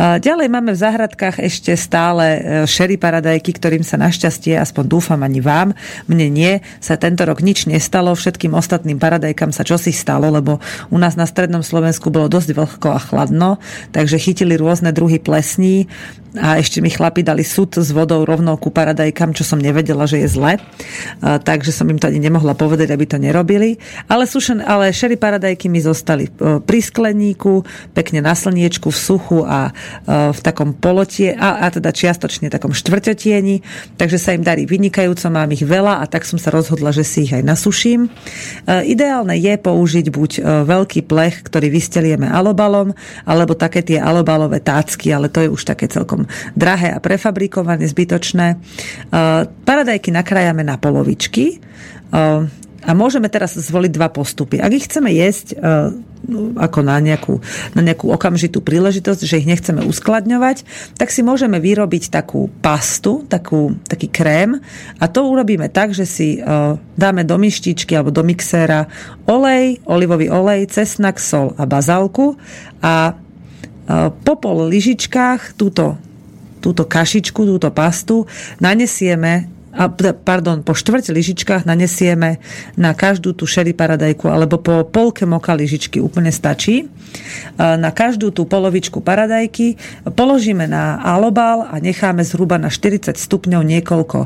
Ďalej 0.00 0.48
máme 0.48 0.72
v 0.72 0.82
záhradkách 0.82 1.42
ešte 1.44 1.76
stále 1.76 2.24
e, 2.24 2.40
šery 2.64 2.96
paradajky, 2.96 3.52
ktorým 3.52 3.84
sa 3.84 4.00
našťastie, 4.00 4.56
aspoň 4.56 4.84
dúfam 4.88 5.20
ani 5.20 5.44
vám, 5.44 5.76
mne 6.08 6.26
nie, 6.32 6.52
sa 6.80 6.96
tento 6.96 7.22
rok 7.28 7.44
nič 7.44 7.68
nestalo, 7.68 8.16
všetkým 8.16 8.56
ostatným 8.56 8.96
paradajkám 8.96 9.52
sa 9.52 9.62
čosi 9.62 9.92
stalo, 9.92 10.32
lebo 10.32 10.58
u 10.88 10.96
nás 10.96 11.14
na 11.14 11.28
strednom 11.28 11.60
Slovensku 11.60 12.08
bolo 12.08 12.32
dosť 12.32 12.56
vlhko 12.56 12.88
a 12.96 13.00
chladno, 13.00 13.60
takže 13.92 14.16
chytili 14.16 14.56
rôzne 14.56 14.90
druhy 14.96 15.20
plesní 15.20 15.86
a 16.32 16.56
ešte 16.56 16.80
mi 16.80 16.88
chlapi 16.88 17.20
dali 17.20 17.44
súd 17.44 17.76
s 17.76 17.92
vodou 17.92 18.24
rovnou 18.24 18.56
ku 18.56 18.72
paradajkám, 18.72 19.36
čo 19.36 19.44
som 19.44 19.60
nevedela, 19.60 20.08
že 20.08 20.24
je 20.24 20.28
zle. 20.32 20.56
Takže 21.20 21.76
som 21.76 21.84
im 21.92 22.00
to 22.00 22.08
ani 22.08 22.24
nemohla 22.24 22.56
povedať, 22.56 22.88
aby 22.88 23.04
to 23.04 23.20
nerobili. 23.20 23.76
Ale, 24.08 24.24
sušen, 24.24 24.64
ale 24.64 24.96
šery 24.96 25.20
paradajky 25.20 25.68
mi 25.68 25.84
zostali 25.84 26.32
pri 26.40 26.80
skleníku, 26.80 27.68
pekne 27.92 28.24
na 28.24 28.32
slniečku, 28.32 28.88
v 28.88 28.96
suchu 28.96 29.31
a 29.40 29.72
v 30.08 30.40
takom 30.44 30.76
polotie, 30.76 31.32
a, 31.32 31.64
a 31.64 31.72
teda 31.72 31.88
čiastočne 31.88 32.52
takom 32.52 32.76
štvrťotieni. 32.76 33.64
Takže 33.96 34.20
sa 34.20 34.36
im 34.36 34.44
darí 34.44 34.68
vynikajúco, 34.68 35.32
mám 35.32 35.48
ich 35.56 35.64
veľa 35.64 36.04
a 36.04 36.04
tak 36.04 36.28
som 36.28 36.36
sa 36.36 36.52
rozhodla, 36.52 36.92
že 36.92 37.08
si 37.08 37.24
ich 37.24 37.32
aj 37.32 37.40
nasuším. 37.40 38.12
Ideálne 38.68 39.38
je 39.40 39.54
použiť 39.56 40.06
buď 40.12 40.30
veľký 40.68 41.08
plech, 41.08 41.48
ktorý 41.48 41.72
vystelieme 41.72 42.28
alobalom, 42.28 42.92
alebo 43.24 43.56
také 43.56 43.80
tie 43.80 44.02
alobalové 44.02 44.60
tácky, 44.60 45.14
ale 45.14 45.32
to 45.32 45.40
je 45.40 45.48
už 45.48 45.62
také 45.62 45.88
celkom 45.88 46.26
drahé 46.58 46.92
a 46.92 46.98
prefabrikované, 46.98 47.86
zbytočné. 47.86 48.58
Paradajky 49.62 50.10
nakrájame 50.10 50.66
na 50.66 50.74
polovičky 50.76 51.62
a 52.82 52.90
môžeme 52.98 53.30
teraz 53.30 53.54
zvoliť 53.54 53.92
dva 53.94 54.10
postupy. 54.10 54.58
Ak 54.58 54.74
ich 54.74 54.90
chceme 54.90 55.14
jesť 55.14 55.54
ako 56.56 56.80
na 56.86 57.02
nejakú, 57.02 57.42
na 57.74 57.82
nejakú 57.82 58.10
okamžitú 58.14 58.62
príležitosť, 58.62 59.20
že 59.26 59.38
ich 59.42 59.48
nechceme 59.48 59.82
uskladňovať, 59.82 60.64
tak 60.94 61.10
si 61.10 61.26
môžeme 61.26 61.58
vyrobiť 61.58 62.14
takú 62.14 62.50
pastu, 62.62 63.26
takú, 63.26 63.74
taký 63.86 64.06
krém 64.06 64.62
a 65.02 65.04
to 65.10 65.26
urobíme 65.26 65.66
tak, 65.70 65.90
že 65.90 66.06
si 66.06 66.38
dáme 66.94 67.22
do 67.26 67.36
myštičky 67.38 67.98
alebo 67.98 68.14
do 68.14 68.22
mixéra 68.22 68.86
olej, 69.26 69.82
olivový 69.86 70.30
olej, 70.30 70.70
cesnak, 70.70 71.18
sol 71.18 71.58
a 71.58 71.66
bazálku 71.66 72.38
a 72.78 73.18
po 74.22 74.34
pol 74.38 74.70
lyžičkách 74.70 75.58
túto 75.58 75.98
túto 76.62 76.86
kašičku, 76.86 77.42
túto 77.42 77.68
pastu 77.74 78.30
nanesieme 78.62 79.50
a, 79.72 79.88
pardon, 80.12 80.60
po 80.60 80.76
štvrť 80.76 81.10
lyžičkách 81.12 81.64
nanesieme 81.64 82.38
na 82.76 82.92
každú 82.92 83.32
tú 83.32 83.48
šery 83.48 83.72
paradajku 83.72 84.28
alebo 84.28 84.60
po 84.60 84.84
polke 84.84 85.24
moka 85.24 85.56
lyžičky 85.56 85.98
úplne 85.98 86.28
stačí. 86.28 86.88
Na 87.60 87.92
každú 87.92 88.32
tú 88.32 88.48
polovičku 88.48 89.04
paradajky 89.04 89.76
položíme 90.16 90.64
na 90.64 90.96
alobal 91.00 91.68
a 91.68 91.76
necháme 91.76 92.24
zhruba 92.24 92.56
na 92.56 92.72
40 92.72 93.12
stupňov 93.16 93.60
niekoľko, 93.60 94.18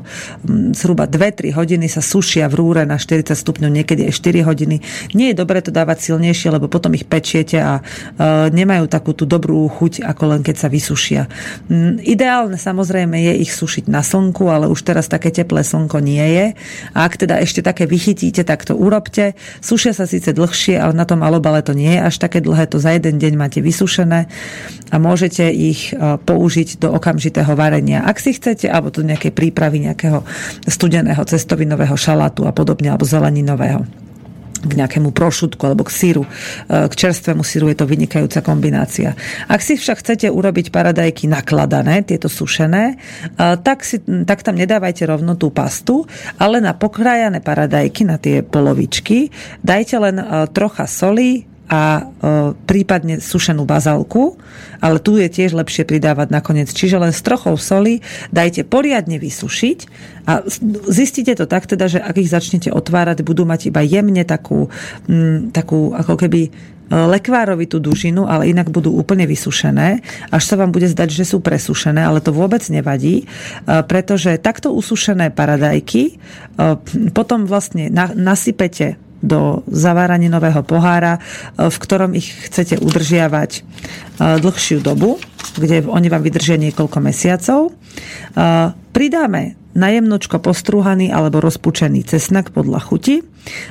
zhruba 0.70 1.10
2-3 1.10 1.50
hodiny 1.50 1.90
sa 1.90 1.98
sušia 1.98 2.46
v 2.46 2.54
rúre 2.54 2.82
na 2.86 2.94
40 2.94 3.34
stupňov, 3.34 3.70
niekedy 3.70 4.06
aj 4.06 4.14
4 4.22 4.46
hodiny. 4.46 4.76
Nie 5.18 5.34
je 5.34 5.40
dobré 5.42 5.58
to 5.66 5.74
dávať 5.74 6.14
silnejšie, 6.14 6.54
lebo 6.54 6.70
potom 6.70 6.94
ich 6.94 7.10
pečiete 7.10 7.58
a 7.58 7.82
nemajú 8.54 8.86
takú 8.86 9.18
tú 9.18 9.26
dobrú 9.26 9.66
chuť, 9.66 10.06
ako 10.06 10.22
len 10.38 10.40
keď 10.46 10.56
sa 10.56 10.68
vysušia. 10.70 11.26
Ideálne 12.06 12.54
samozrejme 12.54 13.18
je 13.18 13.34
ich 13.42 13.50
sušiť 13.50 13.90
na 13.90 14.06
slnku, 14.06 14.46
ale 14.46 14.70
už 14.70 14.86
teraz 14.86 15.10
také 15.10 15.34
teplé 15.36 15.60
slnko 15.60 16.00
nie 16.00 16.24
je. 16.24 16.46
A 16.96 17.04
ak 17.04 17.20
teda 17.20 17.36
ešte 17.44 17.60
také 17.60 17.84
vychytíte, 17.84 18.40
tak 18.48 18.64
to 18.64 18.72
urobte. 18.72 19.36
Sušia 19.60 19.92
sa 19.92 20.08
síce 20.08 20.32
dlhšie, 20.32 20.80
ale 20.80 20.96
na 20.96 21.04
tom 21.04 21.20
alobale 21.20 21.60
to 21.60 21.76
nie 21.76 21.92
je 21.92 22.00
až 22.00 22.16
také 22.16 22.40
dlhé, 22.40 22.64
to 22.72 22.80
za 22.80 22.96
jeden 22.96 23.20
deň 23.20 23.32
máte 23.36 23.60
vysušené 23.60 24.24
a 24.88 24.96
môžete 24.96 25.44
ich 25.52 25.92
e, 25.92 26.16
použiť 26.16 26.80
do 26.80 26.94
okamžitého 26.96 27.52
varenia. 27.52 28.06
Ak 28.06 28.22
si 28.22 28.32
chcete, 28.32 28.70
alebo 28.70 28.88
do 28.88 29.04
nejakej 29.04 29.36
prípravy 29.36 29.84
nejakého 29.84 30.24
studeného 30.64 31.20
cestovinového 31.26 31.98
šalátu 31.98 32.48
a 32.48 32.54
podobne, 32.56 32.94
alebo 32.94 33.04
zeleninového 33.04 34.05
k 34.62 34.72
nejakému 34.78 35.12
prošutku 35.12 35.62
alebo 35.66 35.84
k 35.84 35.92
síru, 35.92 36.22
e, 36.24 36.30
k 36.88 36.94
čerstvému 36.94 37.42
síru 37.42 37.68
je 37.72 37.76
to 37.76 37.86
vynikajúca 37.88 38.40
kombinácia. 38.40 39.12
Ak 39.50 39.60
si 39.60 39.76
však 39.76 40.00
chcete 40.00 40.26
urobiť 40.30 40.72
paradajky 40.72 41.26
nakladané, 41.26 42.06
tieto 42.06 42.30
sušené, 42.30 42.94
e, 42.94 42.96
tak, 43.60 43.82
si, 43.82 44.00
tak 44.24 44.40
tam 44.46 44.56
nedávajte 44.56 45.04
rovno 45.08 45.34
tú 45.34 45.50
pastu, 45.50 46.06
ale 46.38 46.62
na 46.62 46.72
pokrájané 46.72 47.42
paradajky, 47.42 48.06
na 48.06 48.16
tie 48.16 48.40
polovičky, 48.40 49.32
dajte 49.60 49.96
len 49.98 50.16
e, 50.20 50.24
trocha 50.52 50.86
soli, 50.86 51.55
a 51.66 51.82
e, 51.98 52.02
prípadne 52.54 53.18
sušenú 53.18 53.66
bazálku, 53.66 54.38
ale 54.78 55.02
tu 55.02 55.18
je 55.18 55.26
tiež 55.26 55.58
lepšie 55.58 55.82
pridávať 55.82 56.30
nakoniec. 56.30 56.70
Čiže 56.70 57.02
len 57.02 57.10
s 57.10 57.22
trochou 57.26 57.58
soli 57.58 58.06
dajte 58.30 58.62
poriadne 58.62 59.18
vysušiť 59.18 59.78
a 60.30 60.46
zistite 60.86 61.34
to 61.34 61.50
tak 61.50 61.66
teda, 61.66 61.90
že 61.90 61.98
ak 61.98 62.22
ich 62.22 62.30
začnete 62.30 62.70
otvárať, 62.70 63.26
budú 63.26 63.42
mať 63.42 63.74
iba 63.74 63.82
jemne 63.82 64.22
takú, 64.22 64.70
m, 65.10 65.50
takú 65.50 65.90
ako 65.90 66.14
keby 66.14 66.40
e, 66.46 66.50
lekvárovitú 66.94 67.82
dužinu, 67.82 68.30
ale 68.30 68.46
inak 68.54 68.70
budú 68.70 68.94
úplne 68.94 69.26
vysušené, 69.26 70.06
až 70.30 70.42
sa 70.46 70.54
vám 70.54 70.70
bude 70.70 70.86
zdať, 70.86 71.10
že 71.10 71.26
sú 71.26 71.42
presušené, 71.42 71.98
ale 71.98 72.22
to 72.22 72.30
vôbec 72.30 72.62
nevadí, 72.70 73.22
e, 73.22 73.24
pretože 73.90 74.38
takto 74.38 74.70
usušené 74.70 75.34
paradajky 75.34 76.22
potom 77.12 77.44
vlastne 77.44 77.92
nasypete 77.92 78.96
do 79.22 79.64
nového 79.66 80.62
pohára, 80.62 81.18
e, 81.18 81.20
v 81.70 81.76
ktorom 81.76 82.12
ich 82.12 82.28
chcete 82.48 82.80
udržiavať 82.80 83.50
e, 83.56 83.60
dlhšiu 84.40 84.84
dobu, 84.84 85.16
kde 85.56 85.88
oni 85.88 86.08
vám 86.12 86.22
vydržia 86.24 86.60
niekoľko 86.60 86.98
mesiacov. 87.00 87.60
E, 87.68 87.72
pridáme 88.92 89.56
najemnočko 89.76 90.40
postrúhaný 90.40 91.12
alebo 91.12 91.44
rozpučený 91.44 92.08
cesnak 92.08 92.48
podľa 92.48 92.80
chuti, 92.80 93.20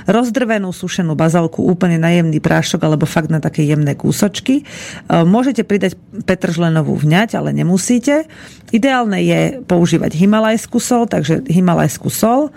rozdrvenú 0.05 0.69
sušenú 0.69 1.17
bazalku, 1.17 1.65
úplne 1.65 1.97
najemný 1.97 2.37
prášok 2.37 2.85
alebo 2.85 3.09
fakt 3.09 3.33
na 3.33 3.41
také 3.41 3.65
jemné 3.65 3.97
kúsočky. 3.97 4.69
Môžete 5.09 5.65
pridať 5.65 5.97
petržlenovú 6.29 6.93
vňať, 6.93 7.41
ale 7.41 7.57
nemusíte. 7.57 8.29
Ideálne 8.69 9.17
je 9.17 9.65
používať 9.65 10.13
himalajskú 10.13 10.77
sol, 10.77 11.09
takže 11.09 11.41
himalajskú 11.49 12.13
sol 12.13 12.53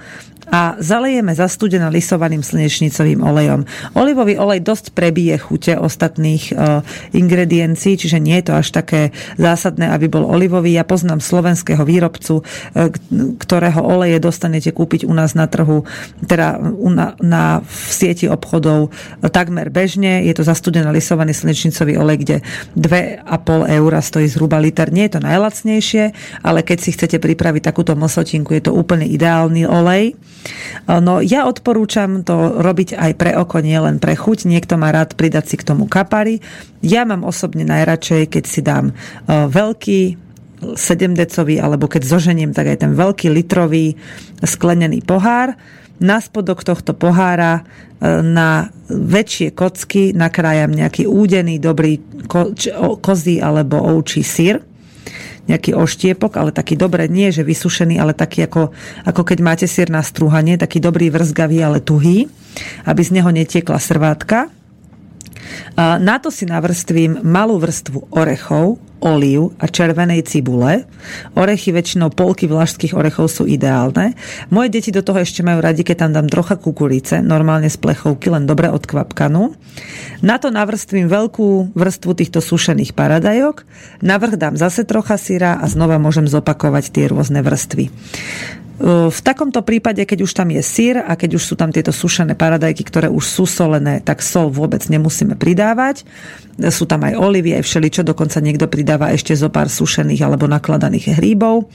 a 0.48 0.80
zalejeme 0.80 1.36
zastudená 1.36 1.92
lisovaným 1.92 2.40
slnečnicovým 2.40 3.20
olejom. 3.20 3.68
Olivový 3.92 4.40
olej 4.40 4.64
dosť 4.64 4.96
prebije 4.96 5.36
chute 5.36 5.76
ostatných 5.76 6.56
uh, 6.56 6.80
ingrediencií, 7.12 8.00
čiže 8.00 8.16
nie 8.16 8.40
je 8.40 8.48
to 8.48 8.54
až 8.56 8.72
také 8.72 9.12
zásadné, 9.36 9.92
aby 9.92 10.08
bol 10.08 10.24
olivový. 10.24 10.72
Ja 10.72 10.88
poznám 10.88 11.20
slovenského 11.20 11.84
výrobcu, 11.84 12.40
uh, 12.40 12.88
ktorého 13.36 13.80
oleje 13.84 14.16
dostanete 14.24 14.72
kúpiť 14.72 15.04
u 15.04 15.12
nás 15.12 15.36
na 15.36 15.44
trhu, 15.52 15.84
teda 16.24 16.56
na, 16.88 17.12
na 17.20 17.42
v 17.60 17.88
sieti 17.92 18.24
obchodov 18.24 18.88
uh, 18.88 19.28
takmer 19.28 19.68
bežne. 19.68 20.24
Je 20.24 20.32
to 20.32 20.48
zastudená 20.48 20.88
lisovaný 20.88 21.36
slnečnicový 21.36 22.00
olej, 22.00 22.16
kde 22.24 22.36
2,5 22.72 23.68
eur 23.68 23.92
stojí 24.00 24.26
zhruba 24.32 24.56
liter. 24.56 24.88
Nie 24.88 25.12
je 25.12 25.20
to 25.20 25.26
najlacnejšie, 25.28 26.04
ale 26.40 26.64
keď 26.64 26.78
si 26.80 26.90
chcete 26.96 27.20
pripraviť 27.20 27.62
takúto 27.68 27.92
mlsotinku, 27.92 28.56
je 28.56 28.64
to 28.64 28.72
úplne 28.72 29.04
ideálny 29.04 29.68
olej. 29.68 30.16
No 30.88 31.20
ja 31.20 31.44
odporúčam 31.44 32.24
to 32.24 32.60
robiť 32.60 32.96
aj 32.96 33.12
pre 33.16 33.36
oko, 33.36 33.60
nie 33.60 33.76
len 33.76 34.00
pre 34.00 34.16
chuť. 34.16 34.48
Niekto 34.48 34.80
má 34.80 34.88
rád 34.88 35.14
pridať 35.14 35.52
si 35.52 35.56
k 35.60 35.66
tomu 35.66 35.84
kapary. 35.84 36.40
Ja 36.80 37.04
mám 37.04 37.26
osobne 37.26 37.68
najradšej, 37.68 38.22
keď 38.32 38.44
si 38.48 38.60
dám 38.64 38.90
e, 38.90 38.94
veľký 39.48 40.00
7-decový, 40.58 41.62
alebo 41.62 41.86
keď 41.86 42.02
zoženiem, 42.02 42.50
tak 42.50 42.66
aj 42.72 42.82
ten 42.82 42.92
veľký 42.96 43.30
litrový 43.30 43.94
sklenený 44.42 45.04
pohár. 45.06 45.54
Na 45.98 46.22
spodok 46.22 46.62
tohto 46.62 46.94
pohára 46.94 47.62
e, 47.62 47.62
na 48.22 48.70
väčšie 48.88 49.52
kocky 49.52 50.14
nakrájam 50.14 50.72
nejaký 50.72 51.04
údený, 51.04 51.58
dobrý 51.58 52.00
ko, 52.30 52.54
kozí 53.02 53.42
alebo 53.42 53.78
ovčí 53.78 54.24
sír 54.24 54.62
nejaký 55.48 55.74
oštiepok, 55.74 56.36
ale 56.36 56.52
taký 56.52 56.76
dobre, 56.76 57.08
nie 57.08 57.32
že 57.32 57.42
vysušený, 57.42 57.96
ale 57.98 58.12
taký 58.12 58.44
ako, 58.46 58.70
ako 59.08 59.22
keď 59.24 59.38
máte 59.40 59.66
sír 59.66 59.88
na 59.88 60.04
strúhanie, 60.04 60.60
taký 60.60 60.78
dobrý 60.78 61.08
vrzgavý, 61.08 61.58
ale 61.64 61.80
tuhý, 61.80 62.28
aby 62.84 63.00
z 63.02 63.10
neho 63.16 63.30
netiekla 63.32 63.80
srvátka. 63.80 64.52
Na 65.78 66.16
to 66.20 66.28
si 66.28 66.44
navrstvím 66.44 67.24
malú 67.24 67.56
vrstvu 67.56 68.12
orechov, 68.12 68.78
olív 68.98 69.54
a 69.62 69.70
červenej 69.70 70.26
cibule. 70.26 70.86
Orechy, 71.38 71.70
väčšinou 71.70 72.10
polky 72.10 72.50
vlašských 72.50 72.98
orechov 72.98 73.30
sú 73.30 73.46
ideálne. 73.46 74.18
Moje 74.50 74.74
deti 74.74 74.90
do 74.90 75.06
toho 75.06 75.22
ešte 75.22 75.46
majú 75.46 75.62
radi, 75.62 75.86
keď 75.86 76.06
tam 76.06 76.10
dám 76.14 76.28
trocha 76.30 76.58
kukurice, 76.58 77.22
normálne 77.22 77.70
z 77.70 77.78
plechovky, 77.78 78.30
len 78.34 78.44
dobre 78.46 78.68
odkvapkanú. 78.68 79.54
Na 80.22 80.42
to 80.42 80.50
navrstvím 80.50 81.06
veľkú 81.06 81.78
vrstvu 81.78 82.12
týchto 82.18 82.42
sušených 82.42 82.94
paradajok. 82.98 83.62
Navrh 84.02 84.34
dám 84.34 84.58
zase 84.58 84.82
trocha 84.82 85.14
syra 85.14 85.62
a 85.62 85.66
znova 85.70 86.02
môžem 86.02 86.26
zopakovať 86.26 86.90
tie 86.90 87.04
rôzne 87.06 87.42
vrstvy. 87.46 87.94
V 88.78 89.20
takomto 89.26 89.58
prípade, 89.66 90.06
keď 90.06 90.22
už 90.22 90.38
tam 90.38 90.54
je 90.54 90.62
sír 90.62 91.02
a 91.02 91.18
keď 91.18 91.34
už 91.34 91.42
sú 91.42 91.54
tam 91.58 91.74
tieto 91.74 91.90
sušené 91.90 92.38
paradajky, 92.38 92.86
ktoré 92.86 93.10
už 93.10 93.26
sú 93.26 93.42
solené, 93.42 93.98
tak 93.98 94.22
sol 94.22 94.54
vôbec 94.54 94.86
nemusíme 94.86 95.34
pridávať. 95.34 96.06
Sú 96.70 96.86
tam 96.86 97.02
aj 97.02 97.18
olivy, 97.18 97.58
aj 97.58 97.66
všeličo, 97.66 98.06
dokonca 98.06 98.38
niekto 98.38 98.70
pridáva 98.88 99.12
ešte 99.12 99.36
zo 99.36 99.52
pár 99.52 99.68
sušených 99.68 100.24
alebo 100.24 100.48
nakladaných 100.48 101.20
hríbov. 101.20 101.68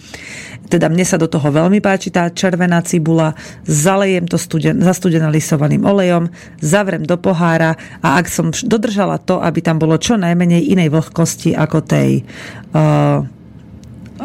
Teda 0.66 0.90
mne 0.90 1.06
sa 1.06 1.22
do 1.22 1.30
toho 1.30 1.46
veľmi 1.46 1.78
páči 1.78 2.10
tá 2.10 2.26
červená 2.34 2.82
cibula, 2.82 3.38
zalejem 3.70 4.26
to 4.26 4.42
studen, 4.42 4.82
zastudená 4.82 5.30
lisovaným 5.30 5.86
olejom, 5.86 6.34
zavrem 6.58 7.06
do 7.06 7.14
pohára 7.22 7.78
a 8.02 8.18
ak 8.18 8.26
som 8.26 8.50
dodržala 8.50 9.22
to, 9.22 9.38
aby 9.38 9.62
tam 9.62 9.78
bolo 9.78 10.02
čo 10.02 10.18
najmenej 10.18 10.74
inej 10.74 10.90
vlhkosti 10.90 11.54
ako 11.54 11.86
tej 11.86 12.26
uh, 12.74 13.22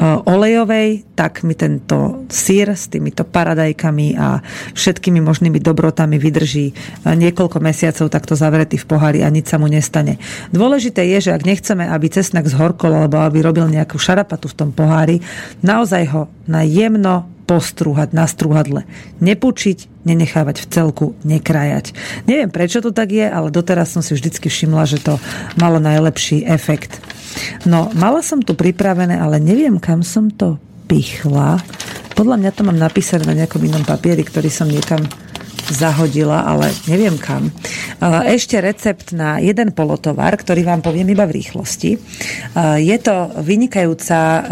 olejovej, 0.02 1.02
tak 1.18 1.42
mi 1.42 1.58
tento 1.58 2.22
sír 2.30 2.74
s 2.74 2.86
týmito 2.86 3.26
paradajkami 3.26 4.14
a 4.14 4.38
všetkými 4.74 5.18
možnými 5.18 5.58
dobrotami 5.58 6.16
vydrží 6.18 6.72
niekoľko 7.04 7.58
mesiacov 7.58 8.06
takto 8.06 8.34
zavretý 8.38 8.78
v 8.78 8.86
pohári 8.86 9.20
a 9.26 9.28
nič 9.30 9.50
sa 9.50 9.58
mu 9.58 9.66
nestane. 9.66 10.22
Dôležité 10.54 11.02
je, 11.18 11.30
že 11.30 11.34
ak 11.34 11.42
nechceme, 11.42 11.86
aby 11.86 12.06
cesnak 12.10 12.46
zhorkol 12.46 12.94
alebo 12.94 13.18
aby 13.22 13.42
robil 13.42 13.66
nejakú 13.66 13.98
šarapatu 13.98 14.46
v 14.50 14.56
tom 14.56 14.70
pohári, 14.70 15.18
naozaj 15.62 16.04
ho 16.14 16.22
na 16.46 16.62
jemno 16.62 17.37
postrúhať 17.48 18.12
na 18.12 18.28
strúhadle. 18.28 18.84
Nepučiť, 19.24 20.04
nenechávať 20.04 20.56
v 20.62 20.66
celku, 20.68 21.06
nekrajať. 21.24 21.96
Neviem, 22.28 22.52
prečo 22.52 22.84
to 22.84 22.92
tak 22.92 23.08
je, 23.08 23.24
ale 23.24 23.48
doteraz 23.48 23.96
som 23.96 24.04
si 24.04 24.12
vždycky 24.12 24.52
všimla, 24.52 24.84
že 24.84 25.00
to 25.00 25.16
malo 25.56 25.80
najlepší 25.80 26.44
efekt. 26.44 27.00
No, 27.64 27.88
mala 27.96 28.20
som 28.20 28.44
tu 28.44 28.52
pripravené, 28.52 29.16
ale 29.16 29.40
neviem, 29.40 29.80
kam 29.80 30.04
som 30.04 30.28
to 30.28 30.60
pichla. 30.84 31.56
Podľa 32.12 32.36
mňa 32.36 32.50
to 32.52 32.62
mám 32.68 32.76
napísané 32.76 33.24
na 33.24 33.32
nejakom 33.32 33.64
inom 33.64 33.80
papieri, 33.88 34.20
ktorý 34.20 34.52
som 34.52 34.68
niekam 34.68 35.00
zahodila, 35.68 36.48
ale 36.48 36.72
neviem 36.88 37.16
kam. 37.20 37.52
Ešte 38.24 38.56
recept 38.56 39.12
na 39.12 39.36
jeden 39.36 39.76
polotovar, 39.76 40.32
ktorý 40.36 40.64
vám 40.64 40.80
poviem 40.80 41.12
iba 41.12 41.28
v 41.28 41.36
rýchlosti. 41.36 42.00
Je 42.80 42.96
to 43.04 43.14
vynikajúca 43.44 44.48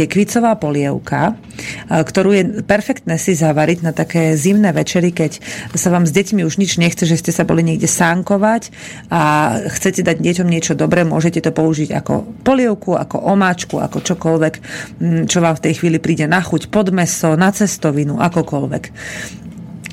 tekvicová 0.00 0.56
polievka, 0.56 1.36
ktorú 1.90 2.32
je 2.32 2.44
perfektné 2.64 3.20
si 3.20 3.36
zavariť 3.36 3.84
na 3.84 3.92
také 3.92 4.32
zimné 4.32 4.72
večery, 4.72 5.12
keď 5.12 5.44
sa 5.76 5.92
vám 5.92 6.08
s 6.08 6.16
deťmi 6.16 6.40
už 6.40 6.56
nič 6.56 6.80
nechce, 6.80 7.04
že 7.04 7.20
ste 7.20 7.32
sa 7.36 7.44
boli 7.44 7.60
niekde 7.60 7.84
sánkovať 7.84 8.72
a 9.12 9.54
chcete 9.68 10.00
dať 10.00 10.16
deťom 10.24 10.48
niečo 10.48 10.72
dobré, 10.72 11.04
môžete 11.04 11.44
to 11.44 11.52
použiť 11.52 11.92
ako 12.00 12.40
polievku, 12.40 12.96
ako 12.96 13.20
omáčku, 13.20 13.76
ako 13.76 14.00
čokoľvek, 14.00 14.54
čo 15.28 15.38
vám 15.44 15.54
v 15.60 15.64
tej 15.68 15.74
chvíli 15.76 16.00
príde 16.00 16.24
na 16.24 16.40
chuť, 16.40 16.72
pod 16.72 16.88
meso, 16.96 17.36
na 17.36 17.52
cestovinu, 17.52 18.16
akokoľvek. 18.16 18.84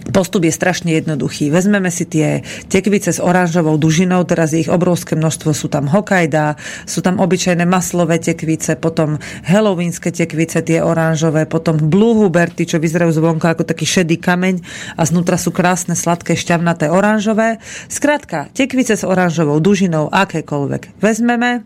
Postup 0.08 0.47
je 0.47 0.53
strašne 0.55 0.95
jednoduchý. 0.95 1.51
Vezmeme 1.51 1.91
si 1.91 2.08
tie 2.08 2.41
tekvice 2.72 3.12
s 3.12 3.20
oranžovou 3.20 3.76
dužinou, 3.76 4.24
teraz 4.24 4.55
je 4.55 4.64
ich 4.64 4.72
obrovské 4.72 5.20
množstvo, 5.20 5.51
sú 5.51 5.68
tam 5.68 5.91
Hokkaido, 5.91 6.55
sú 6.88 7.03
tam 7.03 7.20
obyčajné 7.20 7.68
maslové 7.68 8.22
tekvice, 8.24 8.80
potom 8.80 9.20
halloweenské 9.43 10.16
tekvice, 10.16 10.64
tie 10.64 10.80
oranžové, 10.80 11.43
potom 11.43 11.76
blue 11.76 12.16
huberty, 12.16 12.64
čo 12.64 12.80
vyzerajú 12.80 13.20
zvonka 13.20 13.51
ako 13.51 13.68
taký 13.68 13.84
šedý 13.84 14.16
kameň 14.16 14.64
a 14.95 15.03
znútra 15.03 15.36
sú 15.36 15.51
krásne, 15.51 15.97
sladké, 15.97 16.39
šťavnaté 16.39 16.88
oranžové. 16.88 17.60
Skrátka, 17.91 18.47
tekvice 18.55 18.95
s 18.95 19.03
oranžovou 19.03 19.60
dužinou, 19.60 20.08
akékoľvek 20.08 21.03
vezmeme, 21.03 21.51
e, 21.58 21.62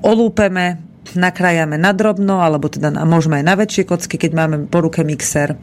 olúpeme, 0.00 0.93
nakrájame 1.12 1.76
na 1.76 1.92
drobno, 1.92 2.40
alebo 2.40 2.72
teda 2.72 2.88
môžeme 3.04 3.40
aj 3.40 3.44
na 3.44 3.54
väčšie 3.60 3.84
kocky, 3.84 4.16
keď 4.16 4.30
máme 4.32 4.56
po 4.72 4.80
ruke 4.80 5.04
mixer 5.04 5.60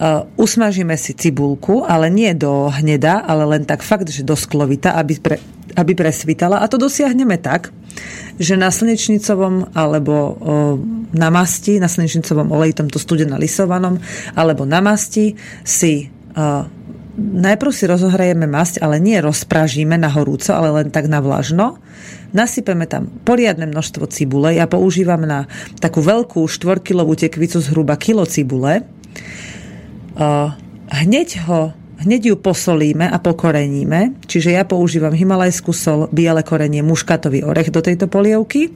Uh, 0.00 0.24
usmažíme 0.40 0.96
si 0.96 1.12
cibulku, 1.12 1.84
ale 1.84 2.08
nie 2.08 2.32
do 2.32 2.72
hneda, 2.72 3.20
ale 3.20 3.44
len 3.44 3.68
tak 3.68 3.84
fakt, 3.84 4.08
že 4.08 4.24
do 4.24 4.32
sklovita, 4.32 4.96
aby, 4.96 5.20
pre, 5.20 5.36
aby 5.76 5.92
presvítala. 5.92 6.64
A 6.64 6.72
to 6.72 6.80
dosiahneme 6.80 7.36
tak, 7.36 7.68
že 8.40 8.56
na 8.56 8.72
slnečnicovom 8.72 9.76
alebo 9.76 10.14
o, 10.16 10.28
na 11.12 11.28
masti, 11.28 11.76
na 11.76 11.84
slnečnicovom 11.84 12.48
oleji, 12.48 12.80
tomto 12.80 12.96
studena 12.96 13.36
lisovanom, 13.36 14.00
alebo 14.32 14.64
na 14.64 14.80
masti 14.80 15.36
si 15.68 16.08
o, 16.08 16.64
najprv 17.20 17.72
si 17.74 17.84
rozohrajeme 17.84 18.48
masť, 18.48 18.80
ale 18.80 18.96
nie 19.04 19.20
rozpražíme 19.20 20.00
na 20.00 20.08
horúco, 20.08 20.56
ale 20.56 20.80
len 20.80 20.88
tak 20.88 21.12
na 21.12 21.20
vlažno. 21.20 21.76
Nasypeme 22.30 22.86
tam 22.86 23.10
poriadne 23.26 23.66
množstvo 23.66 24.06
cibule. 24.10 24.54
Ja 24.54 24.70
používam 24.70 25.26
na 25.26 25.50
takú 25.82 26.02
veľkú 26.04 26.46
štvorkilovú 26.46 27.18
tekvicu 27.18 27.58
zhruba 27.58 27.98
kilo 27.98 28.22
cibule 28.26 28.86
hneď 30.90 31.28
ho 31.46 31.72
hneď 32.00 32.32
ju 32.32 32.36
posolíme 32.40 33.04
a 33.04 33.20
pokoreníme, 33.20 34.24
čiže 34.24 34.56
ja 34.56 34.64
používam 34.64 35.12
himalajskú 35.12 35.68
sol, 35.76 36.08
biele 36.08 36.40
korenie, 36.40 36.80
muškatový 36.80 37.44
orech 37.44 37.68
do 37.68 37.84
tejto 37.84 38.08
polievky. 38.08 38.72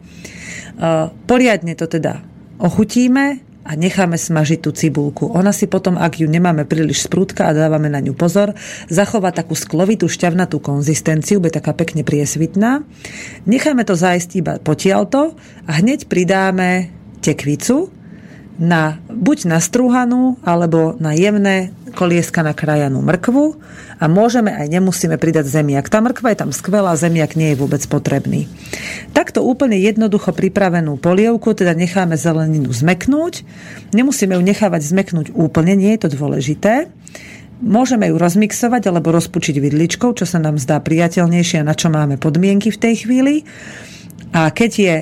Poriadne 1.25 1.73
to 1.73 1.89
teda 1.89 2.21
ochutíme 2.61 3.41
a 3.65 3.73
necháme 3.81 4.21
smažiť 4.21 4.61
tú 4.61 4.71
cibulku. 4.77 5.33
Ona 5.33 5.51
si 5.57 5.65
potom, 5.65 5.97
ak 5.97 6.21
ju 6.21 6.29
nemáme 6.29 6.69
príliš 6.69 7.09
sprúdka 7.09 7.49
a 7.49 7.57
dávame 7.57 7.89
na 7.89 8.05
ňu 8.05 8.13
pozor, 8.13 8.53
zachová 8.93 9.33
takú 9.33 9.57
sklovitú 9.57 10.05
šťavnatú 10.05 10.61
konzistenciu, 10.61 11.41
bude 11.41 11.57
taká 11.57 11.73
pekne 11.73 12.05
priesvitná. 12.05 12.85
Necháme 13.49 13.89
to 13.89 13.97
zájsť 13.97 14.31
iba 14.37 14.53
potiaľto 14.61 15.33
a 15.65 15.71
hneď 15.81 16.07
pridáme 16.13 16.93
tekvicu, 17.25 17.89
na, 18.59 19.03
buď 19.11 19.51
na 19.51 19.59
strúhanú, 19.59 20.39
alebo 20.47 20.95
na 21.03 21.15
jemné 21.15 21.75
kolieska 21.95 22.43
na 22.43 22.51
krajanú 22.51 22.99
mrkvu 23.03 23.55
a 24.03 24.05
môžeme 24.11 24.51
aj 24.51 24.67
nemusíme 24.67 25.15
pridať 25.15 25.47
zemiak. 25.47 25.87
Tá 25.87 26.03
mrkva 26.03 26.35
je 26.35 26.39
tam 26.43 26.51
skvelá, 26.51 26.99
zemiak 26.99 27.39
nie 27.39 27.55
je 27.55 27.61
vôbec 27.63 27.83
potrebný. 27.87 28.51
Takto 29.15 29.47
úplne 29.47 29.79
jednoducho 29.79 30.35
pripravenú 30.35 30.99
polievku, 30.99 31.55
teda 31.55 31.73
necháme 31.79 32.19
zeleninu 32.19 32.75
zmeknúť. 32.75 33.47
Nemusíme 33.95 34.35
ju 34.35 34.43
nechávať 34.43 34.83
zmeknúť 34.83 35.27
úplne, 35.39 35.79
nie 35.79 35.95
je 35.95 36.01
to 36.05 36.09
dôležité. 36.19 36.91
Môžeme 37.63 38.11
ju 38.11 38.19
rozmixovať 38.19 38.91
alebo 38.91 39.15
rozpučiť 39.15 39.63
vidličkou, 39.63 40.11
čo 40.19 40.27
sa 40.27 40.43
nám 40.43 40.59
zdá 40.59 40.83
priateľnejšie 40.83 41.63
a 41.63 41.69
na 41.71 41.79
čo 41.79 41.89
máme 41.89 42.19
podmienky 42.19 42.75
v 42.75 42.83
tej 42.83 43.07
chvíli. 43.07 43.47
A 44.35 44.51
keď 44.51 44.71
je 44.75 44.97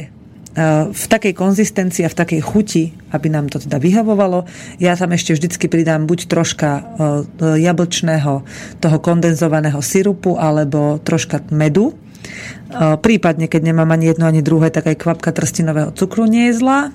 v 0.92 1.05
takej 1.09 1.32
konzistencii 1.32 2.05
a 2.05 2.12
v 2.12 2.18
takej 2.18 2.40
chuti, 2.44 2.92
aby 3.09 3.32
nám 3.32 3.48
to 3.48 3.57
teda 3.57 3.80
vyhovovalo. 3.80 4.44
Ja 4.76 4.92
tam 5.00 5.16
ešte 5.16 5.32
vždycky 5.32 5.64
pridám 5.72 6.05
buď 6.05 6.28
troška 6.28 6.70
e, 6.76 6.82
jablčného 7.64 8.44
toho 8.76 8.98
kondenzovaného 9.00 9.80
syrupu 9.80 10.36
alebo 10.36 11.00
troška 11.00 11.40
medu. 11.48 11.92
E, 11.92 11.94
prípadne, 13.00 13.48
keď 13.48 13.72
nemám 13.72 13.96
ani 13.96 14.12
jedno, 14.12 14.28
ani 14.28 14.44
druhé, 14.44 14.68
tak 14.68 14.92
aj 14.92 15.00
kvapka 15.00 15.32
trstinového 15.32 15.96
cukru 15.96 16.28
nie 16.28 16.53
je 16.53 16.61
zlá. 16.61 16.92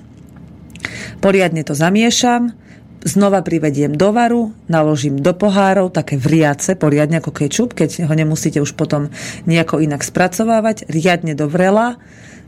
Poriadne 1.18 1.66
to 1.66 1.74
zamiešam, 1.74 2.54
znova 3.02 3.42
privediem 3.42 3.94
do 3.94 4.14
varu, 4.14 4.54
naložím 4.70 5.18
do 5.18 5.34
pohárov, 5.34 5.90
také 5.90 6.14
vriace, 6.14 6.78
poriadne 6.78 7.18
ako 7.18 7.34
kečup, 7.34 7.74
keď 7.74 8.06
ho 8.06 8.14
nemusíte 8.14 8.62
už 8.62 8.78
potom 8.78 9.10
nejako 9.50 9.82
inak 9.82 10.06
spracovávať, 10.06 10.86
riadne 10.86 11.34
do 11.34 11.50
vrela, 11.50 11.98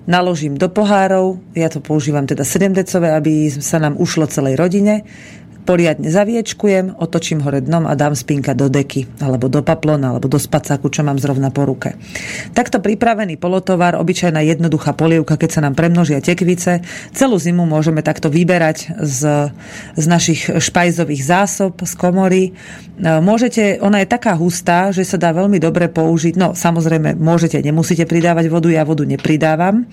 naložím 0.09 0.57
do 0.57 0.69
pohárov, 0.73 1.41
ja 1.53 1.69
to 1.69 1.85
používam 1.85 2.25
teda 2.25 2.45
7 2.45 2.73
decové, 2.73 3.13
aby 3.13 3.53
sa 3.53 3.77
nám 3.77 4.01
ušlo 4.01 4.29
celej 4.31 4.57
rodine, 4.57 5.05
poriadne 5.65 6.09
zaviečkujem, 6.09 6.99
otočím 6.99 7.45
hore 7.45 7.61
dnom 7.61 7.85
a 7.87 7.95
dám 7.95 8.17
spinka 8.17 8.57
do 8.57 8.73
deky, 8.73 9.21
alebo 9.21 9.47
do 9.47 9.61
paplona, 9.61 10.13
alebo 10.15 10.27
do 10.27 10.41
spacáku, 10.41 10.89
čo 10.89 11.05
mám 11.05 11.21
zrovna 11.21 11.53
po 11.53 11.69
ruke. 11.69 11.95
Takto 12.57 12.81
pripravený 12.81 13.37
polotovar, 13.37 13.95
obyčajná 14.01 14.41
jednoduchá 14.43 14.97
polievka, 14.97 15.37
keď 15.37 15.51
sa 15.51 15.61
nám 15.65 15.77
premnožia 15.77 16.25
tekvice, 16.25 16.83
celú 17.13 17.37
zimu 17.37 17.69
môžeme 17.69 18.01
takto 18.01 18.33
vyberať 18.33 18.99
z, 18.99 19.53
z 19.95 20.05
našich 20.09 20.49
špajzových 20.49 21.23
zásob, 21.23 21.77
z 21.85 21.93
komory. 21.95 22.43
E, 22.49 22.53
môžete, 23.21 23.79
ona 23.85 24.03
je 24.03 24.09
taká 24.09 24.35
hustá, 24.35 24.91
že 24.91 25.05
sa 25.05 25.21
dá 25.21 25.31
veľmi 25.31 25.61
dobre 25.61 25.93
použiť. 25.93 26.35
No, 26.41 26.57
samozrejme, 26.57 27.19
môžete, 27.21 27.61
nemusíte 27.61 28.09
pridávať 28.09 28.49
vodu, 28.49 28.69
ja 28.73 28.83
vodu 28.83 29.05
nepridávam. 29.05 29.83
E, 29.83 29.85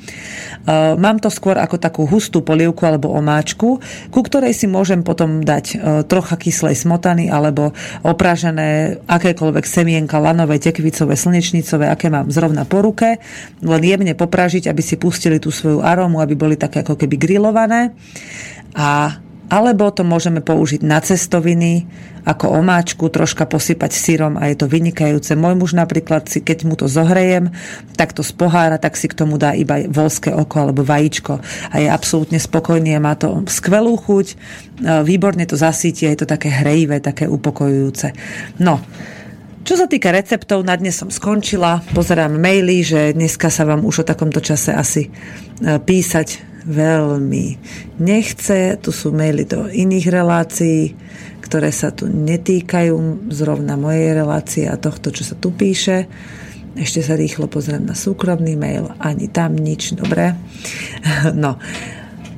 mám 0.95 1.19
to 1.19 1.27
skôr 1.27 1.59
ako 1.59 1.75
takú 1.77 2.07
hustú 2.07 2.41
polievku 2.41 2.87
alebo 2.87 3.11
omáčku, 3.11 3.83
ku 4.09 4.19
ktorej 4.23 4.55
si 4.55 4.65
môžem 4.69 5.03
potom 5.03 5.43
dať 5.43 5.56
dať 5.57 5.65
e, 5.73 5.77
trocha 6.05 6.37
kyslej 6.37 6.77
smotany 6.77 7.33
alebo 7.33 7.73
opražené 8.05 9.01
akékoľvek 9.09 9.65
semienka, 9.65 10.21
lanové, 10.21 10.61
tekvicové, 10.61 11.17
slnečnicové, 11.17 11.89
aké 11.89 12.13
mám 12.13 12.29
zrovna 12.29 12.63
po 12.69 12.85
ruke, 12.85 13.17
len 13.65 13.81
jemne 13.81 14.13
popražiť, 14.13 14.69
aby 14.69 14.81
si 14.85 15.01
pustili 15.01 15.41
tú 15.41 15.49
svoju 15.49 15.81
arómu, 15.81 16.21
aby 16.21 16.37
boli 16.37 16.55
také 16.55 16.85
ako 16.85 16.93
keby 16.93 17.17
grillované. 17.17 17.97
A 18.77 19.17
alebo 19.47 19.87
to 19.95 20.03
môžeme 20.03 20.43
použiť 20.43 20.83
na 20.83 20.99
cestoviny, 20.99 21.87
ako 22.27 22.59
omáčku, 22.59 23.07
troška 23.07 23.47
posypať 23.47 23.95
syrom 23.95 24.35
a 24.35 24.51
je 24.51 24.59
to 24.59 24.67
vynikajúce. 24.67 25.31
Môj 25.39 25.55
muž 25.55 25.71
napríklad, 25.79 26.27
si, 26.27 26.43
keď 26.43 26.57
mu 26.67 26.75
to 26.75 26.91
zohrejem, 26.91 27.55
tak 27.95 28.11
to 28.11 28.19
z 28.19 28.35
pohára, 28.35 28.75
tak 28.75 28.99
si 28.99 29.07
k 29.07 29.15
tomu 29.15 29.39
dá 29.39 29.55
iba 29.55 29.87
volské 29.87 30.35
oko 30.35 30.67
alebo 30.67 30.83
vajíčko 30.83 31.39
a 31.71 31.75
je 31.79 31.87
absolútne 31.87 32.35
spokojný 32.35 32.99
a 32.99 33.03
má 33.03 33.15
to 33.15 33.47
skvelú 33.47 33.95
chuť, 33.95 34.27
e, 34.27 34.35
výborne 35.07 35.47
to 35.47 35.55
zasíti 35.55 36.03
a 36.03 36.11
je 36.11 36.19
to 36.19 36.27
také 36.27 36.51
hrejivé, 36.51 36.99
také 36.99 37.31
upokojujúce. 37.31 38.11
No, 38.59 38.83
čo 39.63 39.75
sa 39.79 39.87
týka 39.87 40.11
receptov, 40.11 40.63
na 40.63 40.79
dnes 40.79 40.95
som 40.95 41.11
skončila. 41.11 41.83
Pozerám 41.91 42.39
maily, 42.39 42.87
že 42.87 43.11
dneska 43.11 43.51
sa 43.51 43.67
vám 43.67 43.83
už 43.83 44.03
o 44.03 44.07
takomto 44.07 44.43
čase 44.43 44.75
asi 44.75 45.07
e, 45.07 45.79
písať 45.79 46.56
veľmi 46.67 47.45
nechce. 48.03 48.75
Tu 48.77 48.91
sú 48.91 49.15
maily 49.15 49.47
do 49.47 49.71
iných 49.71 50.07
relácií 50.11 50.93
ktoré 51.47 51.71
sa 51.71 51.95
tu 51.95 52.11
netýkajú 52.11 53.31
zrovna 53.31 53.79
mojej 53.79 54.11
relácie 54.11 54.67
a 54.67 54.75
tohto, 54.75 55.15
čo 55.15 55.23
sa 55.23 55.39
tu 55.39 55.55
píše. 55.55 56.11
Ešte 56.75 56.99
sa 56.99 57.15
rýchlo 57.15 57.47
pozriem 57.47 57.87
na 57.87 57.95
súkromný 57.95 58.59
mail, 58.59 58.91
ani 58.99 59.31
tam 59.31 59.55
nič, 59.55 59.95
dobre. 59.95 60.35
No, 61.33 61.55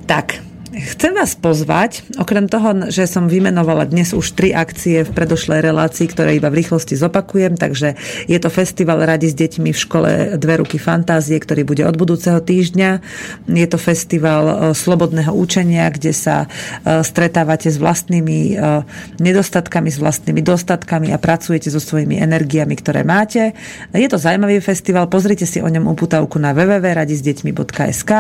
tak, 0.06 0.38
Chcem 0.70 1.18
vás 1.18 1.34
pozvať, 1.34 2.06
okrem 2.22 2.46
toho, 2.46 2.94
že 2.94 3.10
som 3.10 3.26
vymenovala 3.26 3.90
dnes 3.90 4.14
už 4.14 4.38
tri 4.38 4.54
akcie 4.54 5.02
v 5.02 5.10
predošlej 5.18 5.66
relácii, 5.66 6.06
ktoré 6.06 6.38
iba 6.38 6.54
v 6.54 6.62
rýchlosti 6.62 6.94
zopakujem, 6.94 7.58
takže 7.58 7.98
je 8.30 8.38
to 8.38 8.54
festival 8.54 9.02
Radi 9.02 9.34
s 9.34 9.34
deťmi 9.34 9.74
v 9.74 9.80
škole 9.82 10.12
Dve 10.38 10.62
ruky 10.62 10.78
fantázie, 10.78 11.42
ktorý 11.42 11.66
bude 11.66 11.82
od 11.90 11.98
budúceho 11.98 12.38
týždňa. 12.38 13.02
Je 13.50 13.66
to 13.66 13.82
festival 13.82 14.44
e, 14.46 14.54
slobodného 14.78 15.34
učenia, 15.34 15.90
kde 15.90 16.14
sa 16.14 16.46
e, 16.46 17.02
stretávate 17.02 17.74
s 17.74 17.82
vlastnými 17.82 18.54
e, 18.54 18.86
nedostatkami, 19.18 19.90
s 19.90 19.98
vlastnými 19.98 20.46
dostatkami 20.46 21.10
a 21.10 21.18
pracujete 21.18 21.74
so 21.74 21.82
svojimi 21.82 22.22
energiami, 22.22 22.78
ktoré 22.78 23.02
máte. 23.02 23.58
Je 23.90 24.06
to 24.06 24.22
zaujímavý 24.22 24.62
festival, 24.62 25.10
pozrite 25.10 25.50
si 25.50 25.66
o 25.66 25.70
ňom 25.72 25.90
uputavku 25.90 26.38
na 26.38 26.54
www.radisdeťmi.sk, 26.54 28.12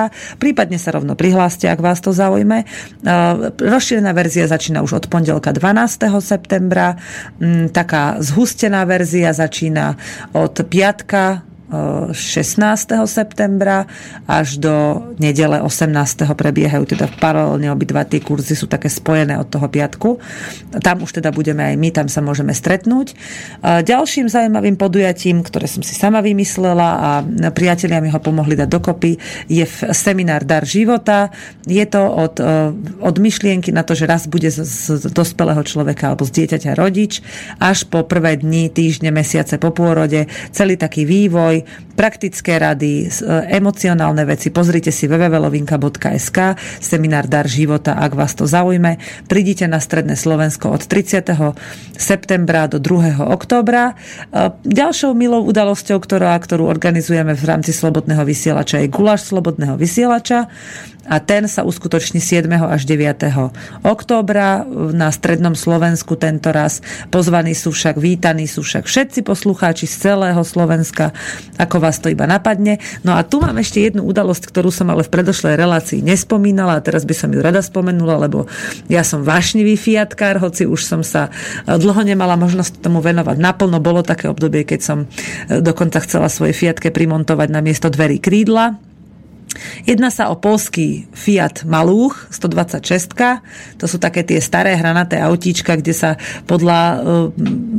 prípadne 0.41 0.81
sa 0.81 0.97
rovno 0.97 1.13
prihláste, 1.13 1.69
ak 1.69 1.77
vás 1.77 2.01
to 2.01 2.09
zaujíma 2.09 2.38
samozrejme. 2.39 2.57
Rozšírená 3.59 4.11
verzia 4.15 4.47
začína 4.47 4.81
už 4.81 4.93
od 4.93 5.05
pondelka 5.07 5.51
12. 5.51 5.99
septembra. 6.19 6.95
Mm, 7.39 7.69
taká 7.69 8.15
zhustená 8.19 8.83
verzia 8.85 9.33
začína 9.33 9.97
od 10.31 10.61
piatka 10.69 11.43
16. 11.69 12.97
septembra 13.05 13.85
až 14.25 14.57
do 14.57 15.05
nedele 15.21 15.61
18. 15.61 16.25
prebiehajú 16.33 16.83
teda 16.89 17.05
paralelne 17.21 17.69
obidva 17.69 18.01
tie 18.09 18.17
kurzy 18.17 18.57
sú 18.57 18.65
také 18.65 18.89
spojené 18.89 19.37
od 19.37 19.45
toho 19.45 19.69
piatku. 19.69 20.17
Tam 20.81 21.05
už 21.05 21.21
teda 21.21 21.29
budeme 21.29 21.61
aj 21.61 21.75
my, 21.77 21.89
tam 21.93 22.07
sa 22.09 22.25
môžeme 22.25 22.53
stretnúť. 22.57 23.13
Ďalším 23.61 24.27
zaujímavým 24.33 24.81
podujatím, 24.81 25.45
ktoré 25.45 25.69
som 25.69 25.85
si 25.85 25.93
sama 25.93 26.25
vymyslela 26.25 26.89
a 26.97 27.09
priatelia 27.53 28.01
mi 28.01 28.09
ho 28.09 28.17
pomohli 28.17 28.57
dať 28.57 28.69
dokopy, 28.69 29.11
je 29.45 29.65
seminár 29.93 30.45
Dar 30.45 30.65
života. 30.65 31.29
Je 31.69 31.85
to 31.85 32.01
od, 32.01 32.35
e, 32.41 32.73
od 33.01 33.15
myšlienky 33.21 33.69
na 33.69 33.85
to, 33.85 33.93
že 33.93 34.09
raz 34.09 34.25
bude 34.25 34.49
z, 34.49 34.61
dospelého 35.13 35.61
človeka 35.61 36.09
alebo 36.09 36.25
z 36.25 36.41
dieťaťa 36.41 36.73
rodič, 36.73 37.21
až 37.61 37.85
po 37.85 38.05
prvé 38.05 38.39
dni, 38.41 38.73
týždne, 38.73 39.13
mesiace 39.13 39.61
po 39.61 39.69
pôrode, 39.69 40.25
celý 40.49 40.79
taký 40.79 41.05
vývoj, 41.05 41.58
praktické 41.95 42.59
rady, 42.59 43.07
e, 43.07 43.09
emocionálne 43.55 44.23
veci. 44.23 44.51
Pozrite 44.53 44.91
si 44.91 45.07
www.lovinka.sk, 45.07 46.37
seminár 46.79 47.27
Dar 47.27 47.47
života, 47.47 47.95
ak 47.99 48.11
vás 48.15 48.33
to 48.35 48.47
zaujme. 48.47 49.01
Prídite 49.27 49.67
na 49.67 49.83
Stredné 49.83 50.15
Slovensko 50.15 50.71
od 50.71 50.87
30. 50.87 51.27
septembra 51.95 52.71
do 52.71 52.79
2. 52.79 53.19
októbra. 53.19 53.93
E, 53.93 54.53
ďalšou 54.63 55.15
milou 55.15 55.43
udalosťou, 55.47 55.99
ktorá, 55.99 56.35
ktorú 56.39 56.67
organizujeme 56.67 57.35
v 57.35 57.43
rámci 57.43 57.75
Slobodného 57.75 58.23
vysielača, 58.23 58.79
je 58.83 58.91
Gulaš 58.91 59.29
Slobodného 59.29 59.75
vysielača 59.79 60.51
a 61.09 61.17
ten 61.17 61.49
sa 61.49 61.65
uskutoční 61.65 62.21
7. 62.21 62.45
až 62.69 62.85
9. 62.85 63.33
októbra 63.81 64.63
na 64.93 65.09
Strednom 65.09 65.57
Slovensku 65.57 66.13
tento 66.13 66.53
raz. 66.53 66.85
Pozvaní 67.09 67.57
sú 67.57 67.73
však, 67.73 67.97
vítaní 67.97 68.45
sú 68.45 68.61
však 68.61 68.85
všetci 68.85 69.25
poslucháči 69.25 69.89
z 69.89 70.13
celého 70.13 70.41
Slovenska, 70.45 71.11
ako 71.57 71.81
vás 71.81 71.97
to 71.97 72.13
iba 72.13 72.29
napadne. 72.29 72.77
No 73.01 73.17
a 73.17 73.25
tu 73.25 73.41
mám 73.41 73.57
ešte 73.57 73.81
jednu 73.81 74.05
udalosť, 74.05 74.45
ktorú 74.53 74.69
som 74.69 74.93
ale 74.93 75.01
v 75.01 75.09
predošlej 75.09 75.57
relácii 75.57 76.05
nespomínala 76.05 76.77
a 76.77 76.85
teraz 76.85 77.03
by 77.09 77.17
som 77.17 77.33
ju 77.33 77.41
rada 77.41 77.65
spomenula, 77.65 78.29
lebo 78.29 78.45
ja 78.85 79.01
som 79.01 79.25
vášnivý 79.25 79.73
fiatkár, 79.73 80.37
hoci 80.37 80.69
už 80.69 80.85
som 80.85 81.01
sa 81.01 81.33
dlho 81.65 82.05
nemala 82.05 82.37
možnosť 82.37 82.85
tomu 82.85 83.01
venovať 83.01 83.41
naplno. 83.41 83.81
Bolo 83.81 84.05
také 84.05 84.29
obdobie, 84.29 84.61
keď 84.61 84.79
som 84.85 84.97
dokonca 85.49 85.97
chcela 86.05 86.29
svoje 86.29 86.53
fiatke 86.53 86.93
primontovať 86.93 87.49
na 87.49 87.65
miesto 87.65 87.89
dverí 87.89 88.21
krídla 88.21 88.88
Jedná 89.83 90.13
sa 90.13 90.29
o 90.31 90.35
polský 90.39 91.09
Fiat 91.11 91.63
Maluch 91.65 92.29
126. 92.31 93.79
To 93.79 93.85
sú 93.85 93.97
také 93.97 94.23
tie 94.23 94.39
staré 94.39 94.75
hranaté 94.75 95.19
autíčka, 95.19 95.75
kde 95.75 95.93
sa 95.95 96.15
podľa 96.45 96.79
uh, 96.79 96.97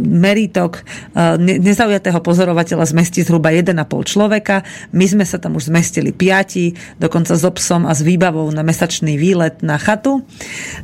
meritok 0.01 0.83
uh, 0.83 1.37
nezaujatého 1.41 2.19
pozorovateľa 2.21 2.85
zmestí 2.91 3.23
zhruba 3.25 3.55
1,5 3.55 3.77
človeka. 4.05 4.67
My 4.93 5.07
sme 5.07 5.25
sa 5.25 5.39
tam 5.39 5.57
už 5.57 5.71
zmestili 5.71 6.11
piati, 6.11 6.75
dokonca 6.99 7.37
s 7.37 7.45
obsom 7.47 7.87
a 7.87 7.93
s 7.95 8.05
výbavou 8.05 8.51
na 8.51 8.67
mesačný 8.67 9.17
výlet 9.17 9.63
na 9.65 9.79
chatu. 9.81 10.23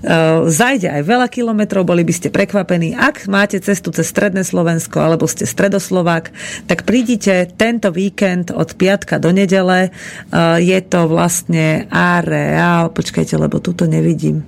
Uh, 0.01 0.47
zajde 0.49 0.89
aj 0.89 1.03
veľa 1.03 1.29
kilometrov, 1.29 1.85
boli 1.85 2.07
by 2.07 2.15
ste 2.15 2.29
prekvapení. 2.33 2.95
Ak 2.95 3.29
máte 3.29 3.59
cestu 3.61 3.91
cez 3.91 4.09
Stredné 4.09 4.47
Slovensko 4.47 5.03
alebo 5.03 5.27
ste 5.27 5.45
stredoslovák, 5.45 6.31
tak 6.71 6.87
prídite 6.87 7.51
tento 7.59 7.91
víkend 7.91 8.55
od 8.55 8.79
piatka 8.79 9.19
do 9.19 9.35
nedele. 9.35 9.91
Uh, 10.31 10.57
je 10.63 10.79
to 10.87 11.11
vlastne 11.11 11.91
areál, 11.91 12.95
počkajte, 12.95 13.35
lebo 13.37 13.59
tu 13.59 13.75
to 13.75 13.91
nevidím. 13.91 14.47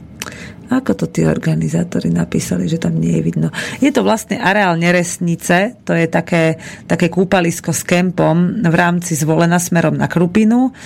Ako 0.69 0.93
to 0.93 1.09
tí 1.09 1.25
organizátori 1.25 2.13
napísali, 2.13 2.69
že 2.69 2.77
tam 2.77 3.01
nie 3.01 3.17
je 3.17 3.25
vidno? 3.25 3.49
Je 3.81 3.89
to 3.89 4.05
vlastne 4.05 4.37
areál 4.37 4.77
Neresnice, 4.77 5.81
to 5.81 5.97
je 5.97 6.05
také, 6.05 6.61
také 6.85 7.09
kúpalisko 7.09 7.73
s 7.73 7.81
kempom 7.89 8.61
v 8.69 8.77
rámci 8.77 9.17
zvolená 9.17 9.57
smerom 9.57 9.97
na 9.97 10.13
Krupinu. 10.13 10.77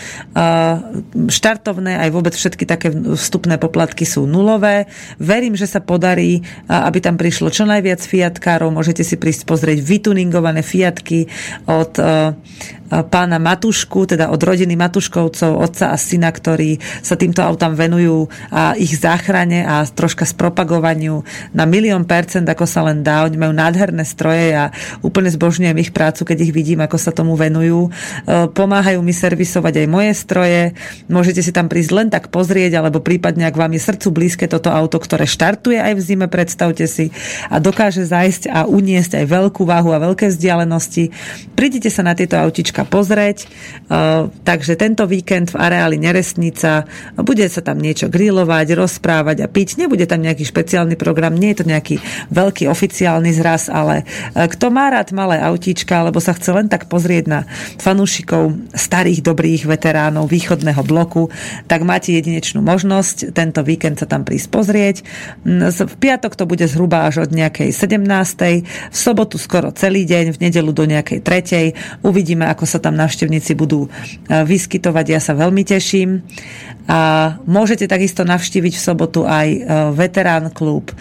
Štartovné 1.27 1.99
aj 1.99 2.15
vôbec 2.15 2.31
všetky 2.31 2.63
také 2.63 2.95
vstupné 2.95 3.59
poplatky 3.59 4.07
sú 4.07 4.23
nulové. 4.23 4.87
Verím, 5.19 5.59
že 5.59 5.67
sa 5.67 5.83
podarí, 5.83 6.47
aby 6.71 7.03
tam 7.03 7.19
prišlo 7.19 7.51
čo 7.51 7.67
najviac 7.67 8.07
fiatkárov. 8.07 8.71
Môžete 8.71 9.03
si 9.03 9.19
prísť 9.19 9.51
pozrieť 9.51 9.83
vytuningované 9.83 10.63
fiatky 10.63 11.27
od 11.67 11.99
pána 13.09 13.41
Matušku, 13.41 14.05
teda 14.05 14.29
od 14.29 14.37
rodiny 14.37 14.77
Matuškovcov, 14.77 15.57
otca 15.57 15.93
a 15.93 15.97
syna, 15.97 16.29
ktorí 16.29 16.77
sa 17.01 17.17
týmto 17.17 17.41
autám 17.41 17.73
venujú 17.73 18.29
a 18.53 18.77
ich 18.77 18.93
záchrane 19.01 19.65
a 19.65 19.89
troška 19.89 20.29
spropagovaniu 20.29 21.25
na 21.57 21.65
milión 21.65 22.05
percent, 22.05 22.45
ako 22.45 22.69
sa 22.69 22.85
len 22.85 23.01
dá. 23.01 23.25
Oni 23.25 23.41
majú 23.41 23.57
nádherné 23.57 24.05
stroje 24.05 24.53
a 24.53 24.69
úplne 25.01 25.33
zbožňujem 25.33 25.79
ich 25.81 25.95
prácu, 25.97 26.29
keď 26.29 26.39
ich 26.45 26.53
vidím, 26.53 26.85
ako 26.85 27.01
sa 27.01 27.15
tomu 27.15 27.33
venujú. 27.33 27.89
E, 27.89 27.91
pomáhajú 28.53 29.01
mi 29.01 29.17
servisovať 29.17 29.81
aj 29.81 29.87
moje 29.89 30.13
stroje. 30.13 30.61
Môžete 31.09 31.41
si 31.41 31.55
tam 31.55 31.73
prísť 31.73 31.93
len 31.97 32.09
tak 32.13 32.29
pozrieť, 32.29 32.83
alebo 32.83 33.01
prípadne, 33.01 33.49
ak 33.49 33.57
vám 33.57 33.73
je 33.73 33.81
srdcu 33.81 34.09
blízke 34.13 34.45
toto 34.51 34.69
auto, 34.69 35.01
ktoré 35.01 35.25
štartuje 35.25 35.81
aj 35.81 35.95
v 35.97 36.05
zime, 36.05 36.27
predstavte 36.29 36.85
si, 36.91 37.15
a 37.49 37.63
dokáže 37.63 38.05
zajsť 38.05 38.51
a 38.51 38.67
uniesť 38.67 39.23
aj 39.23 39.27
veľkú 39.31 39.63
váhu 39.63 39.95
a 39.95 40.03
veľké 40.03 40.29
vzdialenosti. 40.29 41.15
Prídite 41.55 41.89
sa 41.89 42.03
na 42.03 42.19
tieto 42.19 42.35
autička 42.35 42.82
troška 42.83 42.91
pozrieť. 42.91 43.39
E, 43.43 43.47
takže 44.43 44.75
tento 44.75 45.07
víkend 45.07 45.55
v 45.55 45.61
areáli 45.61 45.97
Neresnica 45.99 46.85
bude 47.17 47.47
sa 47.47 47.63
tam 47.63 47.79
niečo 47.79 48.11
grilovať, 48.11 48.75
rozprávať 48.75 49.47
a 49.47 49.49
piť. 49.49 49.79
Nebude 49.79 50.05
tam 50.11 50.23
nejaký 50.23 50.43
špeciálny 50.43 50.99
program, 50.99 51.39
nie 51.39 51.55
je 51.55 51.63
to 51.63 51.71
nejaký 51.71 51.97
veľký 52.35 52.67
oficiálny 52.67 53.31
zraz, 53.35 53.71
ale 53.71 54.03
e, 54.35 54.47
kto 54.51 54.75
má 54.75 54.91
rád 54.91 55.15
malé 55.15 55.39
autíčka, 55.39 56.03
alebo 56.03 56.19
sa 56.19 56.35
chce 56.35 56.51
len 56.53 56.67
tak 56.67 56.91
pozrieť 56.91 57.25
na 57.31 57.41
fanúšikov 57.79 58.75
starých 58.75 59.23
dobrých 59.23 59.63
veteránov 59.69 60.27
východného 60.27 60.83
bloku, 60.83 61.31
tak 61.71 61.87
máte 61.87 62.13
jedinečnú 62.13 62.65
možnosť 62.65 63.35
tento 63.35 63.63
víkend 63.63 64.03
sa 64.03 64.07
tam 64.09 64.27
prísť 64.27 64.49
pozrieť. 64.51 64.97
Mm, 65.47 65.71
v 65.71 65.95
piatok 65.99 66.35
to 66.35 66.45
bude 66.49 66.65
zhruba 66.67 67.07
až 67.07 67.29
od 67.29 67.31
nejakej 67.31 67.71
17. 67.71 68.65
V 68.91 68.97
sobotu 68.97 69.37
skoro 69.37 69.71
celý 69.75 70.09
deň, 70.09 70.35
v 70.35 70.39
nedelu 70.49 70.71
do 70.73 70.85
nejakej 70.89 71.21
tretej. 71.21 71.67
Uvidíme, 72.01 72.49
ako 72.49 72.65
sa 72.73 72.81
tam 72.81 72.97
návštevníci 72.97 73.53
budú 73.53 73.85
e, 73.85 73.89
vyskytovať. 74.49 75.07
Ja 75.13 75.21
sa 75.21 75.37
veľmi 75.37 75.61
teším. 75.61 76.25
A 76.89 77.37
môžete 77.47 77.87
takisto 77.87 78.27
navštíviť 78.27 78.75
v 78.75 78.83
sobotu 78.83 79.29
aj 79.29 79.49
e, 79.53 79.59
veterán 79.93 80.49
klub 80.51 80.91
e, 80.91 80.95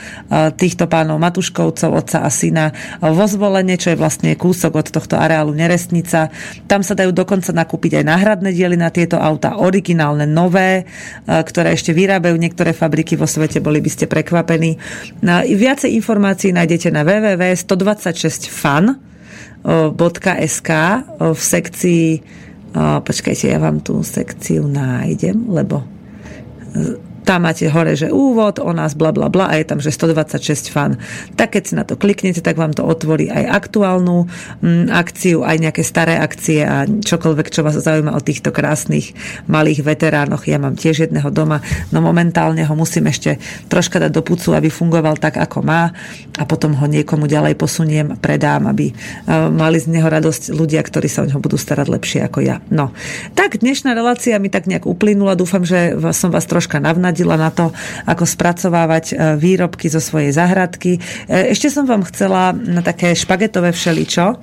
týchto 0.51 0.91
pánov 0.91 1.17
Matuškovcov, 1.23 1.89
otca 1.95 2.27
a 2.27 2.29
syna 2.29 2.75
vo 2.99 3.25
zvolenie, 3.25 3.79
čo 3.79 3.95
je 3.95 3.97
vlastne 3.97 4.35
kúsok 4.35 4.75
od 4.75 4.87
tohto 4.91 5.15
areálu 5.15 5.55
Nerestnica. 5.55 6.27
Tam 6.67 6.83
sa 6.83 6.93
dajú 6.93 7.15
dokonca 7.15 7.55
nakúpiť 7.55 8.03
aj 8.03 8.05
náhradné 8.05 8.51
diely 8.51 8.75
na 8.75 8.91
tieto 8.91 9.15
auta, 9.15 9.57
originálne, 9.57 10.27
nové, 10.27 10.85
ktoré 11.25 11.73
ešte 11.73 11.95
vyrábajú 11.95 12.35
niektoré 12.37 12.75
fabriky 12.75 13.17
vo 13.17 13.29
svete, 13.29 13.61
boli 13.61 13.81
by 13.81 13.89
ste 13.89 14.05
prekvapení. 14.09 14.77
Viacej 15.49 15.93
informácií 15.97 16.53
nájdete 16.53 16.89
na 16.89 17.05
www.126fan 17.05 19.10
.sk 19.65 20.69
v 21.19 21.41
sekcii 21.41 22.07
počkajte, 23.03 23.51
ja 23.51 23.59
vám 23.59 23.83
tú 23.83 23.99
sekciu 23.99 24.63
nájdem, 24.63 25.51
lebo 25.51 25.83
tam 27.21 27.45
máte 27.45 27.69
hore, 27.69 27.93
že 27.93 28.09
úvod 28.09 28.57
o 28.57 28.73
nás, 28.73 28.97
bla 28.97 29.13
bla 29.13 29.29
bla 29.29 29.47
a 29.47 29.55
je 29.61 29.65
tam, 29.65 29.77
že 29.77 29.93
126 29.93 30.73
fan. 30.73 30.97
Tak 31.37 31.53
keď 31.53 31.63
si 31.63 31.73
na 31.77 31.85
to 31.85 31.93
kliknete, 31.93 32.41
tak 32.41 32.57
vám 32.57 32.73
to 32.73 32.81
otvorí 32.81 33.29
aj 33.29 33.45
aktuálnu 33.65 34.25
m, 34.25 34.27
mm, 34.65 34.85
akciu, 34.89 35.45
aj 35.45 35.57
nejaké 35.61 35.85
staré 35.85 36.17
akcie 36.17 36.65
a 36.65 36.89
čokoľvek, 36.89 37.47
čo 37.53 37.61
vás 37.61 37.77
zaujíma 37.77 38.17
o 38.17 38.21
týchto 38.21 38.49
krásnych 38.49 39.13
malých 39.45 39.85
veteránoch. 39.85 40.49
Ja 40.49 40.57
mám 40.57 40.75
tiež 40.75 41.07
jedného 41.07 41.29
doma, 41.29 41.61
no 41.93 42.01
momentálne 42.01 42.65
ho 42.65 42.73
musím 42.73 43.07
ešte 43.07 43.37
troška 43.69 44.01
dať 44.01 44.11
do 44.11 44.25
pucu, 44.25 44.57
aby 44.57 44.73
fungoval 44.73 45.21
tak, 45.21 45.37
ako 45.37 45.61
má 45.61 45.93
a 46.35 46.43
potom 46.43 46.73
ho 46.73 46.85
niekomu 46.89 47.29
ďalej 47.29 47.53
posuniem, 47.55 48.17
predám, 48.17 48.65
aby 48.65 48.91
uh, 48.91 49.53
mali 49.53 49.77
z 49.77 49.93
neho 49.93 50.09
radosť 50.09 50.51
ľudia, 50.57 50.81
ktorí 50.81 51.05
sa 51.05 51.23
o 51.23 51.29
neho 51.29 51.37
budú 51.37 51.55
starať 51.55 51.87
lepšie 51.87 52.19
ako 52.25 52.39
ja. 52.41 52.59
No, 52.73 52.89
tak 53.37 53.61
dnešná 53.61 53.93
relácia 53.93 54.41
mi 54.41 54.49
tak 54.49 54.65
nejak 54.65 54.89
uplynula. 54.89 55.37
Dúfam, 55.37 55.61
že 55.61 55.93
som 56.11 56.33
vás 56.33 56.49
troška 56.49 56.81
navnadila 56.81 57.10
navnadila 57.11 57.35
na 57.35 57.51
to, 57.51 57.75
ako 58.07 58.23
spracovávať 58.23 59.05
e, 59.11 59.13
výrobky 59.35 59.91
zo 59.91 59.99
svojej 59.99 60.31
zahradky. 60.31 60.97
E, 61.27 61.51
ešte 61.51 61.67
som 61.67 61.83
vám 61.83 62.07
chcela 62.07 62.55
na 62.55 62.79
také 62.79 63.11
špagetové 63.11 63.75
všeličo, 63.75 64.39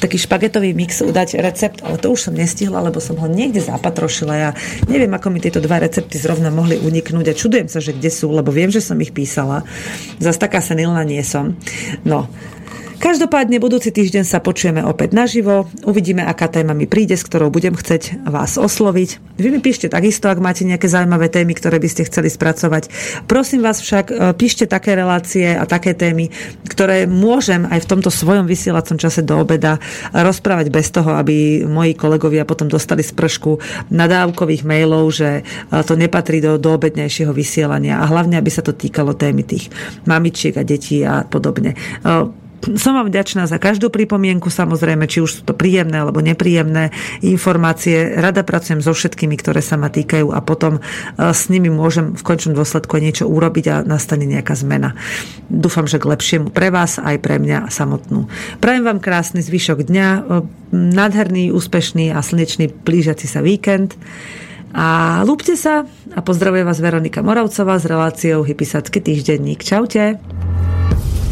taký 0.00 0.16
špagetový 0.16 0.72
mix 0.72 1.04
udať 1.04 1.36
recept, 1.44 1.84
ale 1.84 2.00
to 2.00 2.08
už 2.08 2.32
som 2.32 2.34
nestihla, 2.34 2.80
lebo 2.80 2.96
som 3.04 3.20
ho 3.20 3.28
niekde 3.28 3.60
zapatrošila. 3.60 4.34
Ja 4.34 4.50
neviem, 4.88 5.12
ako 5.12 5.28
mi 5.28 5.44
tieto 5.44 5.60
dva 5.60 5.76
recepty 5.76 6.16
zrovna 6.16 6.48
mohli 6.48 6.80
uniknúť 6.80 7.26
a 7.28 7.36
čudujem 7.36 7.68
sa, 7.68 7.84
že 7.84 7.92
kde 7.92 8.08
sú, 8.08 8.32
lebo 8.32 8.48
viem, 8.48 8.72
že 8.72 8.80
som 8.80 8.96
ich 8.96 9.12
písala. 9.12 9.68
Zas 10.16 10.40
taká 10.40 10.64
senilná 10.64 11.04
nie 11.04 11.20
som. 11.20 11.52
No, 12.08 12.32
Každopádne 12.96 13.60
budúci 13.60 13.92
týždeň 13.92 14.24
sa 14.24 14.40
počujeme 14.40 14.80
opäť 14.80 15.12
naživo. 15.12 15.68
Uvidíme, 15.84 16.24
aká 16.24 16.48
téma 16.48 16.72
mi 16.72 16.88
príde, 16.88 17.12
s 17.12 17.28
ktorou 17.28 17.52
budem 17.52 17.76
chceť 17.76 18.24
vás 18.24 18.56
osloviť. 18.56 19.36
Vy 19.36 19.52
mi 19.52 19.60
píšte 19.60 19.92
takisto, 19.92 20.32
ak 20.32 20.40
máte 20.40 20.64
nejaké 20.64 20.88
zaujímavé 20.88 21.28
témy, 21.28 21.52
ktoré 21.52 21.76
by 21.76 21.92
ste 21.92 22.08
chceli 22.08 22.32
spracovať. 22.32 22.88
Prosím 23.28 23.60
vás 23.60 23.84
však, 23.84 24.04
e, 24.08 24.14
píšte 24.32 24.64
také 24.64 24.96
relácie 24.96 25.44
a 25.44 25.68
také 25.68 25.92
témy, 25.92 26.32
ktoré 26.72 27.04
môžem 27.04 27.68
aj 27.68 27.84
v 27.84 27.90
tomto 27.92 28.08
svojom 28.08 28.48
vysielacom 28.48 28.96
čase 28.96 29.20
do 29.20 29.44
obeda 29.44 29.76
rozprávať 30.16 30.72
bez 30.72 30.88
toho, 30.88 31.20
aby 31.20 31.68
moji 31.68 31.92
kolegovia 31.92 32.48
potom 32.48 32.64
dostali 32.64 33.04
spršku 33.04 33.60
nadávkových 33.92 34.64
mailov, 34.64 35.12
že 35.12 35.44
e, 35.44 35.82
to 35.84 36.00
nepatrí 36.00 36.40
do, 36.40 36.56
do 36.56 36.72
obednejšieho 36.72 37.36
vysielania 37.36 38.00
a 38.00 38.08
hlavne, 38.08 38.40
aby 38.40 38.48
sa 38.48 38.64
to 38.64 38.72
týkalo 38.72 39.12
témy 39.12 39.44
tých 39.44 39.68
mamičiek 40.08 40.56
a 40.56 40.64
detí 40.64 41.04
a 41.04 41.28
podobne 41.28 41.76
e, 42.00 42.45
som 42.62 42.96
vám 42.96 43.12
vďačná 43.12 43.46
za 43.46 43.60
každú 43.60 43.92
pripomienku, 43.92 44.50
samozrejme, 44.50 45.06
či 45.06 45.22
už 45.22 45.30
sú 45.30 45.42
to 45.46 45.54
príjemné 45.54 46.02
alebo 46.02 46.18
nepríjemné 46.24 46.90
informácie. 47.22 48.16
Rada 48.18 48.42
pracujem 48.42 48.82
so 48.82 48.96
všetkými, 48.96 49.38
ktoré 49.38 49.62
sa 49.62 49.78
ma 49.78 49.92
týkajú 49.92 50.34
a 50.34 50.40
potom 50.42 50.78
e, 50.78 50.80
s 51.30 51.46
nimi 51.52 51.70
môžem 51.70 52.16
v 52.16 52.22
končnom 52.26 52.56
dôsledku 52.56 52.98
niečo 52.98 53.28
urobiť 53.28 53.64
a 53.70 53.76
nastane 53.86 54.26
nejaká 54.26 54.56
zmena. 54.58 54.98
Dúfam, 55.46 55.86
že 55.86 56.02
k 56.02 56.10
lepšiemu 56.10 56.50
pre 56.50 56.74
vás 56.74 56.98
aj 56.98 57.22
pre 57.22 57.38
mňa 57.38 57.70
samotnú. 57.70 58.26
Prajem 58.58 58.82
vám 58.82 58.98
krásny 58.98 59.44
zvyšok 59.44 59.86
dňa, 59.86 60.08
e, 60.08 60.20
nádherný, 60.74 61.54
úspešný 61.54 62.10
a 62.10 62.18
slnečný 62.18 62.72
blížiaci 62.72 63.30
sa 63.30 63.44
víkend. 63.44 63.94
A 64.76 65.22
lúbte 65.24 65.56
sa 65.56 65.88
a 66.12 66.20
pozdravuje 66.20 66.66
vás 66.66 66.82
Veronika 66.82 67.24
Moravcová 67.24 67.80
s 67.80 67.88
reláciou 67.88 68.44
Hypisacký 68.44 69.00
týždenník. 69.00 69.64
Čaute. 69.64 70.20